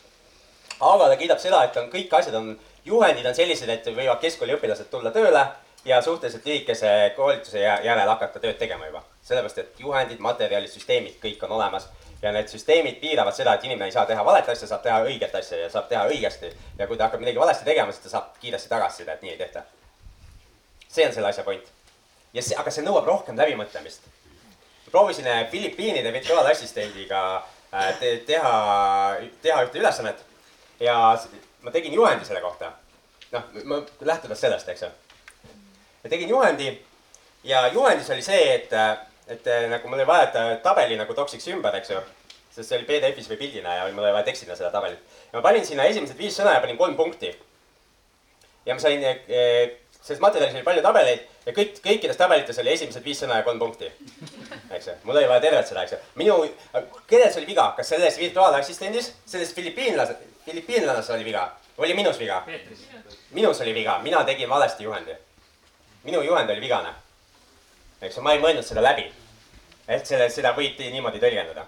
aga 0.79 1.09
ta 1.09 1.19
kiidab 1.19 1.39
seda, 1.39 1.63
et 1.63 1.77
on 1.77 1.91
kõik 1.91 2.15
asjad 2.15 2.35
on, 2.39 2.55
juhendid 2.85 3.25
on 3.25 3.35
sellised, 3.35 3.69
et 3.69 3.87
võivad 3.91 4.21
keskkooliõpilased 4.23 4.89
tulla 4.91 5.11
tööle 5.11 5.45
ja 5.85 6.01
suhteliselt 6.01 6.45
lühikese 6.45 7.13
koolituse 7.15 7.59
jä- 7.59 7.83
järel 7.85 8.09
hakata 8.09 8.39
tööd 8.39 8.57
tegema 8.57 8.85
juba. 8.85 9.03
sellepärast, 9.25 9.57
et 9.57 9.79
juhendid, 9.79 10.19
materjalid, 10.19 10.69
süsteemid, 10.69 11.15
kõik 11.21 11.43
on 11.43 11.51
olemas 11.51 11.87
ja 12.21 12.31
need 12.31 12.49
süsteemid 12.49 12.99
piiravad 13.01 13.33
seda, 13.33 13.53
et 13.53 13.63
inimene 13.63 13.89
ei 13.89 13.93
saa 13.93 14.05
teha 14.05 14.25
valet 14.25 14.49
asja, 14.49 14.67
saab 14.67 14.83
teha 14.83 14.99
õiget 15.05 15.33
asja 15.37 15.59
ja 15.63 15.69
saab 15.69 15.87
teha 15.89 16.05
õigesti. 16.09 16.51
ja 16.77 16.87
kui 16.87 16.97
ta 16.97 17.07
hakkab 17.07 17.23
midagi 17.23 17.39
valesti 17.39 17.65
tegema, 17.65 17.91
siis 17.91 18.03
ta 18.03 18.09
saab 18.09 18.37
kiiresti 18.41 18.69
tagasiside, 18.69 19.13
et 19.13 19.21
nii 19.21 19.31
ei 19.31 19.37
tehta. 19.37 19.63
see 20.87 21.07
on 21.07 21.13
selle 21.13 21.27
asja 21.27 21.43
point. 21.43 21.71
ja 22.33 22.41
see, 22.41 22.57
aga 22.57 22.71
see 22.71 22.85
nõuab 22.85 23.05
rohkem 23.05 23.37
läbimõtlemist. 23.37 24.09
proovisin 24.91 25.27
äh, 25.27 25.47
Filipiinide 25.51 26.13
virtuaalassistendiga 26.13 27.21
äh, 27.73 27.99
te, 27.99 28.17
teha, 28.25 28.55
teha 29.41 29.63
ühte 29.65 29.79
ülesannet 29.79 30.25
ja 30.79 30.97
ma 31.61 31.71
tegin 31.71 31.93
juhendi 31.93 32.25
selle 32.25 32.41
kohta. 32.41 32.71
noh, 33.31 33.83
lähtudes 34.01 34.41
sellest, 34.41 34.69
eks 34.69 34.81
ju. 34.81 34.89
Ja 36.05 36.09
tegin 36.09 36.29
juhendi 36.29 36.69
ja 37.43 37.67
juhendis 37.67 38.09
oli 38.13 38.21
see, 38.21 38.53
et, 38.55 38.73
et 39.27 39.49
nagu 39.69 39.89
mul 39.89 39.99
oli 39.99 40.07
vaja, 40.07 40.29
tabeli 40.63 40.97
nagu 40.99 41.13
toksiks 41.17 41.47
ümber, 41.53 41.75
eks 41.81 41.89
ju. 41.95 42.01
sest 42.55 42.69
see 42.69 42.77
oli 42.77 42.87
PDF-is 42.87 43.27
või 43.27 43.39
pildina 43.41 43.73
ja 43.75 43.87
mul 43.89 44.05
oli 44.05 44.13
vaja 44.13 44.27
tekstina 44.29 44.55
seda 44.55 44.69
tabelit. 44.71 45.01
ja 45.31 45.39
ma 45.39 45.41
panin 45.43 45.65
sinna 45.65 45.89
esimesed 45.89 46.17
viis 46.17 46.37
sõna 46.37 46.53
ja 46.55 46.61
panin 46.61 46.77
kolm 46.77 46.95
punkti. 46.95 47.33
ja 48.65 48.77
ma 48.77 48.79
sain, 48.79 49.01
selles 50.05 50.21
materjalis 50.21 50.55
oli 50.55 50.63
palju 50.69 50.85
tabeleid 50.85 51.25
ja 51.45 51.57
kõik, 51.57 51.81
kõikides 51.89 52.21
tabelites 52.21 52.61
oli 52.61 52.73
esimesed 52.77 53.03
viis 53.03 53.25
sõna 53.25 53.41
ja 53.41 53.49
kolm 53.49 53.59
punkti. 53.59 53.89
eks 54.77 54.87
ju, 54.87 54.97
mul 55.09 55.17
oli 55.17 55.27
vaja 55.33 55.41
tervet 55.41 55.73
seda, 55.73 55.89
eks 55.89 55.97
ju. 55.97 56.01
minu, 56.21 56.39
kelles 57.09 57.41
oli 57.41 57.49
viga, 57.49 57.71
kas 57.77 57.89
selles 57.95 58.21
virtuaalassistendis, 58.21 59.11
selles 59.25 59.53
filipiinlase, 59.57 60.17
filipiinlases 60.45 61.09
oli 61.17 61.25
viga, 61.33 61.49
oli 61.81 61.97
minus 61.97 62.21
viga? 62.21 62.43
minus 63.31 63.61
oli 63.61 63.73
viga, 63.73 63.99
mina 64.05 64.23
tegin 64.23 64.49
valesti 64.49 64.85
juhendi. 64.85 65.17
Minu 66.05 66.21
juhend 66.21 66.49
oli 66.49 66.61
vigane. 66.61 66.93
eks 68.01 68.17
ma 68.21 68.33
ei 68.33 68.41
mõelnud 68.41 68.65
seda 68.65 68.81
läbi. 68.81 69.05
et 69.87 70.05
selle, 70.05 70.29
seda 70.29 70.53
võiti 70.53 70.91
niimoodi 70.91 71.19
tõlgendada. 71.19 71.65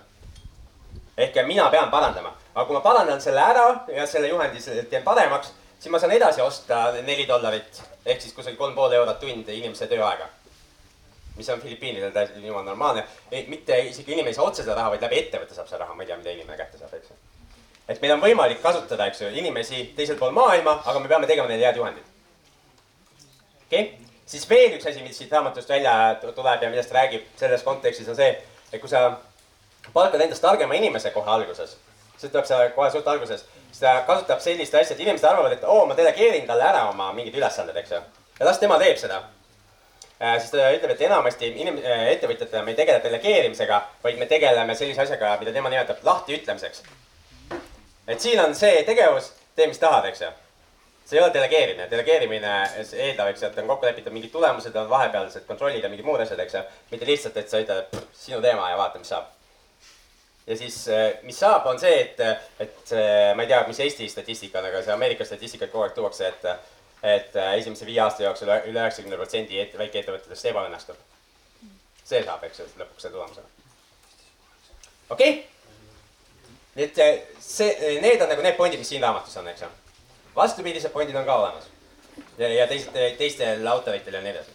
ehk 1.18 1.44
mina 1.46 1.70
pean 1.70 1.90
parandama, 1.92 2.34
aga 2.54 2.66
kui 2.66 2.76
ma 2.76 2.82
parandan 2.82 3.22
selle 3.22 3.42
ära 3.42 3.68
ja 3.88 4.08
selle 4.08 4.28
juhendi 4.28 4.86
teen 4.90 5.04
paremaks, 5.04 5.54
siis 5.80 5.92
ma 5.92 6.00
saan 6.00 6.12
edasi 6.12 6.42
osta 6.42 6.92
neli 7.02 7.28
dollarit 7.28 7.82
ehk 8.06 8.22
siis 8.22 8.34
kusagil 8.34 8.58
kolm 8.58 8.76
pool 8.76 8.94
eurot 8.94 9.20
tund 9.20 9.50
inimese 9.50 9.88
tööaega. 9.88 10.30
mis 11.38 11.50
on 11.54 11.60
Filipiinidel 11.62 12.12
täiesti 12.12 12.42
jumala 12.42 12.66
normaalne, 12.66 13.04
mitte 13.48 13.76
isegi 13.80 14.12
inimene 14.12 14.32
ei 14.32 14.34
saa 14.34 14.46
otse 14.50 14.64
seda 14.64 14.74
raha, 14.74 14.90
vaid 14.90 15.04
läbi 15.06 15.20
ettevõtte 15.20 15.54
saab 15.54 15.68
seda 15.70 15.84
raha, 15.84 15.94
ma 15.94 16.02
ei 16.02 16.08
tea, 16.10 16.18
mida 16.18 16.32
inimene 16.34 16.58
kätte 16.58 16.80
saab, 16.80 16.96
eks 16.98 17.12
ju. 17.12 17.18
et 17.88 18.02
meil 18.02 18.14
on 18.16 18.24
võimalik 18.24 18.62
kasutada, 18.62 19.06
eks 19.06 19.22
ju, 19.22 19.30
inimesi 19.42 19.84
teisel 19.96 20.18
pool 20.18 20.34
maailma, 20.34 20.80
aga 20.86 21.00
me 21.00 21.12
peame 21.12 21.30
tegema 21.30 21.48
neile 21.52 21.68
head 21.70 21.78
juhendid. 21.78 22.10
okei 23.68 23.84
okay?, 23.84 24.07
siis 24.28 24.50
veel 24.50 24.76
üks 24.76 24.88
asi, 24.90 25.02
mis 25.04 25.18
siit 25.18 25.32
raamatust 25.32 25.70
välja 25.70 25.94
tuleb 26.22 26.64
ja 26.64 26.70
millest 26.70 26.92
räägib 26.92 27.28
selles 27.40 27.64
kontekstis 27.64 28.10
on 28.12 28.18
see, 28.18 28.30
et 28.72 28.82
kui 28.82 28.90
sa 28.92 29.10
palkad 29.94 30.22
endast 30.22 30.44
targema 30.44 30.76
inimese 30.76 31.14
kohe 31.16 31.32
alguses, 31.32 31.78
see 32.18 32.30
tuleb 32.34 32.50
seal 32.50 32.74
kohe 32.76 32.90
suht 32.92 33.08
alguses, 33.08 33.46
siis 33.70 33.82
ta 33.86 34.02
kasutab 34.08 34.44
sellist 34.44 34.76
asja, 34.76 34.96
et 34.96 35.04
inimesed 35.06 35.30
arvavad, 35.30 35.56
et 35.56 35.64
oo, 35.64 35.86
ma 35.88 35.96
delegeerin 35.98 36.48
talle 36.50 36.68
ära 36.68 36.88
oma 36.92 37.12
mingid 37.16 37.36
ülesanded, 37.40 37.76
eks 37.80 37.96
ju. 37.96 38.04
ja 38.40 38.50
las 38.50 38.60
tema 38.60 38.80
teeb 38.82 39.00
seda. 39.00 39.22
siis 40.20 40.52
ta 40.52 40.72
ütleb, 40.74 40.92
et 40.96 41.06
enamasti 41.08 41.54
inim-, 41.64 41.80
ettevõtjatena 41.84 42.64
me 42.66 42.74
ei 42.74 42.80
tegele 42.80 43.04
delegeerimisega, 43.04 43.82
vaid 44.04 44.20
me 44.20 44.26
tegeleme 44.26 44.76
sellise 44.76 45.06
asjaga, 45.06 45.38
mida 45.40 45.54
tema 45.54 45.70
nimetab 45.70 46.04
lahtiütlemiseks. 46.04 46.84
et 48.08 48.20
siin 48.20 48.44
on 48.44 48.56
see 48.56 48.84
tegevus, 48.84 49.32
tee 49.56 49.68
mis 49.72 49.80
tahad, 49.80 50.10
eks 50.12 50.26
ju 50.26 50.34
see 51.08 51.18
ei 51.18 51.24
ole 51.24 51.32
delegeerimine, 51.34 51.88
delegeerimine 51.92 52.54
eeldab, 52.84 53.30
eks 53.32 53.44
ju, 53.44 53.48
et 53.48 53.60
on 53.62 53.70
kokku 53.72 53.88
lepitud 53.88 54.12
mingid 54.12 54.32
tulemused, 54.34 54.76
on 54.76 54.90
vahepealsed 54.92 55.46
kontrollid 55.48 55.86
ja 55.86 55.92
mingid 55.92 56.06
muud 56.08 56.20
asjad, 56.20 56.42
eks 56.44 56.58
ju. 56.58 56.64
mitte 56.92 57.08
lihtsalt, 57.08 57.38
et 57.40 57.52
sa 57.52 57.62
ütled, 57.64 58.00
sinu 58.18 58.42
teema 58.44 58.68
ja 58.74 58.80
vaata, 58.80 59.00
mis 59.00 59.12
saab. 59.14 59.30
ja 60.48 60.58
siis, 60.60 60.82
mis 61.24 61.40
saab, 61.40 61.70
on 61.72 61.80
see, 61.80 61.94
et, 62.02 62.20
et 62.60 62.92
eh, 62.92 63.32
ma 63.36 63.46
ei 63.46 63.54
tea, 63.54 63.62
mis 63.70 63.80
Eesti 63.88 64.10
statistika 64.12 64.60
on, 64.60 64.68
aga 64.68 64.84
see 64.84 64.96
Ameerika 64.98 65.28
statistikat 65.28 65.72
kogu 65.72 65.88
aeg 65.88 65.96
tuuakse, 65.96 66.28
et, 66.28 66.46
et 67.16 67.40
eh, 67.40 67.56
esimese 67.62 67.88
viie 67.88 68.04
aasta 68.04 68.28
jooksul 68.28 68.52
üle 68.52 68.76
üheksakümne 68.76 69.20
protsendi 69.20 69.64
et- 69.64 69.80
väikeettevõtetest 69.80 70.52
ebaõnnestub. 70.52 71.00
see 72.04 72.24
saab, 72.24 72.44
eks 72.44 72.60
ju, 72.60 72.70
lõpuks 72.84 73.08
selle 73.08 73.16
tulemusena. 73.16 73.48
okei 75.10 75.34
okay?. 76.76 77.04
eh, 77.08 77.28
see, 77.40 78.00
need 78.04 78.22
on 78.22 78.36
nagu 78.36 78.44
need 78.44 78.60
pointid, 78.60 78.84
mis 78.84 78.96
siin 78.96 79.08
raamatus 79.08 79.40
on, 79.40 79.48
eks 79.56 79.70
ju 79.70 79.76
vastupidised 80.38 80.94
pointid 80.94 81.16
on 81.16 81.26
ka 81.26 81.36
olemas. 81.36 81.64
ja, 82.38 82.48
ja 82.48 82.68
teised, 82.68 82.94
teistel 83.18 83.68
autoritel 83.68 84.14
ja 84.14 84.22
nii 84.22 84.32
edasi. 84.32 84.52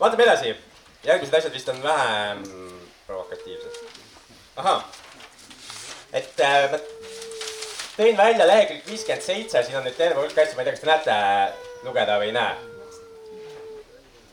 vaatame 0.00 0.22
edasi. 0.22 0.56
järgmised 1.04 1.34
asjad 1.34 1.52
vist 1.52 1.68
on 1.68 1.82
vähem 1.82 2.42
provokatiivsed. 3.06 3.86
ahah. 4.56 4.84
et 6.12 6.40
äh, 6.40 6.70
ma 6.70 6.78
tõin 7.96 8.16
välja 8.16 8.46
lehekülg 8.46 8.86
viiskümmend 8.86 9.24
seitse, 9.24 9.62
siin 9.62 9.80
on 9.80 9.88
nüüd 9.88 9.96
terve 9.96 10.20
hulk 10.20 10.38
asju, 10.38 10.56
ma 10.56 10.62
ei 10.62 10.68
tea, 10.68 10.76
kas 10.76 10.84
te 10.84 10.92
näete 10.92 11.18
lugeda 11.88 12.20
või 12.20 12.30
ei 12.30 12.36
näe? 12.36 12.54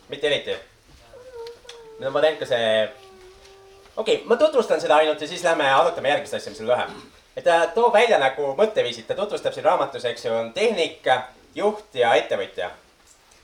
mitte 0.09 0.27
eriti. 0.27 0.59
no 1.99 2.11
ma 2.11 2.21
teen 2.21 2.39
ka 2.41 2.51
see, 2.51 2.69
okei 3.95 4.15
okay,, 4.15 4.23
ma 4.27 4.37
tutvustan 4.37 4.83
seda 4.83 4.99
ainult 5.01 5.21
ja 5.21 5.27
siis 5.27 5.43
lähme 5.43 5.71
arutame 5.71 6.11
järgmist 6.11 6.41
asja, 6.41 6.51
mis 6.51 6.65
on 6.65 6.73
lühem 6.73 7.14
ta 7.43 7.67
toob 7.75 7.93
välja 7.93 8.19
nagu 8.19 8.53
mõtteviisid, 8.57 9.07
ta 9.07 9.15
tutvustab 9.15 9.53
siin 9.53 9.65
raamatus, 9.65 10.05
eks 10.05 10.25
ju, 10.25 10.33
on 10.33 10.53
tehnik, 10.53 11.07
juht 11.55 11.95
ja 11.95 12.13
ettevõtja. 12.15 12.69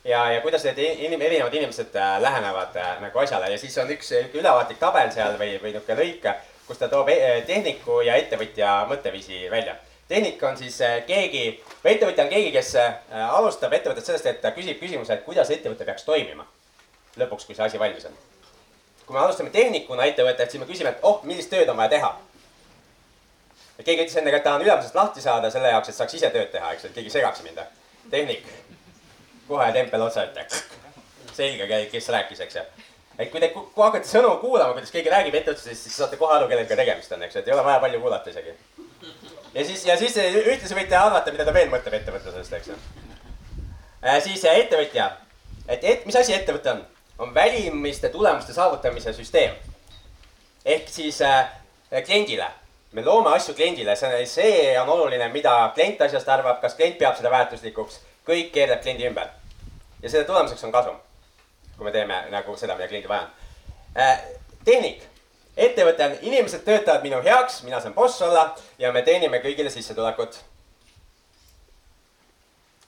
ja, 0.05 0.21
ja 0.31 0.41
kuidas 0.41 0.63
need 0.63 0.79
inim, 0.79 1.21
erinevad 1.21 1.53
inimesed 1.53 1.95
äh, 1.95 2.21
lähenevad 2.21 2.75
äh, 2.75 2.95
nagu 3.01 3.19
asjale 3.19 3.51
ja 3.51 3.57
siis 3.57 3.77
on 3.77 3.91
üks 3.91 4.11
äh, 4.17 4.31
ülevaatlik 4.33 4.79
tabel 4.79 5.11
seal 5.11 5.37
või, 5.37 5.59
või 5.61 5.75
niisugune 5.75 5.99
lõik, 5.99 6.25
kus 6.71 6.79
ta 6.79 6.87
toob 6.87 7.09
eh, 7.11 7.43
tehniku 7.47 7.99
ja 8.05 8.15
ettevõtja 8.15 8.85
mõtteviisi 8.89 9.49
välja. 9.51 9.75
tehnik 10.07 10.43
on 10.43 10.57
siis 10.57 10.81
äh, 10.81 11.03
keegi 11.05 11.43
või 11.83 11.91
ettevõtja 11.91 12.23
on 12.23 12.29
keegi, 12.31 12.51
kes 12.51 12.75
äh, 12.79 12.95
alustab 13.27 13.73
ettevõtet 13.73 14.05
sellest, 14.05 14.25
et 14.25 14.41
ta 14.41 14.53
küsib 14.55 14.79
küsimuse, 14.79 15.13
et 15.13 15.25
kuidas 15.25 15.51
ettevõte 15.51 15.85
peaks 15.85 16.03
toimima. 16.07 16.47
lõpuks, 17.19 17.45
kui 17.45 17.55
see 17.55 17.65
asi 17.65 17.79
valmis 17.79 18.05
on. 18.05 18.17
kui 19.05 19.15
me 19.15 19.19
alustame 19.19 19.49
tehnikuna 19.49 20.05
ettevõtet, 20.05 20.51
siis 20.51 20.63
me 20.63 20.67
küsime, 20.67 20.89
et 20.89 21.03
oh, 21.03 21.23
millist 21.23 21.49
tööd 21.49 21.69
on 21.69 21.77
vaja 21.77 21.89
teha 21.97 22.11
ja 23.81 23.85
keegi 23.85 24.05
ütles 24.05 24.17
enne 24.21 24.29
ka, 24.29 24.37
et 24.37 24.45
tahan 24.45 24.61
ülemusest 24.61 24.95
lahti 24.95 25.23
saada 25.23 25.49
selle 25.53 25.71
jaoks, 25.73 25.89
et 25.89 25.97
saaks 25.97 26.13
ise 26.19 26.29
tööd 26.33 26.51
teha, 26.53 26.73
eks 26.75 26.85
et 26.85 26.93
keegi 26.93 27.13
segaks 27.13 27.41
mind. 27.45 27.61
tehnik, 28.11 28.45
kohe 29.47 29.71
tempel 29.73 30.05
otsa 30.05 30.23
ette. 30.27 30.45
selge, 31.33 31.85
kes 31.91 32.09
rääkis, 32.13 32.43
eks 32.45 32.55
ju. 32.55 32.65
et 33.17 33.31
kui 33.31 33.41
te, 33.41 33.49
kui 33.55 33.83
hakkate 33.83 34.07
sõnu 34.07 34.35
kuulama, 34.43 34.75
kuidas 34.77 34.93
keegi 34.93 35.09
räägib 35.09 35.39
ettevõtluses, 35.39 35.83
siis 35.83 35.97
saate 35.97 36.19
kohe 36.21 36.35
aru, 36.35 36.49
kellega 36.51 36.77
tegemist 36.77 37.11
on, 37.11 37.25
eks 37.25 37.35
ju, 37.35 37.41
et 37.41 37.49
ei 37.49 37.57
ole 37.57 37.65
vaja 37.65 37.81
palju 37.81 38.03
kuulata 38.05 38.29
isegi. 38.29 38.55
ja 39.55 39.65
siis, 39.65 39.85
ja 39.85 39.97
siis 39.97 40.17
ühtlasi 40.21 40.77
võite 40.77 41.01
arvata, 41.01 41.33
mida 41.33 41.47
ta 41.47 41.57
veel 41.57 41.73
mõtleb 41.73 41.97
ettevõtlusest, 42.01 42.53
eks 42.59 42.71
ju. 42.73 42.79
siis 44.29 44.45
ettevõtja, 44.53 45.11
et, 45.67 45.83
et 45.83 46.05
mis 46.05 46.21
asi 46.21 46.37
ettevõte 46.37 46.77
on? 46.77 46.87
on 47.21 47.33
välimiste 47.33 48.09
tulemuste 48.09 48.53
saavutamise 48.53 49.13
süsteem. 49.13 49.53
ehk 50.65 50.89
siis 50.89 51.21
äh, 51.21 51.49
kliendile 52.05 52.47
me 52.91 53.03
loome 53.05 53.29
asju 53.35 53.55
kliendile, 53.55 53.95
see, 53.95 54.25
see 54.25 54.79
on 54.79 54.89
oluline, 54.89 55.29
mida 55.33 55.53
klient 55.75 56.01
asjast 56.01 56.29
arvab, 56.29 56.59
kas 56.61 56.75
klient 56.75 56.97
peab 56.99 57.15
seda 57.17 57.31
väärtuslikuks, 57.31 58.01
kõik 58.27 58.51
keerleb 58.55 58.81
kliendi 58.83 59.07
ümber. 59.07 59.29
ja 60.01 60.09
selle 60.09 60.25
tulemuseks 60.25 60.63
on 60.63 60.71
kasum. 60.71 60.97
kui 61.77 61.85
me 61.85 61.91
teeme 61.91 62.25
nagu 62.29 62.57
seda, 62.57 62.75
mida 62.75 62.87
kliendil 62.87 63.09
vaja 63.09 63.21
on 63.21 64.01
äh,. 64.01 64.19
tehnik, 64.65 65.03
ettevõte 65.57 66.05
on, 66.05 66.17
inimesed 66.21 66.65
töötavad 66.65 67.03
minu 67.03 67.21
heaks, 67.23 67.63
mina 67.63 67.79
saan 67.81 67.93
boss 67.93 68.21
olla 68.21 68.55
ja 68.79 68.91
me 68.91 69.01
teenime 69.01 69.39
kõigile 69.39 69.69
sissetulekut. 69.69 70.41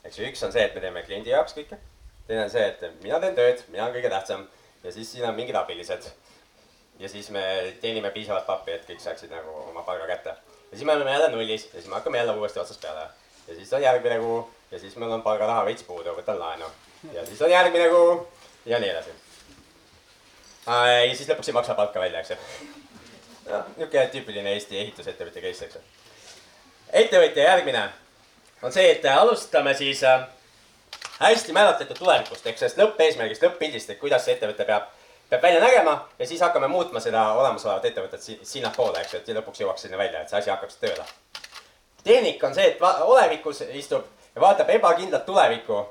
eks 0.04 0.20
ju, 0.20 0.28
üks 0.28 0.44
on 0.44 0.52
see, 0.52 0.66
et 0.66 0.76
me 0.76 0.82
teeme 0.82 1.04
kliendi 1.08 1.30
jaoks 1.30 1.56
kõike. 1.56 1.80
teine 2.28 2.44
on 2.44 2.50
see, 2.50 2.68
et 2.68 3.04
mina 3.04 3.20
teen 3.20 3.36
tööd, 3.36 3.64
mina 3.70 3.86
olen 3.86 3.96
kõige 3.96 4.10
tähtsam 4.10 4.48
ja 4.84 4.92
siis 4.92 5.12
siin 5.12 5.26
on 5.26 5.36
mingid 5.36 5.56
abilised. 5.56 6.12
Ja 7.00 7.10
siis 7.10 7.30
me 7.30 7.74
teenime 7.82 8.12
piisavalt 8.12 8.46
pappi, 8.46 8.72
et 8.72 8.86
kõik 8.90 9.02
saaksid 9.02 9.32
nagu 9.34 9.56
oma 9.70 9.82
palga 9.82 10.08
kätte. 10.08 10.30
ja 10.72 10.78
siis 10.78 10.86
me 10.86 10.94
oleme 10.94 11.12
jälle 11.12 11.30
nullis 11.32 11.66
ja 11.66 11.80
siis 11.80 11.88
me 11.88 11.96
hakkame 11.96 12.18
jälle 12.18 12.36
uuesti 12.36 12.60
otsast 12.60 12.82
peale. 12.82 13.08
ja 13.48 13.56
siis 13.56 13.74
on 13.74 13.82
järgmine 13.82 14.20
kuu 14.20 14.50
ja 14.72 14.80
siis 14.80 14.96
mul 14.96 15.12
on 15.12 15.22
palgaraha 15.22 15.66
veits 15.66 15.84
puudu, 15.84 16.16
võtan 16.18 16.40
laenu. 16.40 16.66
ja 17.14 17.26
siis 17.26 17.42
on 17.42 17.52
järgmine 17.52 17.90
kuu 17.90 18.28
ja 18.66 18.80
nii 18.80 18.90
edasi. 18.90 19.10
ja 20.68 21.16
siis 21.16 21.30
lõpuks 21.30 21.48
ei 21.48 21.60
maksa 21.60 21.74
palka 21.74 22.00
välja, 22.00 22.20
eks 22.20 22.30
ju. 22.30 22.38
noh, 23.50 23.66
niisugune 23.78 24.08
tüüpiline 24.08 24.54
Eesti 24.54 24.80
ehitusettevõtja 24.80 25.42
case, 25.42 25.66
eks 25.66 25.76
ju. 25.76 25.82
ettevõtja 27.04 27.50
järgmine 27.50 27.90
on 28.62 28.72
see, 28.72 28.92
et 28.92 29.06
alustame 29.06 29.74
siis 29.74 30.04
äh, 30.08 30.28
hästi 31.20 31.54
määratletud 31.54 31.98
tulevikust 32.00 32.48
ehk 32.48 32.60
sellest 32.60 32.80
lõppeesmärgist, 32.80 33.44
lõpp-pildist, 33.44 33.92
et 33.92 34.00
kuidas 34.00 34.26
see 34.26 34.36
ettevõte 34.38 34.66
peab, 34.68 34.90
peab 35.34 35.42
välja 35.42 35.60
nägema 35.60 36.10
ja 36.20 36.28
siis 36.28 36.42
hakkame 36.42 36.68
muutma 36.68 37.00
seda 37.02 37.24
olemasolevat 37.34 37.86
ettevõtet 37.86 38.22
si 38.22 38.40
sinnapoole, 38.44 39.02
eks 39.02 39.14
ju, 39.14 39.20
et 39.22 39.30
lõpuks 39.38 39.62
jõuaks 39.64 39.86
sinna 39.86 39.98
välja, 39.98 40.22
et 40.22 40.30
see 40.30 40.38
asi 40.38 40.52
hakkaks 40.54 40.76
tööle. 40.82 41.06
tehnik 42.04 42.44
on 42.44 42.54
see, 42.54 42.68
et 42.68 42.82
olevikus 43.02 43.64
istub 43.74 44.06
ja 44.36 44.42
vaatab 44.42 44.70
ebakindlat 44.70 45.26
tulevikku. 45.26 45.86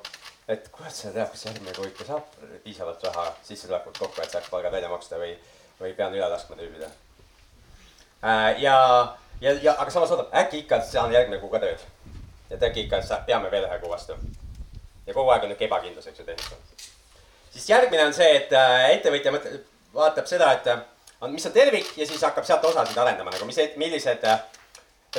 et 0.49 0.69
kurat 0.69 0.95
seda 0.95 1.15
teab, 1.15 1.31
kas 1.31 1.45
järgmine 1.47 1.75
kuu 1.75 1.87
ikka 1.87 2.05
saab 2.05 2.37
piisavalt 2.65 3.03
raha 3.05 3.27
sissetulekut 3.43 3.99
kokku, 3.99 4.23
et 4.23 4.31
saaks 4.31 4.51
palgad 4.51 4.73
välja 4.73 4.89
maksta 4.89 5.19
või, 5.19 5.35
või 5.81 5.95
pean 5.97 6.15
üle 6.15 6.29
laskma 6.29 6.57
tüübida 6.57 6.91
äh,. 8.23 8.63
ja, 8.63 8.77
ja, 9.41 9.57
ja 9.63 9.75
aga 9.79 9.91
samas 9.91 10.11
ootab, 10.11 10.31
äkki 10.45 10.63
ikka 10.63 10.81
saan 10.87 11.13
järgmine 11.13 11.41
kuu 11.41 11.51
ka 11.51 11.59
tööd. 11.59 11.83
et 12.51 12.63
äkki 12.63 12.87
ikka 12.87 13.03
peame 13.27 13.51
veel 13.51 13.67
ühe 13.67 13.79
kuu 13.79 13.91
vastu 13.91 14.19
ja 15.07 15.15
kogu 15.15 15.31
aeg 15.31 15.43
on 15.43 15.49
niisugune 15.51 15.67
ebakindlus, 15.67 16.07
eks 16.07 16.19
ju, 16.19 16.25
tehnikul. 16.27 16.72
Siis 17.53 17.69
järgmine 17.69 18.07
on 18.07 18.15
see, 18.17 18.31
et 18.37 18.53
äh, 18.57 18.89
ettevõtja 18.97 19.35
mõtleb, 19.35 19.69
vaatab 19.95 20.29
seda, 20.31 20.53
et 20.57 20.67
äh, 20.73 20.81
on, 21.21 21.33
mis 21.35 21.47
on 21.47 21.55
tervik 21.55 21.93
ja 21.97 22.07
siis 22.09 22.25
hakkab 22.25 22.49
sealt 22.49 22.65
osasid 22.65 22.99
arendama 22.99 23.35
nagu, 23.35 23.47
mis, 23.49 23.61
millised 23.81 24.25
äh, 24.29 24.41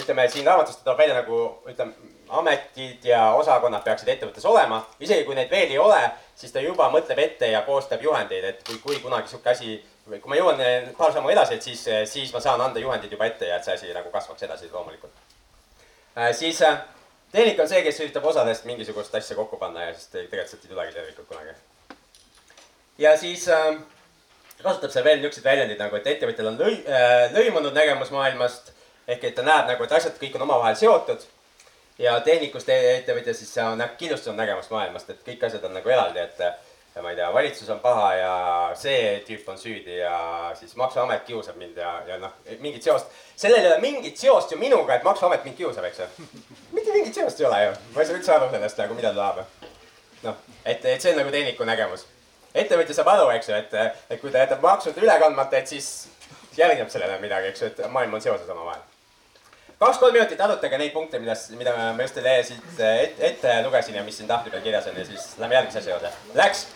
ütleme 0.01 0.25
siin 0.31 0.47
raamatus 0.49 0.79
ta 0.79 0.89
toob 0.89 1.03
välja 1.03 1.19
nagu 1.19 1.39
ütleme, 1.69 2.11
ametid 2.33 3.05
ja 3.05 3.27
osakonnad 3.37 3.83
peaksid 3.85 4.09
ettevõttes 4.09 4.45
olema. 4.49 4.79
isegi 4.99 5.25
kui 5.27 5.35
neid 5.37 5.51
veel 5.51 5.69
ei 5.69 5.77
ole, 5.77 5.99
siis 6.35 6.51
ta 6.51 6.63
juba 6.63 6.87
mõtleb 6.89 7.19
ette 7.21 7.51
ja 7.51 7.61
koostab 7.67 8.01
juhendeid, 8.01 8.47
et 8.49 8.63
kui, 8.67 8.79
kui 8.81 8.97
kunagi 9.03 9.29
sihuke 9.29 9.51
asi 9.51 9.75
kui 10.07 10.31
ma 10.31 10.39
jõuan 10.39 10.63
paar 10.97 11.13
sammu 11.13 11.29
edasi, 11.29 11.59
et 11.59 11.67
siis, 11.67 11.83
siis 12.09 12.33
ma 12.33 12.41
saan 12.43 12.61
anda 12.61 12.81
juhendid 12.81 13.11
juba 13.13 13.29
ette 13.29 13.47
ja 13.47 13.59
et 13.59 13.67
see 13.67 13.77
asi 13.77 13.93
nagu 13.93 14.09
kasvaks 14.11 14.47
edasi 14.49 14.71
loomulikult 14.71 15.13
äh,. 16.17 16.33
siis 16.33 16.63
tehnik 17.31 17.59
on 17.59 17.69
see, 17.69 17.83
kes 17.85 18.01
üritab 18.03 18.25
osadest 18.25 18.65
mingisugust 18.65 19.15
asja 19.15 19.37
kokku 19.37 19.61
panna 19.61 19.87
ja 19.87 19.93
siis 19.93 20.09
tegelikult 20.15 20.49
sealt 20.49 20.65
ei 20.65 20.73
tulegi 20.73 20.97
tervikut 20.97 21.29
kunagi. 21.29 21.55
Ja 22.97 23.17
siis 23.17 23.47
äh, 23.49 23.75
kasutab 24.63 24.91
seal 24.91 25.05
veel 25.05 25.21
niisuguseid 25.21 25.45
väljendeid 25.45 25.81
nagu, 25.81 25.97
et 25.97 26.07
ettevõtjal 26.07 26.51
on 26.53 26.59
lõi- 26.59 26.83
äh,, 26.87 27.29
lõimunud 27.35 27.75
nägemus 27.75 28.11
maailmast 28.15 28.73
ehk 29.07 29.23
et 29.23 29.35
ta 29.35 29.45
näeb 29.45 29.71
nagu, 29.71 29.83
et 29.83 29.95
asjad 29.95 30.19
kõik 30.19 30.35
on 30.37 30.45
omavahel 30.47 30.75
seotud. 30.79 31.25
ja 31.99 32.19
tehnikust 32.25 32.69
ettevõtja 32.69 33.33
siis 33.37 33.55
näeb 33.77 33.97
killustunud 33.97 34.37
nägemust 34.37 34.71
maailmast, 34.73 35.09
et 35.09 35.25
kõik 35.25 35.43
asjad 35.45 35.65
on 35.67 35.75
nagu 35.77 35.89
eraldi, 35.89 36.19
et 36.19 36.39
ja 36.95 37.01
ma 37.01 37.09
ei 37.09 37.15
tea, 37.15 37.33
valitsus 37.33 37.69
on 37.69 37.79
paha 37.81 38.07
ja 38.15 38.33
see 38.77 39.19
tüüp 39.27 39.47
on 39.49 39.57
süüdi 39.57 39.97
ja 39.97 40.15
siis 40.57 40.75
maksuamet 40.77 41.23
kiusab 41.25 41.57
mind 41.57 41.77
ja, 41.77 41.93
ja 42.07 42.17
noh, 42.21 42.33
mingit 42.59 42.85
seost. 42.85 43.09
sellel 43.35 43.65
ei 43.65 43.71
ole 43.71 43.79
mingit 43.81 44.17
seost 44.17 44.51
ju 44.51 44.57
minuga, 44.61 44.95
et 44.95 45.05
maksuamet 45.05 45.45
mind 45.45 45.57
kiusab, 45.57 45.85
eks 45.89 46.03
ju. 46.03 46.09
mitte 46.77 46.93
mingit 46.93 47.15
seost 47.17 47.41
ei 47.41 47.49
ole 47.49 47.63
ju, 47.65 47.75
ma 47.93 48.01
ei 48.01 48.09
saa 48.09 48.17
üldse 48.19 48.35
aru 48.35 48.49
sellest 48.51 48.81
nagu, 48.83 48.97
mida 48.97 49.13
ta 49.13 49.21
tahab. 49.21 49.69
noh, 50.23 50.43
et, 50.65 50.85
et 50.85 51.01
see 51.01 51.13
on 51.13 51.21
nagu 51.23 51.33
tehniku 51.33 51.65
nägemus. 51.65 52.05
Ettevõtja 52.53 52.95
saab 52.97 53.11
aru, 53.15 53.29
eks 53.35 53.49
ju, 53.49 53.59
et, 53.59 54.01
et 54.09 54.21
kui 54.21 54.31
ta 54.31 54.43
jätab 54.43 54.63
maksud 54.63 54.97
üle 55.01 55.15
kandmata, 55.21 55.59
et 55.59 55.71
siis 55.73 55.89
järgneb 56.57 56.91
sellele 56.93 57.17
midagi, 57.21 57.49
eks 57.51 57.63
ju, 57.63 57.71
et 57.71 57.81
maailm 57.93 58.13
on 58.13 58.21
seoses 58.21 58.49
omavahel. 58.49 58.83
kaks-kolm 59.79 60.13
minutit 60.15 60.41
arutage 60.41 60.77
neid 60.77 60.93
punkte, 60.93 61.19
mida, 61.19 61.35
mida 61.57 61.73
ma 61.97 62.05
just 62.05 62.15
teile 62.15 62.37
siit 62.45 62.79
ette, 62.79 63.25
ette 63.31 63.57
lugesin 63.65 63.97
ja 63.97 64.03
mis 64.05 64.17
siin 64.17 64.29
tahvli 64.29 64.53
peal 64.53 64.63
kirjas 64.63 64.87
on 64.87 64.97
ja 64.97 65.05
siis 65.05 65.33
lähme 65.39 65.59
järgmise 65.59 65.79
asja 65.79 65.97
juurde. 65.97 66.13
Läks 66.39 66.67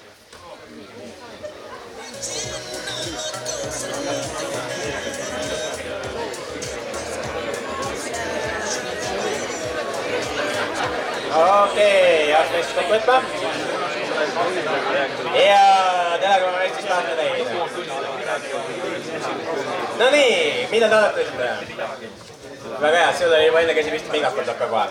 okei 11.38 12.34
okay,, 12.34 12.34
Agnes 12.34 12.73
kokku 12.73 12.91
võtma. 12.95 13.21
Ja 15.47 15.63
telekomi 16.22 16.57
Eestis 16.63 16.86
tahate 16.86 17.13
teid. 17.15 17.47
Nonii, 19.97 20.68
mida 20.72 20.86
te 20.88 20.95
tahate 20.95 21.20
ütelda? 21.26 21.88
väga 22.82 22.97
hea, 22.97 23.13
sul 23.18 23.34
oli 23.34 23.47
juba 23.47 23.61
enne 23.63 23.76
käsi 23.78 23.93
püsti, 23.93 24.11
mikrofon 24.13 24.43
tuleb 24.43 24.59
ka 24.59 24.68
kohe. 24.72 24.88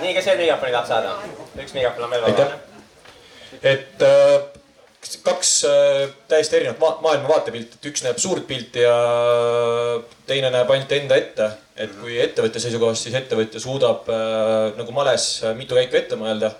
nii, 0.00 0.12
kes 0.16 0.28
veel 0.30 0.42
mikrofoni 0.44 0.74
tahab 0.74 0.88
saada? 0.90 1.10
üks 1.62 1.74
mikrofon 1.76 2.06
on 2.06 2.14
veel 2.14 2.24
vaba. 2.26 2.46
et 3.62 4.04
äh, 4.06 4.36
kaks 5.26 5.52
äh, 5.68 6.02
täiesti 6.28 6.58
erinevat 6.60 6.80
ma 6.82 6.92
maailma 7.08 7.30
vaatepilti, 7.34 7.78
et 7.78 7.90
üks 7.90 8.04
näeb 8.06 8.18
suurt 8.22 8.46
pilti 8.48 8.84
ja 8.84 8.96
teine 10.26 10.50
näeb 10.54 10.70
ainult 10.70 10.92
enda 10.98 11.18
ette. 11.22 11.50
et 11.76 11.92
kui 12.00 12.20
ettevõtja 12.22 12.62
seisukohast, 12.62 13.06
siis 13.06 13.18
ettevõtja 13.18 13.60
suudab 13.62 14.08
äh, 14.12 14.72
nagu 14.78 14.96
males 14.96 15.28
mitu 15.58 15.78
käiku 15.78 16.02
ette 16.02 16.18
mõelda. 16.20 16.54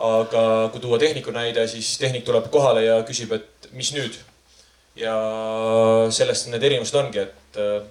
Aga 0.00 0.42
kui 0.72 0.80
tuua 0.80 0.98
tehniku 1.00 1.32
näide, 1.34 1.66
siis 1.68 1.92
tehnik 2.00 2.24
tuleb 2.24 2.48
kohale 2.52 2.84
ja 2.86 3.00
küsib, 3.06 3.32
et 3.36 3.68
mis 3.76 3.92
nüüd. 3.96 4.16
ja 4.98 5.14
sellest 6.12 6.48
need 6.50 6.64
erinevused 6.66 6.96
ongi, 6.98 7.22
et 7.22 7.58
äh, 7.60 7.84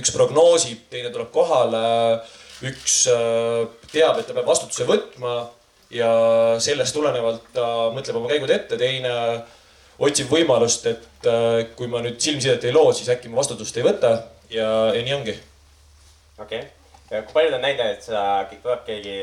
üks 0.00 0.10
prognoosib, 0.14 0.86
teine 0.90 1.10
tuleb 1.14 1.28
kohale, 1.34 1.82
üks 2.66 3.04
äh, 3.12 3.66
teab, 3.92 4.18
et 4.18 4.26
ta 4.26 4.34
peab 4.34 4.48
vastutuse 4.48 4.86
võtma 4.88 5.34
ja 5.92 6.08
sellest 6.62 6.96
tulenevalt 6.96 7.52
ta 7.54 7.66
mõtleb 7.94 8.18
oma 8.18 8.30
käigud 8.32 8.50
ette, 8.50 8.78
teine 8.80 9.12
otsib 10.02 10.32
võimalust, 10.32 10.88
et 10.90 11.28
äh, 11.30 11.66
kui 11.76 11.90
ma 11.90 12.02
nüüd 12.04 12.18
silmsidet 12.22 12.64
ei 12.64 12.74
loo, 12.74 12.90
siis 12.96 13.12
äkki 13.12 13.30
ma 13.30 13.42
vastutust 13.42 13.76
ei 13.76 13.86
võta 13.86 14.16
ja, 14.50 14.70
ja 14.96 15.02
nii 15.02 15.18
ongi. 15.20 15.36
okei 16.38 16.64
okay., 16.64 17.22
kui 17.22 17.36
palju 17.36 17.54
on 17.54 17.62
näide, 17.62 17.92
et 17.92 18.02
sa, 18.02 18.22
tuleb 18.50 18.86
keegi 18.88 19.20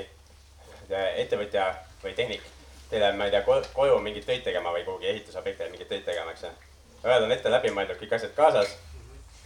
ettevõtja 0.94 1.72
või 2.04 2.16
tehnik 2.18 2.42
teile, 2.90 3.12
ma 3.18 3.26
ei 3.26 3.34
tea, 3.34 3.44
koju 3.74 4.00
mingeid 4.00 4.26
töid 4.28 4.44
tegema 4.46 4.74
või 4.74 4.84
kuhugi 4.86 5.10
ehitusobjektile 5.12 5.70
mingeid 5.74 5.90
töid 5.90 6.04
tegema, 6.06 6.32
eks 6.32 6.44
ju. 6.46 6.52
ühed 7.06 7.24
on 7.28 7.32
ette 7.36 7.52
läbi 7.52 7.72
mõeldud, 7.74 7.98
kõik 8.02 8.18
asjad 8.18 8.36
kaasas. 8.36 8.76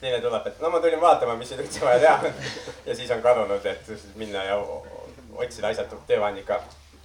teine 0.01 0.19
tuleb, 0.21 0.47
et 0.47 0.59
no 0.61 0.69
ma 0.69 0.79
tulin 0.79 1.01
vaatama, 1.01 1.35
mis 1.35 1.49
siin 1.49 1.61
üldse 1.63 1.85
vaja 1.85 1.99
teha 1.99 2.33
ja 2.87 2.95
siis 2.95 3.11
on 3.11 3.21
kadunud, 3.21 3.65
et 3.65 4.15
minna 4.15 4.43
ja 4.43 4.59
otsida 5.37 5.67
asjatut 5.67 6.05
töövahendit 6.07 6.45
ka 6.45 6.61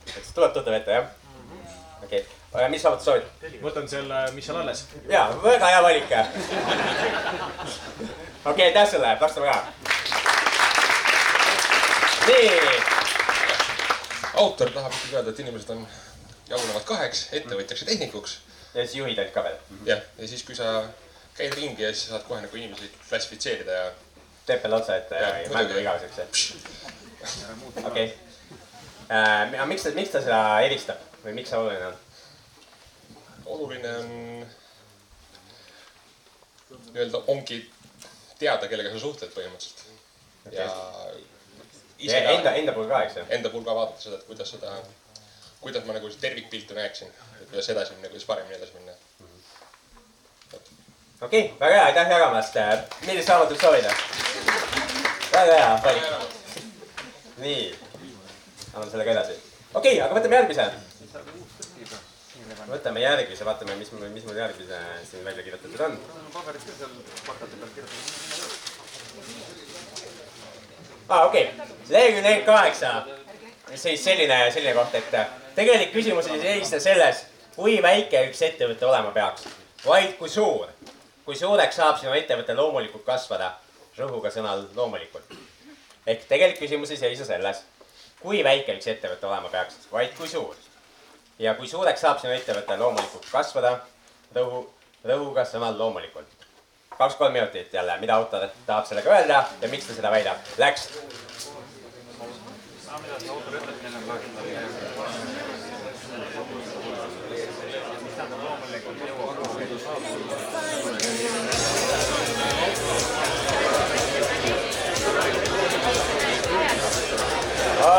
et 0.07 0.15
siis 0.15 0.35
tuleb 0.35 0.53
tuttav 0.53 0.75
ette, 0.77 0.93
jah? 0.93 1.05
okei 2.05 2.25
okay., 2.53 2.69
mis 2.71 2.85
raamatut 2.85 3.07
soovid? 3.07 3.59
võtan 3.63 3.89
selle, 3.89 4.25
mis 4.37 4.51
on 4.51 4.61
alles. 4.63 4.87
ja, 5.11 5.29
väga 5.45 5.71
hea 5.75 5.83
valik. 5.83 6.17
okei, 8.45 8.67
aitäh 8.71 8.91
sulle, 8.91 9.15
plaksume 9.23 9.47
ka. 9.47 9.63
nii. 12.27 13.02
Autor 14.43 14.73
tahab 14.75 14.95
ikkagi 14.97 15.19
öelda, 15.19 15.35
et 15.35 15.45
inimesed 15.45 15.71
on, 15.75 15.85
jagunevad 16.51 16.85
kaheks, 16.89 17.27
ettevõtjaks 17.39 17.85
ja 17.85 17.91
tehnikuks. 17.93 18.39
ja 18.75 18.85
siis 18.85 18.99
juhid 19.01 19.19
olid 19.19 19.33
ka 19.35 19.45
veel. 19.47 19.59
jah, 19.89 20.03
ja 20.19 20.29
siis, 20.29 20.45
kui 20.49 20.57
sa 20.59 20.83
käid 21.37 21.55
ringi 21.57 21.83
ja 21.83 21.93
siis 21.95 22.09
saad 22.13 22.27
kohe 22.29 22.41
nagu 22.45 22.57
inimesi 22.57 22.91
klassifitseerida 23.09 23.79
ja. 23.79 23.91
teppel 24.47 24.73
otsa 24.77 24.97
ette 25.01 25.21
ja, 25.21 25.33
ja 25.43 25.51
mängu 25.55 25.79
igaveseks. 25.81 26.53
okei 27.85 27.87
okay 27.87 28.09
äh,. 29.09 29.53
aga 29.55 29.67
miks 29.67 29.83
ta, 29.87 29.95
miks 29.97 30.13
ta 30.15 30.23
seda 30.25 30.43
eristab 30.67 31.01
või 31.25 31.37
miks 31.39 31.53
see 31.53 31.61
oluline 31.61 31.87
on? 31.93 31.97
oluline 33.53 33.95
on 33.99 34.09
nii-öelda 36.93 37.23
ongi 37.33 37.59
teada, 38.39 38.69
kellega 38.69 38.93
sa 38.93 39.03
suhtled 39.03 39.33
põhimõtteliselt 39.35 39.85
okay.. 40.47 40.59
ja. 40.59 40.69
Ja 42.03 42.31
enda, 42.31 42.55
enda 42.55 42.73
puhul 42.73 42.89
ka, 42.89 43.03
eks 43.07 43.17
ju? 43.17 43.25
Enda 43.37 43.51
puhul 43.53 43.65
ka 43.65 43.75
vaadata 43.77 44.01
seda, 44.03 44.17
et 44.19 44.27
kuidas 44.27 44.51
seda, 44.55 44.75
kuidas 45.61 45.85
ma 45.87 45.97
nagu 45.97 46.11
tervikpilti 46.21 46.75
näeksin, 46.75 47.09
et 47.41 47.49
kuidas 47.51 47.69
edasi 47.75 47.97
minna, 47.97 48.09
kuidas 48.13 48.27
paremini 48.27 48.57
edasi 48.59 48.73
minna. 48.79 48.93
okei 51.21 51.45
okay,, 51.45 51.59
väga 51.61 51.75
hea, 51.75 51.85
aitäh 51.85 52.11
jagamast. 52.11 52.55
millist 53.07 53.29
raamatut 53.29 53.61
soovida? 53.61 53.95
väga 55.33 55.55
hea 55.55 55.81
valik. 55.85 56.05
nii 57.39 57.79
annan 58.75 58.91
selle 58.91 59.05
ka 59.05 59.11
edasi. 59.17 59.33
okei 59.75 59.93
okay,, 59.95 60.07
aga 60.07 60.15
võtame 60.19 60.35
järgmise. 60.41 60.65
võtame 62.73 63.01
järgmise, 63.07 63.45
vaatame, 63.45 63.77
mis 63.81 63.93
mul, 63.93 64.09
mis 64.15 64.25
mul 64.29 64.39
järgmise 64.43 64.79
siin 65.11 65.25
välja 65.25 65.43
kirjutatud 65.43 65.81
on. 65.89 65.99
paberid 66.35 66.63
ka 66.69 66.73
seal 66.79 66.93
pakate 67.27 67.55
peal 67.61 67.71
kirjutatud. 67.77 69.62
Aa 71.13 71.21
ah,, 71.21 71.27
okei 71.27 71.43
okay., 71.45 71.67
lehekülg 71.89 72.45
kaheksa. 72.45 73.03
siis 73.75 74.05
selline, 74.05 74.51
selline 74.51 74.75
koht, 74.75 74.95
et 74.95 75.17
tegelik 75.55 75.93
küsimus 75.93 76.31
oli 76.31 76.41
seisnes 76.41 76.85
selles, 76.85 77.27
kui 77.57 77.75
väike 77.83 78.23
üks 78.31 78.41
ettevõte 78.47 78.87
olema 78.89 79.11
peaks, 79.13 79.45
vaid 79.85 80.15
kui 80.17 80.29
suur. 80.29 80.71
kui 81.25 81.37
suureks 81.37 81.77
saab 81.77 81.99
sinu 82.01 82.15
ettevõte 82.17 82.57
loomulikult 82.57 83.05
kasvada, 83.05 83.53
rõhuga 83.99 84.33
sõnal 84.33 84.65
loomulikult. 84.77 85.37
ehk 86.07 86.25
tegelik 86.29 86.59
küsimus 86.59 86.91
ei 86.91 87.03
seisa 87.05 87.29
selles, 87.29 87.61
kui 88.23 88.45
väike 88.45 88.79
üks 88.79 88.89
ettevõte 88.95 89.29
olema 89.29 89.53
peaks, 89.53 89.77
vaid 89.93 90.17
kui 90.17 90.29
suur. 90.29 90.57
ja 91.39 91.55
kui 91.55 91.69
suureks 91.69 92.01
saab 92.01 92.25
sinu 92.25 92.33
ettevõte 92.33 92.79
loomulikult 92.79 93.29
kasvada, 93.33 93.81
rõhu, 94.35 94.65
rõhuga 95.05 95.45
sõnal 95.45 95.77
loomulikult. 95.79 96.42
Kaks-kolm 97.03 97.33
minutit 97.33 97.75
jälle, 97.75 97.99
mida 97.99 98.15
autor 98.15 98.49
tahab 98.67 98.87
sellega 98.87 99.11
öelda 99.11 99.45
ja 99.61 99.69
miks 99.69 99.87
ta 99.87 99.95
seda 99.95 100.11
väidab. 100.11 100.37
Läks. 100.59 100.89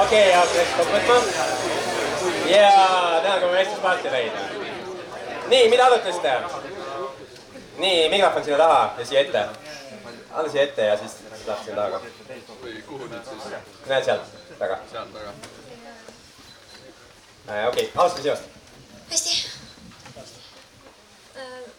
okei 0.03 0.29
okay,, 0.29 0.31
hakkas 0.31 0.67
kokku 0.77 0.93
võtma. 0.93 1.15
ja 2.47 2.69
tänan 3.23 3.39
ka 3.39 3.45
oma 3.45 3.55
vestluspartnereid. 3.57 4.31
nii, 5.47 5.69
mida 5.69 5.85
arutasite? 5.85 6.62
Nii, 7.78 8.09
mikrofon 8.09 8.43
sinna 8.43 8.57
taha 8.57 8.95
ja 8.97 9.05
siia 9.05 9.21
ette. 9.21 9.47
anna 10.32 10.49
siia 10.49 10.63
ette 10.63 10.86
ja 10.86 10.97
siis 10.97 11.17
läheb 11.47 11.65
sinna 11.65 11.82
taha 11.82 11.89
ka. 11.89 12.01
või 12.63 12.82
kuhu 12.88 13.07
nüüd 13.07 13.26
siis? 13.30 13.43
näed 13.88 14.05
sealt 14.05 14.38
taga. 14.59 14.80
sealt 14.91 15.13
taga. 15.13 15.34
okei 17.47 17.67
okay,, 17.67 17.89
alustame 17.95 18.24
sinust. 18.24 18.43
hästi. 19.09 19.34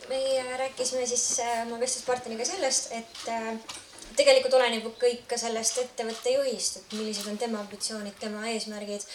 meie 0.08 0.56
rääkisime 0.56 1.06
siis 1.06 1.40
äh, 1.40 1.62
oma 1.66 1.80
vestluspartneriga 1.80 2.44
sellest, 2.44 2.92
et 2.92 3.28
äh, 3.28 3.54
tegelikult 4.18 4.58
oleneb 4.58 4.90
kõik 5.00 5.24
ka 5.30 5.38
sellest 5.40 5.80
ettevõtte 5.82 6.34
juhist, 6.36 6.76
et 6.80 6.98
millised 6.98 7.30
on 7.30 7.38
tema 7.40 7.62
ambitsioonid, 7.62 8.18
tema 8.20 8.44
eesmärgid, 8.52 9.06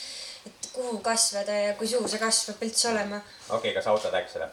et 0.49 0.71
kuhu 0.73 0.97
kasvada 1.05 1.59
ja 1.67 1.77
kui 1.79 1.87
suur 1.91 2.09
see 2.09 2.21
kasv 2.21 2.51
peab 2.51 2.65
üldse 2.69 2.89
olema. 2.93 3.21
okei 3.49 3.57
okay,, 3.59 3.77
kas 3.77 3.91
autor 3.93 4.15
rääkis 4.15 4.39
seda? 4.39 4.51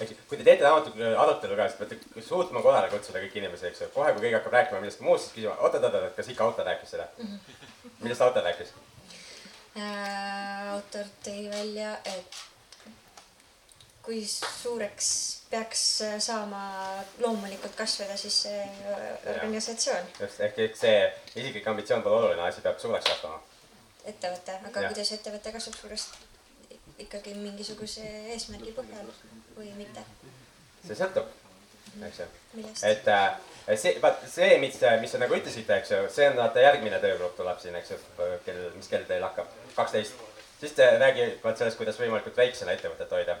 Ehk 0.00 0.12
siis, 0.12 0.20
kui 0.28 0.38
te 0.40 0.44
teete 0.44 0.64
raamatu 0.64 0.92
arutelu 1.24 1.56
ka, 1.58 1.68
siis 1.68 1.80
peate 1.80 2.24
suutma 2.26 2.62
korrale 2.64 2.90
kutsuda 2.92 3.22
kõiki 3.24 3.42
inimesi, 3.42 3.66
eks 3.70 3.80
ju. 3.84 3.88
kohe, 3.94 4.12
kui 4.12 4.26
keegi 4.26 4.38
hakkab 4.38 4.56
rääkima 4.58 4.80
millestki 4.84 5.04
muust, 5.06 5.26
siis 5.26 5.36
küsima, 5.38 5.56
oot-oot-oot, 5.66 6.14
kas 6.16 6.30
ikka 6.34 6.44
autor 6.44 6.70
rääkis 6.70 6.94
seda? 6.96 7.08
-hmm. 7.18 7.58
millest 8.00 8.20
autor 8.26 8.42
rääkis? 8.48 8.72
Äh, 9.76 10.72
autor 10.74 11.04
tõi 11.24 11.50
välja, 11.50 11.96
et 12.04 12.40
kui 14.02 14.22
suureks 14.26 15.10
peaks 15.50 15.82
saama 16.18 16.62
loomulikult 17.18 17.76
kasvada 17.76 18.16
siis 18.16 18.42
see 18.42 18.64
organisatsioon. 19.34 20.10
just, 20.20 20.40
ehk 20.40 20.58
et 20.58 20.76
see 20.76 20.96
isiklik 21.36 21.68
ambitsioon 21.68 22.02
pole 22.02 22.16
oluline, 22.16 22.42
asi 22.42 22.60
peab 22.64 22.78
suureks 22.78 23.06
kasvama. 23.10 23.42
ettevõte, 24.04 24.58
aga 24.70 24.80
Ja. 24.80 24.88
kuidas 24.88 25.12
ettevõte 25.12 25.52
kasvab 25.52 25.74
suurest 25.74 26.08
ikkagi 26.98 27.34
mingisuguse 27.34 28.06
eesmärgi 28.34 28.72
põhjal 28.76 29.08
või 29.60 29.76
mitte? 29.84 30.02
see 30.86 30.96
sõltub, 30.96 31.28
eks 32.08 32.18
ju. 32.22 32.26
Et 32.88 33.08
äh, 33.12 33.28
see, 33.76 33.92
vaat 34.02 34.22
see, 34.30 34.56
mis, 34.62 34.78
mis 35.02 35.12
te 35.14 35.18
nagu 35.20 35.36
ütlesite, 35.36 35.76
eks 35.76 35.90
ju, 35.94 36.00
see 36.10 36.28
on 36.30 36.36
vaata 36.40 36.64
järgmine 36.64 36.98
töögrupp 37.02 37.36
tuleb 37.38 37.60
siin, 37.62 37.76
eks 37.78 37.92
ju, 37.94 37.98
kell, 38.46 38.62
mis 38.76 38.88
kell 38.90 39.04
teil 39.08 39.22
hakkab, 39.28 39.50
kaksteist. 39.76 40.14
siis 40.60 40.72
te 40.76 40.86
räägivad 40.98 41.56
sellest, 41.60 41.76
kuidas 41.80 41.98
võimalikult 42.00 42.36
väiksena 42.36 42.72
ettevõtet 42.76 43.12
hoida 43.16 43.36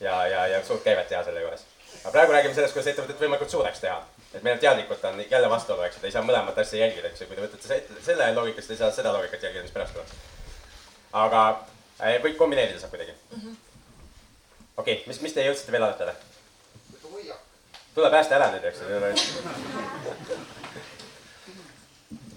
ja, 0.00 0.14
ja, 0.26 0.46
ja 0.54 0.62
suurt 0.66 0.82
käivet 0.86 1.08
teha 1.08 1.24
selle 1.24 1.40
juures. 1.44 1.66
aga 2.04 2.10
praegu 2.16 2.32
räägime 2.32 2.54
sellest, 2.54 2.74
kuidas 2.74 2.92
ettevõtet 2.94 3.20
võimalikult 3.20 3.50
suureks 3.50 3.80
teha. 3.84 3.98
et 4.34 4.42
meil 4.42 4.58
teadlikult 4.58 5.04
on 5.04 5.20
jälle 5.30 5.50
vastuolu, 5.50 5.82
eks 5.82 5.96
ju, 5.96 6.00
te 6.00 6.06
ei 6.10 6.16
saa 6.16 6.22
mõlemat 6.26 6.58
asja 6.58 6.80
jälgida, 6.80 7.08
eks 7.10 7.20
ju, 7.20 7.26
kui 7.26 7.36
te 7.36 7.42
võtate 7.44 7.66
se- 7.68 8.00
selle 8.06 8.32
loogikast, 8.34 8.66
te 8.68 8.74
ei 8.74 8.78
saa 8.80 8.90
seda 8.92 9.12
loogikat 9.14 9.42
jälgida, 9.42 9.62
mis 9.62 9.74
pärast 9.76 9.94
tuleb. 9.94 10.16
aga 11.12 11.44
äh, 12.00 12.16
võib 12.24 12.36
kombineerida 12.40 12.80
saab 12.80 12.90
kuidagi. 12.96 13.14
Okei 14.76 14.94
okay,, 14.94 15.08
mis, 15.10 15.20
mis 15.24 15.34
te 15.36 15.44
jõudsite 15.46 15.72
veel 15.74 15.86
arutada? 15.88 16.14
tule 17.94 18.10
päästa 18.10 18.34
ära 18.38 18.50
nüüd, 18.54 18.64
eks 18.66 18.78
ju. 18.82 18.86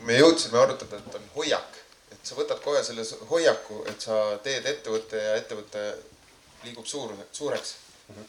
me 0.06 0.20
jõudsime 0.20 0.62
arutada, 0.62 1.00
et 1.02 1.18
on 1.18 1.26
hoiak, 1.36 1.82
et 2.14 2.22
sa 2.30 2.38
võtad 2.38 2.62
kohe 2.64 2.84
selle 2.86 3.04
hoiaku, 3.32 3.82
et 3.92 4.06
sa 4.06 4.22
teed 4.46 4.70
ettevõtte 4.70 5.18
ja 5.24 5.36
ettevõte 5.42 5.84
liigub 6.64 6.86
suur, 6.86 7.16
suureks. 7.32 7.76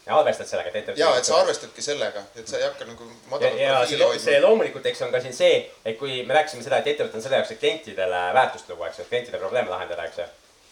ja 0.06 0.16
arvestad 0.18 0.48
sellega, 0.48 0.72
et 0.72 0.80
ettevõte. 0.80 1.00
ja, 1.04 1.12
et 1.20 1.28
sa 1.28 1.38
arvestadki 1.42 1.84
sellega, 1.84 2.24
et 2.34 2.48
sa 2.48 2.58
ei 2.58 2.66
hakka 2.66 2.88
nagu 2.88 3.04
ja, 3.04 3.20
madalat 3.30 3.60
ja 3.60 3.68
see, 3.68 3.76
profiili 3.76 4.02
lo- 4.02 4.18
see 4.18 4.34
hoidma. 4.34 4.48
loomulikult, 4.48 4.90
eks 4.90 5.06
on 5.06 5.12
ka 5.14 5.20
siin 5.22 5.36
see, 5.36 5.62
et 5.84 5.98
kui 6.00 6.22
me 6.26 6.34
rääkisime 6.40 6.64
seda, 6.64 6.80
et 6.80 6.92
ettevõte 6.94 7.20
on 7.20 7.24
selle 7.28 7.42
jaoks, 7.42 7.54
et 7.54 7.60
klientidele 7.62 8.22
väärtust 8.40 8.72
luua, 8.72 8.88
eks 8.88 8.98
ju, 8.98 9.06
et 9.06 9.12
klientide 9.12 9.38
probleeme 9.44 9.70
lahendada, 9.70 10.08
eks 10.08 10.18
ju. 10.24 10.28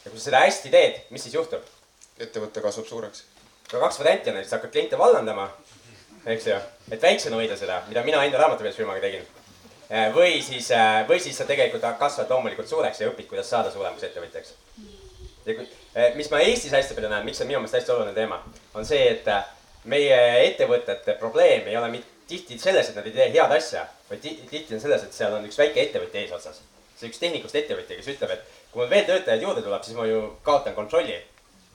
ja 0.07 0.11
kui 0.11 0.19
sa 0.19 0.31
seda 0.31 0.45
hästi 0.47 0.73
teed, 0.73 1.03
mis 1.13 1.29
siis 1.29 1.37
juhtub? 1.37 1.73
Ettevõte 2.21 2.61
kasvab 2.61 2.87
suureks. 2.87 3.25
no 3.73 3.81
kaks 3.81 3.99
varianti 3.99 4.31
on, 4.31 4.37
et 4.37 4.49
sa 4.49 4.57
hakkad 4.57 4.73
kliente 4.73 4.99
vallandama, 4.99 5.49
eks 6.27 6.47
ju, 6.47 6.59
et 6.91 7.03
väiksena 7.03 7.37
hoida 7.37 7.57
seda, 7.57 7.83
mida 7.89 8.03
mina 8.05 8.23
enda 8.25 8.39
raamatupidamisfirmaga 8.39 9.01
tegin. 9.01 9.27
või 10.15 10.43
siis, 10.43 10.71
või 11.09 11.21
siis 11.21 11.37
sa 11.39 11.45
tegelikult 11.45 11.85
kasvad 11.99 12.31
loomulikult 12.31 12.69
suureks 12.69 13.01
ja 13.01 13.11
õpid, 13.11 13.29
kuidas 13.31 13.51
saada 13.51 13.71
suuremaks 13.71 14.03
ettevõtjaks. 14.03 14.55
ja 15.47 15.55
kui, 15.55 15.69
mis 16.15 16.31
ma 16.31 16.41
Eestis 16.41 16.73
hästi 16.73 16.95
palju 16.95 17.09
näen, 17.09 17.25
miks 17.25 17.39
see 17.39 17.45
on 17.45 17.49
minu 17.53 17.61
meelest 17.61 17.81
hästi 17.81 17.93
oluline 17.93 18.15
teema, 18.15 18.43
on 18.75 18.87
see, 18.87 19.09
et 19.13 19.31
meie 19.85 20.19
ettevõtete 20.47 21.15
probleem 21.19 21.69
ei 21.69 21.77
ole 21.77 21.91
mitte 21.91 22.17
tihti 22.27 22.59
selles, 22.59 22.89
et 22.91 22.97
nad 22.99 23.07
ei 23.07 23.15
tee 23.15 23.29
head 23.35 23.53
asja, 23.55 23.85
vaid 24.11 24.21
ti- 24.21 24.41
tihti 24.51 24.75
on 24.75 24.81
selles, 24.83 25.05
et 25.05 25.15
seal 25.15 25.35
on 25.37 25.47
üks 25.47 25.59
väike 25.59 25.83
ettevõtja 25.83 26.21
eesotsas. 26.25 26.61
see 26.97 27.11
üks 27.11 27.19
tehnikust 27.21 27.55
ettevõtja, 27.55 27.97
kes 27.99 28.07
ütleb, 28.09 28.31
et 28.33 28.45
kui 28.73 28.81
mul 28.81 28.91
veel 28.91 29.05
töötajaid 29.05 29.43
juurde 29.43 29.63
tuleb, 29.63 29.83
siis 29.85 29.97
ma 29.97 30.07
ju 30.09 30.21
kaotan 30.43 30.75
kontrolli. 30.75 31.19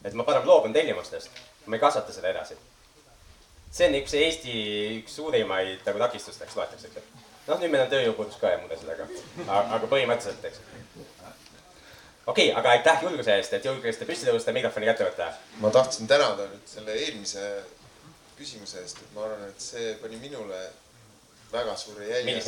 Et 0.03 0.13
ma 0.17 0.25
parem 0.27 0.45
loobun 0.47 0.73
tellimustest, 0.73 1.41
ma 1.65 1.77
ei 1.77 1.83
kasvata 1.83 2.13
seda 2.13 2.31
edasi. 2.33 2.57
see 3.71 3.87
on 3.87 3.97
üks 4.01 4.13
Eesti 4.19 4.53
üks 4.99 5.13
suurimaid 5.15 5.85
nagu 5.87 5.99
takistusteks 6.01 6.57
loetakse, 6.59 6.89
eks 6.89 6.99
ju. 6.99 7.03
noh, 7.47 7.59
nüüd 7.61 7.71
meil 7.71 7.85
on 7.85 7.91
tööjõupuudus 7.93 8.39
ka 8.41 8.51
ja 8.51 8.59
muud 8.61 8.73
asjad, 8.75 8.91
aga, 8.95 9.61
aga 9.77 9.91
põhimõtteliselt, 9.93 10.47
eks. 10.49 10.59
okei 12.25 12.49
okay,, 12.49 12.55
aga 12.59 12.75
aitäh 12.77 13.05
julguse 13.07 13.37
eest, 13.37 13.53
et 13.57 13.69
julgesite 13.69 14.09
püsti 14.09 14.29
tõusta 14.29 14.51
ja 14.51 14.57
mikrofoni 14.59 14.89
kätte 14.91 15.07
võtta. 15.07 15.31
ma 15.63 15.71
tahtsin 15.77 16.09
tänada 16.11 16.49
nüüd 16.51 16.67
selle 16.75 16.97
eelmise 17.05 17.47
küsimuse 18.37 18.81
eest, 18.81 19.03
et 19.05 19.15
ma 19.15 19.27
arvan, 19.27 19.47
et 19.49 19.69
see 19.71 19.93
pani 20.01 20.19
minule 20.21 20.61
väga 21.51 21.75
suure 21.77 22.05
jälje. 22.07 22.41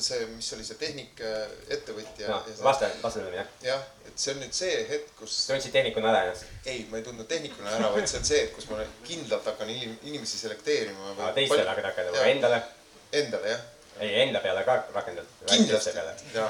See, 0.00 0.26
mis 0.32 0.52
oli 0.56 0.64
see 0.64 0.76
tehnikaettevõtja 0.80 2.28
No, 2.28 2.38
ja 2.46 2.54
see- 2.54 2.64
vasta- 2.64 2.88
vasta 3.02 3.18
sellele, 3.20 3.36
jah. 3.36 3.46
jah, 3.62 3.82
et 4.06 4.18
see 4.18 4.32
on 4.34 4.40
nüüd 4.40 4.52
see 4.56 4.86
hetk, 4.88 5.10
kus. 5.18 5.36
tundsid 5.50 5.72
tehnikuna 5.72 6.08
ära 6.12 6.22
ennast? 6.24 6.44
ei, 6.66 6.86
ma 6.90 6.96
ei 6.96 7.02
tundnud 7.04 7.28
tehnikuna 7.28 7.70
ära, 7.76 7.90
vaid 7.94 8.08
see 8.08 8.18
on 8.18 8.24
see, 8.24 8.42
et 8.48 8.54
kus 8.56 8.68
ma 8.70 8.80
kindlalt 9.04 9.44
hakkan 9.52 9.68
inim- 9.68 9.98
inimesi 10.02 10.38
selekteerima. 10.38 11.14
Aa, 11.18 11.32
teistele 11.36 11.68
hakkad 11.68 11.84
rakendama, 11.90 12.18
aga 12.18 12.26
endale? 12.32 12.62
Endale 13.12 13.48
jah. 13.54 13.60
ei, 14.00 14.10
enda 14.22 14.40
peale 14.40 14.64
ka 14.64 14.78
rakendad? 14.94 15.24
Kindlasti, 15.46 15.90
jaa. 16.34 16.48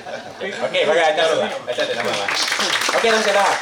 okei, 0.66 0.86
väga 0.86 1.00
hea, 1.00 1.06
aitäh 1.06 1.28
sulle, 1.30 1.50
aitäh 1.66 1.86
teile 1.86 2.02
mõlemale. 2.02 2.96
okei, 2.96 3.10
siia 3.22 3.34
taha. 3.34 3.54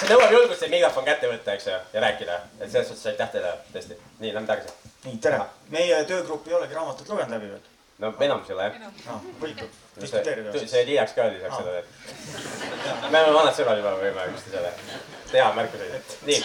see 0.00 0.08
nõuab 0.08 0.32
julgust, 0.32 0.62
et 0.64 0.70
mikrofon 0.72 1.04
kätte 1.04 1.28
võtta, 1.32 1.52
eks 1.58 1.66
ju, 1.68 1.74
ja 1.92 2.00
rääkida, 2.06 2.38
et 2.60 2.70
selles 2.72 2.88
suhtes 2.88 3.06
aitäh 3.12 3.28
teile 3.34 3.52
tõesti. 3.74 3.98
nii, 4.20 4.32
lähme 4.34 4.46
tagasi. 4.48 4.89
Nii, 5.04 5.18
tere. 5.22 5.40
meie 5.74 6.00
töögrupp 6.08 6.48
ei 6.48 6.56
olegi 6.58 6.76
raamatut 6.76 7.08
lugenud 7.08 7.34
läbi 7.36 7.50
veel. 7.52 7.68
no 8.02 8.12
enamus 8.26 8.50
ei 8.50 8.56
ole 8.56 8.66
jah. 8.68 8.90
noh, 9.06 9.28
võib 9.40 9.62
ju 9.62 9.68
diskuteerida. 10.00 10.52
see, 10.56 10.68
see 10.72 10.86
liiaks 10.88 11.14
ka 11.16 11.28
lisaks 11.32 11.56
sellele, 11.56 11.78
et 11.80 13.10
me 13.10 13.22
oleme 13.22 13.36
vanad 13.36 13.56
sõbrad 13.56 13.80
juba, 13.80 13.94
võime 14.00 14.26
üksteisele 14.34 14.72
teha 15.30 15.52
märkuseid, 15.56 16.14
nii. 16.28 16.40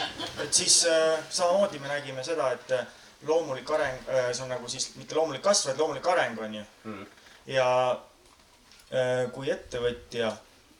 et 0.46 0.62
siis 0.62 0.80
äh, 0.92 1.20
samamoodi 1.30 1.82
me 1.84 1.92
nägime 1.92 2.26
seda, 2.28 2.52
et 2.56 2.76
äh, 2.78 2.88
loomulik 3.28 3.72
areng 3.78 4.10
äh,, 4.10 4.32
see 4.32 4.46
on 4.46 4.52
nagu 4.54 4.70
siis 4.72 4.92
mitte 5.00 5.18
loomulik 5.18 5.44
kasv, 5.46 5.72
vaid 5.72 5.82
loomulik 5.84 6.12
areng 6.14 6.42
on 6.48 6.60
ju 6.60 6.66
mm.. 6.84 7.08
ja 7.56 7.70
äh, 7.92 9.26
kui 9.36 9.52
ettevõtja 9.52 10.32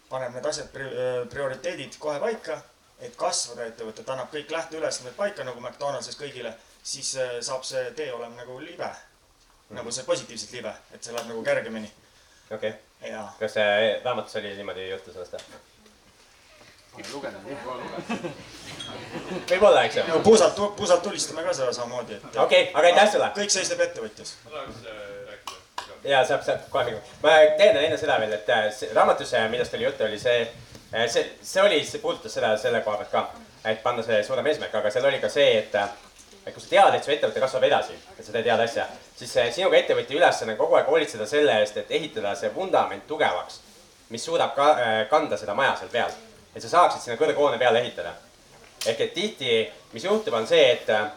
paneb 0.10 0.36
need 0.36 0.48
asjad 0.48 0.80
äh, 0.80 1.26
prioriteedid 1.32 2.00
kohe 2.00 2.20
paika, 2.24 2.60
et 3.04 3.16
kasvada 3.20 3.66
ettevõtet, 3.68 4.08
annab 4.10 4.32
kõik 4.32 4.52
lähteülesanded 4.54 5.16
paika 5.18 5.44
nagu 5.48 5.60
McDonaldsis 5.60 6.18
kõigile, 6.20 6.54
siis 6.86 7.18
äh, 7.18 7.30
saab 7.42 7.64
see 7.66 7.92
tee 7.98 8.14
olema 8.14 8.36
nagu 8.38 8.60
libe 8.62 8.88
mm.. 8.88 9.76
nagu 9.80 9.92
see 9.92 10.04
positiivselt 10.08 10.52
libe, 10.60 10.74
et 10.94 11.04
see 11.04 11.14
läheb 11.16 11.28
nagu 11.32 11.44
kergemini. 11.44 11.92
okei 12.52 12.70
okay. 12.70 12.74
Kas 13.40 13.54
see 13.58 14.02
raamatus 14.04 14.36
oli 14.42 14.50
niimoodi 14.58 14.90
juttu 14.90 15.14
sellest 15.14 15.34
või? 15.34 15.42
võib-olla, 19.50 19.82
eks 19.84 19.96
ju. 20.00 20.04
no 20.08 20.20
puusalt, 20.24 20.56
puusalt 20.78 21.04
tulistame 21.04 21.44
ka 21.44 21.54
seda 21.54 21.74
samamoodi, 21.76 22.14
et. 22.16 22.24
Okei, 22.40 22.72
aga 22.74 22.88
aitäh 22.92 23.12
sulle. 23.12 23.28
kõik 23.36 23.52
seisneb 23.52 23.80
ettevõtjas. 23.88 24.30
ja 26.06 26.26
saab, 26.28 26.42
saab 26.48 26.60
kohe 26.72 27.02
ma 27.26 27.32
teen 27.60 27.76
enne 27.82 27.98
seda 28.00 28.16
veel, 28.22 28.34
et 28.38 28.48
see- 28.78 28.92
raamatus, 28.96 29.34
äh, 29.34 29.50
millest 29.52 29.74
oli 29.74 29.84
juttu, 29.90 30.02
oli 30.08 30.20
see, 30.22 30.40
see, 31.08 31.24
see 31.42 31.62
oli, 31.66 31.86
see 31.86 32.00
puudutas 32.00 32.34
seda 32.40 32.50
selle 32.62 32.80
koha 32.86 32.98
pealt 33.04 33.12
ka, 33.12 33.22
et 33.66 33.84
panna 33.84 34.02
see 34.06 34.24
suurem 34.24 34.46
eesmärk, 34.54 34.76
aga 34.80 34.90
seal 34.94 35.06
oli 35.12 35.20
ka 35.20 35.30
see, 35.30 35.50
et 35.60 35.74
et 36.46 36.54
kui 36.54 36.62
sa 36.62 36.70
tead, 36.70 36.96
et 36.96 37.06
su 37.06 37.12
ettevõte 37.14 37.42
kasvab 37.42 37.64
edasi, 37.66 37.96
et 38.14 38.26
sa 38.26 38.34
teed 38.34 38.46
head 38.46 38.62
asja, 38.62 38.86
siis 39.18 39.32
sinu 39.56 39.70
kui 39.72 39.80
ettevõtja 39.80 40.18
ülesanne 40.20 40.54
on 40.54 40.60
kogu 40.60 40.78
aeg 40.78 40.90
hoolitseda 40.92 41.26
selle 41.30 41.56
eest, 41.62 41.80
et 41.82 41.94
ehitada 41.98 42.36
see 42.38 42.52
vundament 42.54 43.08
tugevaks, 43.10 43.60
mis 44.14 44.26
suudab 44.26 44.54
ka 44.58 44.68
eh, 44.78 45.00
kanda 45.10 45.40
seda 45.42 45.56
maja 45.58 45.74
seal 45.80 45.90
peal. 45.94 46.14
et 46.56 46.64
sa 46.64 46.70
saaksid 46.70 47.02
sinna 47.02 47.18
kõrghoone 47.20 47.58
peale 47.60 47.82
ehitada. 47.82 48.14
ehk 48.86 49.00
et 49.02 49.14
tihti, 49.14 49.72
mis 49.94 50.04
juhtub, 50.04 50.34
on 50.34 50.46
see, 50.48 50.72
et 50.72 50.90
äh, 50.90 51.10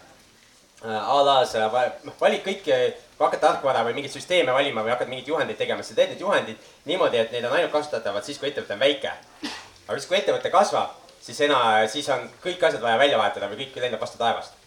a 0.84 1.22
la 1.22 1.44
sa 1.44 1.68
va- 1.68 1.92
noh, 2.04 2.14
valid 2.20 2.42
kõik, 2.42 2.64
kui 2.64 3.26
hakkad 3.26 3.40
tarkvara 3.40 3.84
või 3.84 3.94
mingeid 3.94 4.14
süsteeme 4.14 4.52
valima 4.52 4.82
või 4.82 4.94
hakkad 4.94 5.08
mingeid 5.08 5.28
juhendeid 5.28 5.58
tegema, 5.58 5.82
siis 5.82 5.92
sa 5.92 6.00
teed 6.00 6.14
need 6.14 6.20
juhendid 6.20 6.56
niimoodi, 6.86 7.18
et 7.18 7.32
need 7.32 7.44
on 7.44 7.52
ainult 7.52 7.72
kasutatavad 7.72 8.24
siis, 8.24 8.38
kui 8.38 8.48
ettevõte 8.48 8.72
on 8.72 8.80
väike. 8.80 9.12
aga 9.88 9.98
siis, 9.98 10.08
kui 10.08 10.16
ettevõte 10.16 10.50
kasvab, 10.50 10.96
siis 11.20 11.40
ena-, 11.40 11.84
siis 11.86 12.08
on 12.08 12.30
kõik 12.42 12.64
asjad 12.64 12.80
vaja 12.80 12.98
välja 12.98 13.18
vahetada 13.18 13.52
või 13.52 13.66
kõik 13.66 13.76
lendab 13.82 14.00
vastu 14.00 14.18
taevast 14.18 14.57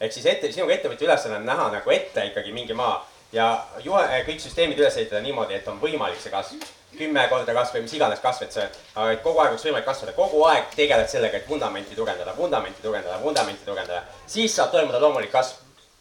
ehk 0.00 0.12
siis 0.12 0.26
ette, 0.26 0.52
sinu 0.52 0.66
kui 0.66 0.74
ettevõtja 0.74 1.06
ülesanne 1.06 1.36
on 1.36 1.46
näha 1.46 1.70
nagu 1.76 1.90
ette 1.94 2.24
ikkagi 2.30 2.52
mingi 2.56 2.74
maa 2.76 2.98
ja 3.32 3.46
juhe, 3.84 4.22
kõik 4.26 4.42
süsteemid 4.42 4.78
üles 4.80 4.96
ehitada 4.98 5.22
niimoodi, 5.24 5.58
et 5.58 5.68
on 5.68 5.80
võimalik 5.82 6.20
see 6.22 6.32
kasv. 6.32 6.68
kümme 6.98 7.22
korda 7.30 7.54
kasv 7.54 7.76
või 7.76 7.84
mis 7.84 7.92
iganes 7.96 8.20
kasv, 8.20 8.42
et 8.44 8.52
see, 8.52 8.64
et 8.64 9.20
kogu 9.22 9.38
aeg 9.40 9.52
oleks 9.52 9.64
võimalik 9.64 9.86
kasvada, 9.86 10.12
kogu 10.12 10.42
aeg 10.44 10.72
tegeled 10.74 11.08
sellega, 11.08 11.38
et 11.38 11.48
vundamenti 11.48 11.94
tugevdada, 11.96 12.34
vundamenti 12.36 12.82
tugevdada, 12.82 13.20
vundamenti 13.22 13.64
tugevdada. 13.64 14.02
siis 14.26 14.56
saab 14.56 14.72
toimuda 14.72 15.00
loomulik 15.00 15.30
kasv. 15.32 15.56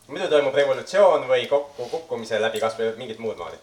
muidu 0.08 0.28
toimub 0.28 0.56
revolutsioon 0.56 1.28
või 1.28 1.48
kokku 1.48 1.90
kukkumise 1.90 2.40
läbi 2.42 2.60
kasv 2.60 2.80
või 2.80 2.96
mingit 2.98 3.20
muud 3.20 3.38
moodi. 3.38 3.58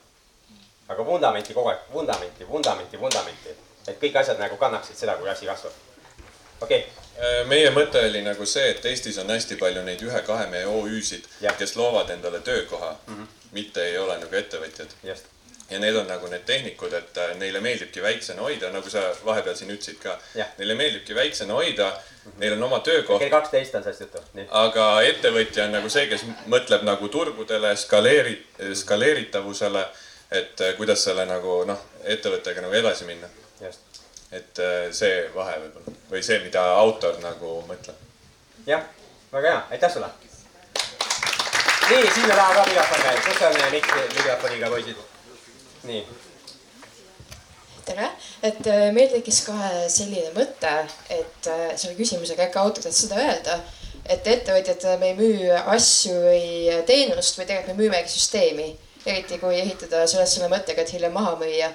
aga 0.89 1.07
vundamenti 1.07 1.55
kogu 1.55 1.69
aeg, 1.69 1.79
vundamenti, 1.93 2.49
vundamenti, 2.49 3.01
vundamenti, 3.01 3.57
et 3.89 3.99
kõik 4.01 4.21
asjad 4.21 4.39
nagu 4.39 4.57
kannaksid 4.57 4.97
seda, 4.97 5.17
kui 5.17 5.29
asi 5.29 5.47
kasvab. 5.47 5.73
okei 6.61 6.81
okay 6.81 7.06
meie 7.49 7.71
mõte 7.71 8.03
oli 8.09 8.23
nagu 8.25 8.47
see, 8.47 8.67
et 8.71 8.85
Eestis 8.87 9.19
on 9.23 9.31
hästi 9.33 9.57
palju 9.61 9.85
neid 9.87 10.03
ühe-kahe 10.05 10.51
mehe 10.53 10.67
OÜ-sid, 10.69 11.25
kes 11.59 11.77
loovad 11.77 12.11
endale 12.11 12.41
töökoha 12.45 12.93
mm, 13.07 13.15
-hmm. 13.15 13.49
mitte 13.53 13.85
ei 13.85 13.99
ole 13.99 14.19
nagu 14.19 14.37
ettevõtjad. 14.37 14.93
ja 15.71 15.79
need 15.79 15.97
on 15.97 16.07
nagu 16.07 16.27
need 16.27 16.45
tehnikud, 16.47 16.93
et 16.93 17.19
äh, 17.19 17.37
neile 17.37 17.61
meeldibki 17.61 18.03
väiksena 18.03 18.43
hoida, 18.43 18.71
nagu 18.71 18.91
sa 18.91 19.01
vahepeal 19.25 19.55
siin 19.55 19.71
ütlesid 19.71 19.99
ka. 20.03 20.19
Neile 20.59 20.75
meeldibki 20.75 21.15
väiksena 21.15 21.55
hoida 21.55 21.89
mm, 21.91 22.31
-hmm. 22.31 22.39
neil 22.41 22.53
on 22.53 22.63
oma 22.63 22.81
töökoht. 22.81 23.19
kell 23.19 23.31
kaksteist 23.31 23.75
on 23.75 23.83
sellest 23.83 24.01
juttu. 24.01 24.23
aga 24.51 25.03
ettevõtja 25.03 25.65
on 25.65 25.73
nagu 25.73 25.89
see, 25.89 26.07
kes 26.07 26.25
mõtleb 26.47 26.83
nagu 26.83 27.09
turgudele, 27.09 27.73
skaleeri-, 27.77 28.75
skaleeritavusele, 28.75 29.87
et 30.31 30.61
äh, 30.61 30.77
kuidas 30.77 31.05
selle 31.05 31.27
nagu 31.27 31.65
noh, 31.65 31.83
ettevõttega 32.05 32.61
nagu 32.61 32.75
edasi 32.75 33.05
minna. 33.05 33.29
Et 34.35 34.61
see 34.97 35.23
vahe 35.35 35.59
võib-olla 35.63 35.97
või 36.11 36.23
see, 36.23 36.39
mida 36.45 36.63
autor 36.79 37.19
nagu 37.23 37.59
mõtleb. 37.69 37.99
jah, 38.67 38.85
väga 39.33 39.51
hea, 39.51 39.63
aitäh 39.71 39.93
sulle. 39.93 40.11
nii, 41.91 42.13
sinna 42.15 42.35
taha 42.35 42.55
ka 42.55 42.65
mikrofon 42.69 43.03
käib, 43.07 43.21
kus 43.27 43.43
on 43.49 43.59
mik-, 43.75 43.93
mikrofoniga 44.15 44.71
poisid? 44.71 45.03
nii. 45.87 46.05
tere, 47.87 48.11
et 48.43 48.71
äh, 48.71 48.87
meil 48.95 49.11
tekkis 49.15 49.43
kohe 49.47 49.73
selline 49.93 50.31
mõte, 50.37 50.75
et 51.11 51.51
äh, 51.51 51.67
selle 51.75 51.99
küsimusega 51.99 52.49
äkki 52.49 52.63
autor 52.63 52.87
tahtis 52.87 53.05
seda 53.07 53.21
öelda, 53.23 53.61
et 54.07 54.27
ettevõtjad, 54.31 54.89
me 55.01 55.13
ei 55.13 55.19
müü 55.19 55.53
asju 55.75 56.17
või 56.23 56.83
teenust 56.87 57.39
või 57.39 57.47
tegelikult 57.47 57.75
me 57.75 57.83
müümegi 57.83 58.15
süsteemi, 58.15 58.73
eriti 59.07 59.39
kui 59.39 59.59
ehitada 59.59 60.07
sellest 60.11 60.39
selle 60.39 60.51
mõttega, 60.51 60.83
et 60.83 60.95
hiljem 60.95 61.15
maha 61.15 61.35
müüa. 61.39 61.71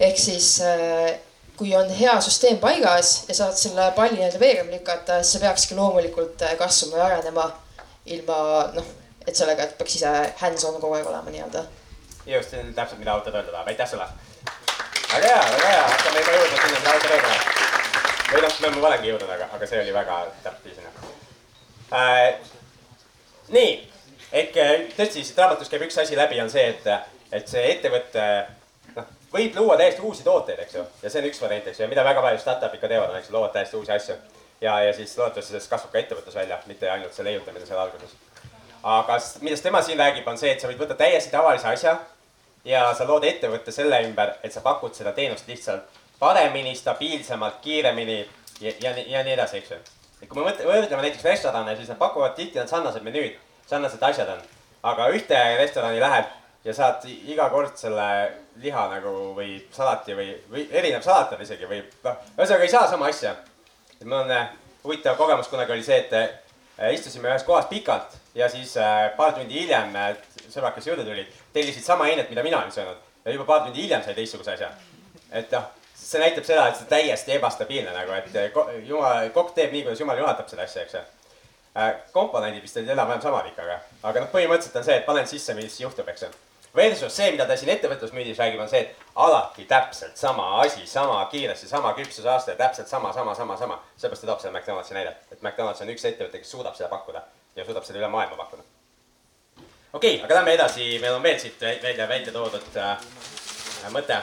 ehk 0.00 0.18
siis 0.20 0.60
äh, 0.60 1.16
kui 1.58 1.74
on 1.76 1.90
hea 1.90 2.14
süsteem 2.22 2.58
paigas 2.62 3.24
ja 3.28 3.34
saad 3.34 3.56
selle 3.58 3.90
palli 3.96 4.18
nii-öelda 4.18 4.40
veerema 4.40 4.70
lükata, 4.70 5.18
siis 5.22 5.34
see 5.34 5.42
peakski 5.42 5.78
loomulikult 5.78 6.44
kasvama 6.58 7.00
ja 7.00 7.06
arenema 7.08 7.48
ilma 8.06 8.38
noh, 8.76 8.92
et 9.26 9.36
sellega, 9.36 9.66
et 9.66 9.74
peaks 9.78 9.98
ise 9.98 10.12
hands-on 10.42 10.78
kogu 10.80 10.94
aeg 10.96 11.08
olema 11.10 11.34
nii-öelda. 11.34 11.64
just, 12.26 12.50
see 12.50 12.60
on 12.62 12.70
täpselt, 12.74 13.00
mida 13.02 13.12
autor 13.12 13.34
öelda 13.34 13.52
tahab, 13.52 13.72
aitäh 13.72 13.90
sulle. 13.90 14.06
väga 15.14 15.32
hea, 15.32 15.40
väga 15.54 15.72
hea, 15.72 15.82
hakkame 15.94 16.22
juba 16.22 16.36
jõudma 16.36 16.60
sinna, 16.62 16.78
mida 16.78 16.94
autor 16.94 17.16
öelda 17.16 17.32
tahab. 17.32 18.32
või 18.32 18.44
noh, 18.44 18.60
me 18.60 18.66
oleme 18.68 18.82
valemgi 18.86 19.12
jõudnud, 19.12 19.34
aga, 19.36 19.48
aga 19.58 19.70
see 19.72 19.82
oli 19.82 19.94
väga 19.96 20.20
täpne 20.44 20.76
sinna 20.76 20.90
äh,. 21.98 22.38
nii, 23.56 23.72
ehk 24.42 24.60
tõesti 25.00 25.24
siit 25.24 25.42
raamatust 25.42 25.74
käib 25.74 25.88
üks 25.88 25.98
asi 26.04 26.16
läbi, 26.16 26.38
on 26.44 26.54
see, 26.54 26.68
et, 26.76 26.88
et 27.32 27.50
see 27.50 27.66
ettevõte 27.72 28.28
võib 29.32 29.56
luua 29.56 29.76
täiesti 29.76 30.02
uusi 30.02 30.24
tooteid, 30.24 30.60
eks 30.64 30.74
ju, 30.74 30.84
ja 31.02 31.10
see 31.10 31.22
on 31.22 31.28
üks 31.28 31.40
variant, 31.42 31.66
eks 31.68 31.80
ju, 31.80 31.84
ja 31.84 31.90
mida 31.90 32.04
väga 32.04 32.22
paljud 32.24 32.42
startup'id 32.42 32.80
ka 32.80 32.90
teevad, 32.90 33.12
on, 33.12 33.18
eks 33.20 33.28
ju, 33.28 33.36
loovad 33.36 33.52
täiesti 33.56 33.76
uusi 33.76 33.92
asju. 33.92 34.16
ja, 34.60 34.80
ja 34.82 34.92
siis 34.94 35.18
loodetavasti 35.18 35.52
sellest 35.52 35.70
kasvab 35.70 35.92
ka 35.92 35.98
ettevõtlus 35.98 36.34
välja, 36.34 36.58
mitte 36.66 36.90
ainult 36.90 37.14
see 37.14 37.24
leiutamine 37.24 37.66
seal 37.66 37.78
alguses. 37.78 38.14
aga 38.82 39.18
millest 39.40 39.62
tema 39.62 39.82
siin 39.82 39.98
räägib, 39.98 40.26
on 40.28 40.38
see, 40.38 40.52
et 40.52 40.60
sa 40.60 40.70
võid 40.70 40.80
võtta 40.80 40.96
täiesti 40.96 41.30
tavalise 41.30 41.68
asja 41.68 41.98
ja 42.64 42.88
sa 42.94 43.06
lood 43.06 43.24
ettevõtte 43.24 43.72
selle 43.72 44.00
ümber, 44.06 44.34
et 44.42 44.52
sa 44.52 44.64
pakud 44.64 44.94
seda 44.94 45.12
teenust 45.12 45.48
lihtsalt 45.48 46.00
paremini, 46.18 46.74
stabiilsemalt, 46.74 47.60
kiiremini 47.62 48.18
ja, 48.60 48.72
ja, 48.80 48.94
ja 49.06 49.22
nii 49.24 49.36
edasi, 49.36 49.60
eks 49.60 49.70
ju. 49.70 49.78
et 50.22 50.28
kui 50.28 50.42
me 50.42 50.54
võrdleme 50.56 51.04
näiteks 51.04 51.24
restorane, 51.24 51.76
siis 51.76 51.92
nad 51.92 52.00
pakuvad 52.00 52.34
tihti, 52.34 52.58
nad 52.58 52.70
sarnased 52.70 53.04
menüüd, 53.04 53.36
sarnased 53.70 54.02
asjad 54.02 54.34
on. 54.34 54.42
aga 54.82 55.08
ühte 55.14 55.38
restorani 55.58 56.00
lähed 56.00 56.28
ja 56.64 56.74
saad 56.74 57.04
iga 57.08 57.48
kord 57.50 57.76
selle 57.78 58.08
liha 58.62 58.84
nagu 58.90 59.12
või 59.36 59.56
salati 59.72 60.16
või, 60.16 60.32
või 60.50 60.66
erinev 60.70 61.02
salat 61.04 61.32
on 61.34 61.42
isegi 61.44 61.68
või 61.68 61.80
noh, 62.04 62.20
ühesõnaga 62.36 62.66
ei 62.66 62.72
saa 62.72 62.88
sama 62.90 63.08
asja. 63.10 63.34
mul 64.04 64.18
on 64.20 64.30
äh, 64.34 64.50
huvitav 64.84 65.16
kogemus 65.16 65.48
kunagi 65.48 65.72
oli 65.72 65.84
see, 65.86 65.98
et 65.98 66.12
äh, 66.12 66.92
istusime 66.94 67.30
ühes 67.30 67.44
kohas 67.46 67.66
pikalt 67.70 68.16
ja 68.34 68.48
siis 68.48 68.76
äh, 68.76 69.10
paar 69.16 69.34
tundi 69.36 69.60
hiljem 69.60 69.94
sõbrad, 70.48 70.74
kes 70.74 70.86
juurde 70.86 71.04
tulid, 71.04 71.28
tellisid 71.52 71.84
sama 71.84 72.08
ainet, 72.08 72.30
mida 72.30 72.42
mina 72.42 72.62
olin 72.62 72.72
söönud 72.72 72.96
ja 73.24 73.36
juba 73.36 73.44
paar 73.44 73.66
tundi 73.66 73.82
hiljem 73.82 74.02
sai 74.02 74.16
teistsuguse 74.16 74.56
asja. 74.56 74.72
et 75.32 75.52
noh, 75.52 75.70
see 75.94 76.22
näitab 76.22 76.46
seda, 76.48 76.68
et 76.68 76.80
see 76.80 76.90
täiesti 76.90 77.36
ebastabiilne 77.36 77.94
nagu, 77.94 78.16
et 78.18 78.58
jumal, 78.88 79.30
kokk 79.34 79.54
teeb 79.54 79.72
nii, 79.72 79.86
kuidas 79.86 80.02
jumal 80.02 80.18
juhatab 80.18 80.50
seda 80.50 80.66
asja, 80.66 80.82
eks 80.82 80.98
ju 80.98 81.06
komponendid 82.12 82.64
vist 82.64 82.76
olid 82.80 82.90
enam-vähem 82.90 83.22
samad 83.22 83.46
ikka, 83.52 83.62
aga, 83.62 83.76
aga 84.10 84.22
noh, 84.24 84.30
põhimõtteliselt 84.32 84.80
on 84.80 84.86
see, 84.86 84.96
et 84.98 85.04
panen 85.06 85.28
sisse, 85.30 85.54
mis 85.54 85.76
juhtub, 85.78 86.08
eks 86.10 86.24
ju 86.26 86.30
Versus 86.76 87.16
see, 87.16 87.30
mida 87.32 87.46
ta 87.48 87.56
siin 87.56 87.70
ettevõtlusmüüdis 87.72 88.38
räägib, 88.38 88.60
on 88.60 88.68
see, 88.68 88.82
et 88.84 89.12
alati 89.16 89.64
täpselt 89.68 90.16
sama 90.20 90.60
asi, 90.60 90.84
sama 90.86 91.22
kiiresti, 91.32 91.68
sama 91.68 91.94
küpsusaste, 91.96 92.56
täpselt 92.58 92.88
sama, 92.88 93.12
sama, 93.12 93.34
sama, 93.34 93.56
sama. 93.56 93.78
seepärast 93.96 94.24
ta 94.24 94.28
toob 94.28 94.42
seda 94.42 94.52
McDonaldsi 94.52 94.94
näidet, 94.94 95.22
et 95.32 95.40
McDonalds 95.40 95.80
on 95.80 95.92
üks 95.94 96.04
ettevõte, 96.04 96.42
kes 96.42 96.50
suudab 96.50 96.76
seda 96.76 96.90
pakkuda 96.92 97.22
ja 97.56 97.64
suudab 97.64 97.86
seda 97.88 98.02
üle 98.02 98.10
maailma 98.12 98.36
pakkuda. 98.36 98.62
okei 99.92 100.14
okay,, 100.16 100.24
aga 100.24 100.34
lähme 100.34 100.54
edasi, 100.58 100.90
meil 101.00 101.16
on 101.16 101.22
veel 101.22 101.40
siit 101.40 101.64
välja, 101.82 102.08
välja 102.08 102.32
toodud 102.32 102.76
äh, 102.76 103.08
mõte. 103.96 104.20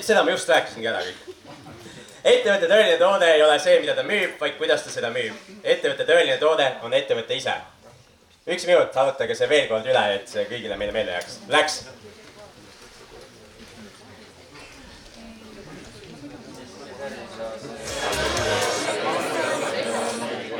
seda 0.00 0.24
ma 0.24 0.34
just 0.34 0.48
rääkisingi 0.48 0.90
ära 0.90 1.06
kõik. 1.06 1.22
ettevõtte 2.24 2.66
tõeline 2.66 2.98
toode 2.98 3.30
ei 3.30 3.46
ole 3.46 3.62
see, 3.62 3.78
mida 3.80 3.94
ta 3.94 4.02
müüb, 4.02 4.34
vaid 4.42 4.58
kuidas 4.58 4.82
ta 4.82 4.90
seda 4.90 5.14
müüb. 5.14 5.38
ettevõtte 5.62 6.10
tõeline 6.10 6.38
toode 6.42 6.68
on 6.82 6.98
ettevõte 6.98 7.38
ise 7.38 7.54
üks 8.46 8.64
minut, 8.66 8.94
arutage 8.94 9.34
see 9.34 9.48
veel 9.50 9.64
kord 9.66 9.86
üle, 9.90 10.02
et 10.14 10.28
see 10.30 10.44
kõigile 10.46 10.76
meile 10.78 10.92
meelde 10.94 11.16
jääks. 11.16 11.38
Läks. 11.50 11.78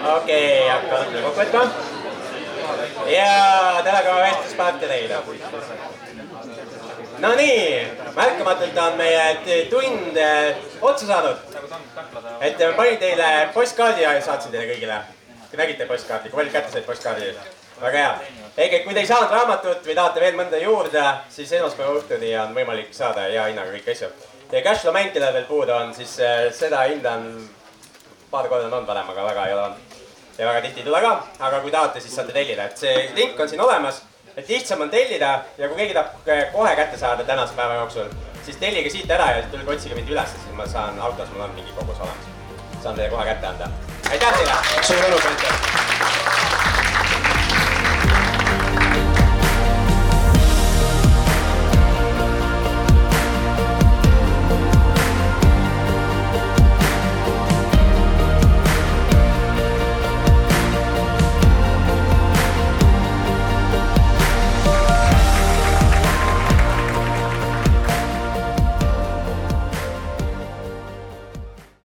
okei 0.07 0.16
okay,, 0.16 0.68
hakkame 0.70 1.22
kokku 1.22 1.41
võtma. 1.41 1.62
ja 3.11 3.30
täna 3.87 4.01
ka 4.07 4.16
vestluspartner 4.22 4.91
teile. 4.91 5.20
Nonii, 7.22 7.61
märkamatult 8.16 8.80
on 8.82 8.99
meie 8.99 9.66
tund 9.70 10.18
otsa 10.80 11.07
saanud. 11.07 11.39
et 12.41 12.66
panin 12.76 12.99
teile 12.99 13.30
postkaardi 13.55 14.03
ja 14.03 14.16
saatsin 14.22 14.51
teile 14.51 14.72
kõigile. 14.74 14.99
Te 15.51 15.62
nägite 15.62 15.87
postkaarti, 15.87 16.34
kui 16.34 16.43
palju 16.43 16.53
kätte 16.59 16.74
said 16.74 16.91
postkaardi? 16.91 17.30
Väga 17.81 17.99
hea. 17.99 18.18
et 18.57 18.85
kui 18.85 18.95
te 18.95 19.01
ei 19.01 19.07
saanud 19.07 19.31
raamatut 19.31 19.85
või 19.85 19.95
tahate 19.95 20.20
veel 20.20 20.39
mõnda 20.39 20.61
juurde, 20.61 21.05
siis 21.29 21.53
esmaspäeva 21.53 21.99
õhtuni 21.99 22.33
on 22.41 22.55
võimalik 22.57 22.95
saada 22.97 23.27
hea 23.29 23.45
hinnaga 23.51 23.74
kõiki 23.74 23.93
asju. 23.93 24.09
ja 24.53 24.62
Cashflow 24.64 24.95
mäng, 24.95 25.12
kellel 25.12 25.35
veel 25.35 25.49
puudu 25.49 25.72
on, 25.72 25.95
siis 25.95 26.18
äh, 26.20 26.49
seda 26.53 26.83
hinda 26.89 27.18
on 27.18 27.49
paar 28.31 28.49
korda 28.49 28.66
on 28.66 28.72
olnud 28.72 28.89
varem, 28.89 29.11
aga 29.11 29.24
väga 29.24 29.47
ei 29.47 29.55
ole 29.55 29.62
olnud. 29.62 29.97
ja 30.39 30.47
väga 30.47 30.61
tihti 30.61 30.81
ei 30.81 30.87
tule 30.87 31.01
ka, 31.01 31.12
aga 31.39 31.61
kui 31.61 31.70
tahate, 31.70 32.01
siis 32.01 32.14
saate 32.16 32.33
tellida, 32.33 32.64
et 32.64 32.79
see 32.79 33.11
link 33.16 33.41
on 33.41 33.49
siin 33.49 33.61
olemas. 33.61 34.03
et 34.37 34.49
lihtsam 34.49 34.81
on 34.81 34.91
tellida 34.91 35.43
ja 35.59 35.68
kui 35.68 35.77
keegi 35.77 35.95
tahab 35.95 36.53
kohe 36.53 36.77
kätte 36.77 36.99
saada 36.99 37.24
tänase 37.24 37.55
päeva 37.57 37.74
jooksul, 37.83 38.09
siis 38.45 38.57
tellige 38.57 38.91
siit 38.91 39.11
ära 39.11 39.31
ja 39.37 39.45
tulge 39.53 39.77
otsige 39.77 39.95
mind 39.95 40.09
üles, 40.09 40.33
siis 40.33 40.57
ma 40.57 40.66
saan 40.66 41.01
autos, 41.01 41.31
mul 41.33 41.49
on 41.49 41.55
mingi 41.55 41.72
kogus 41.79 42.01
olemas. 42.01 42.33
saan 42.83 42.97
teile 42.97 43.11
kohe 43.11 43.24
kätte 43.24 43.47
anda. 43.47 43.70
aitäh 44.11 44.37
teile. 44.39 44.83
suur 44.83 45.01
tänu, 45.01 45.16
Peeter. 45.22 46.46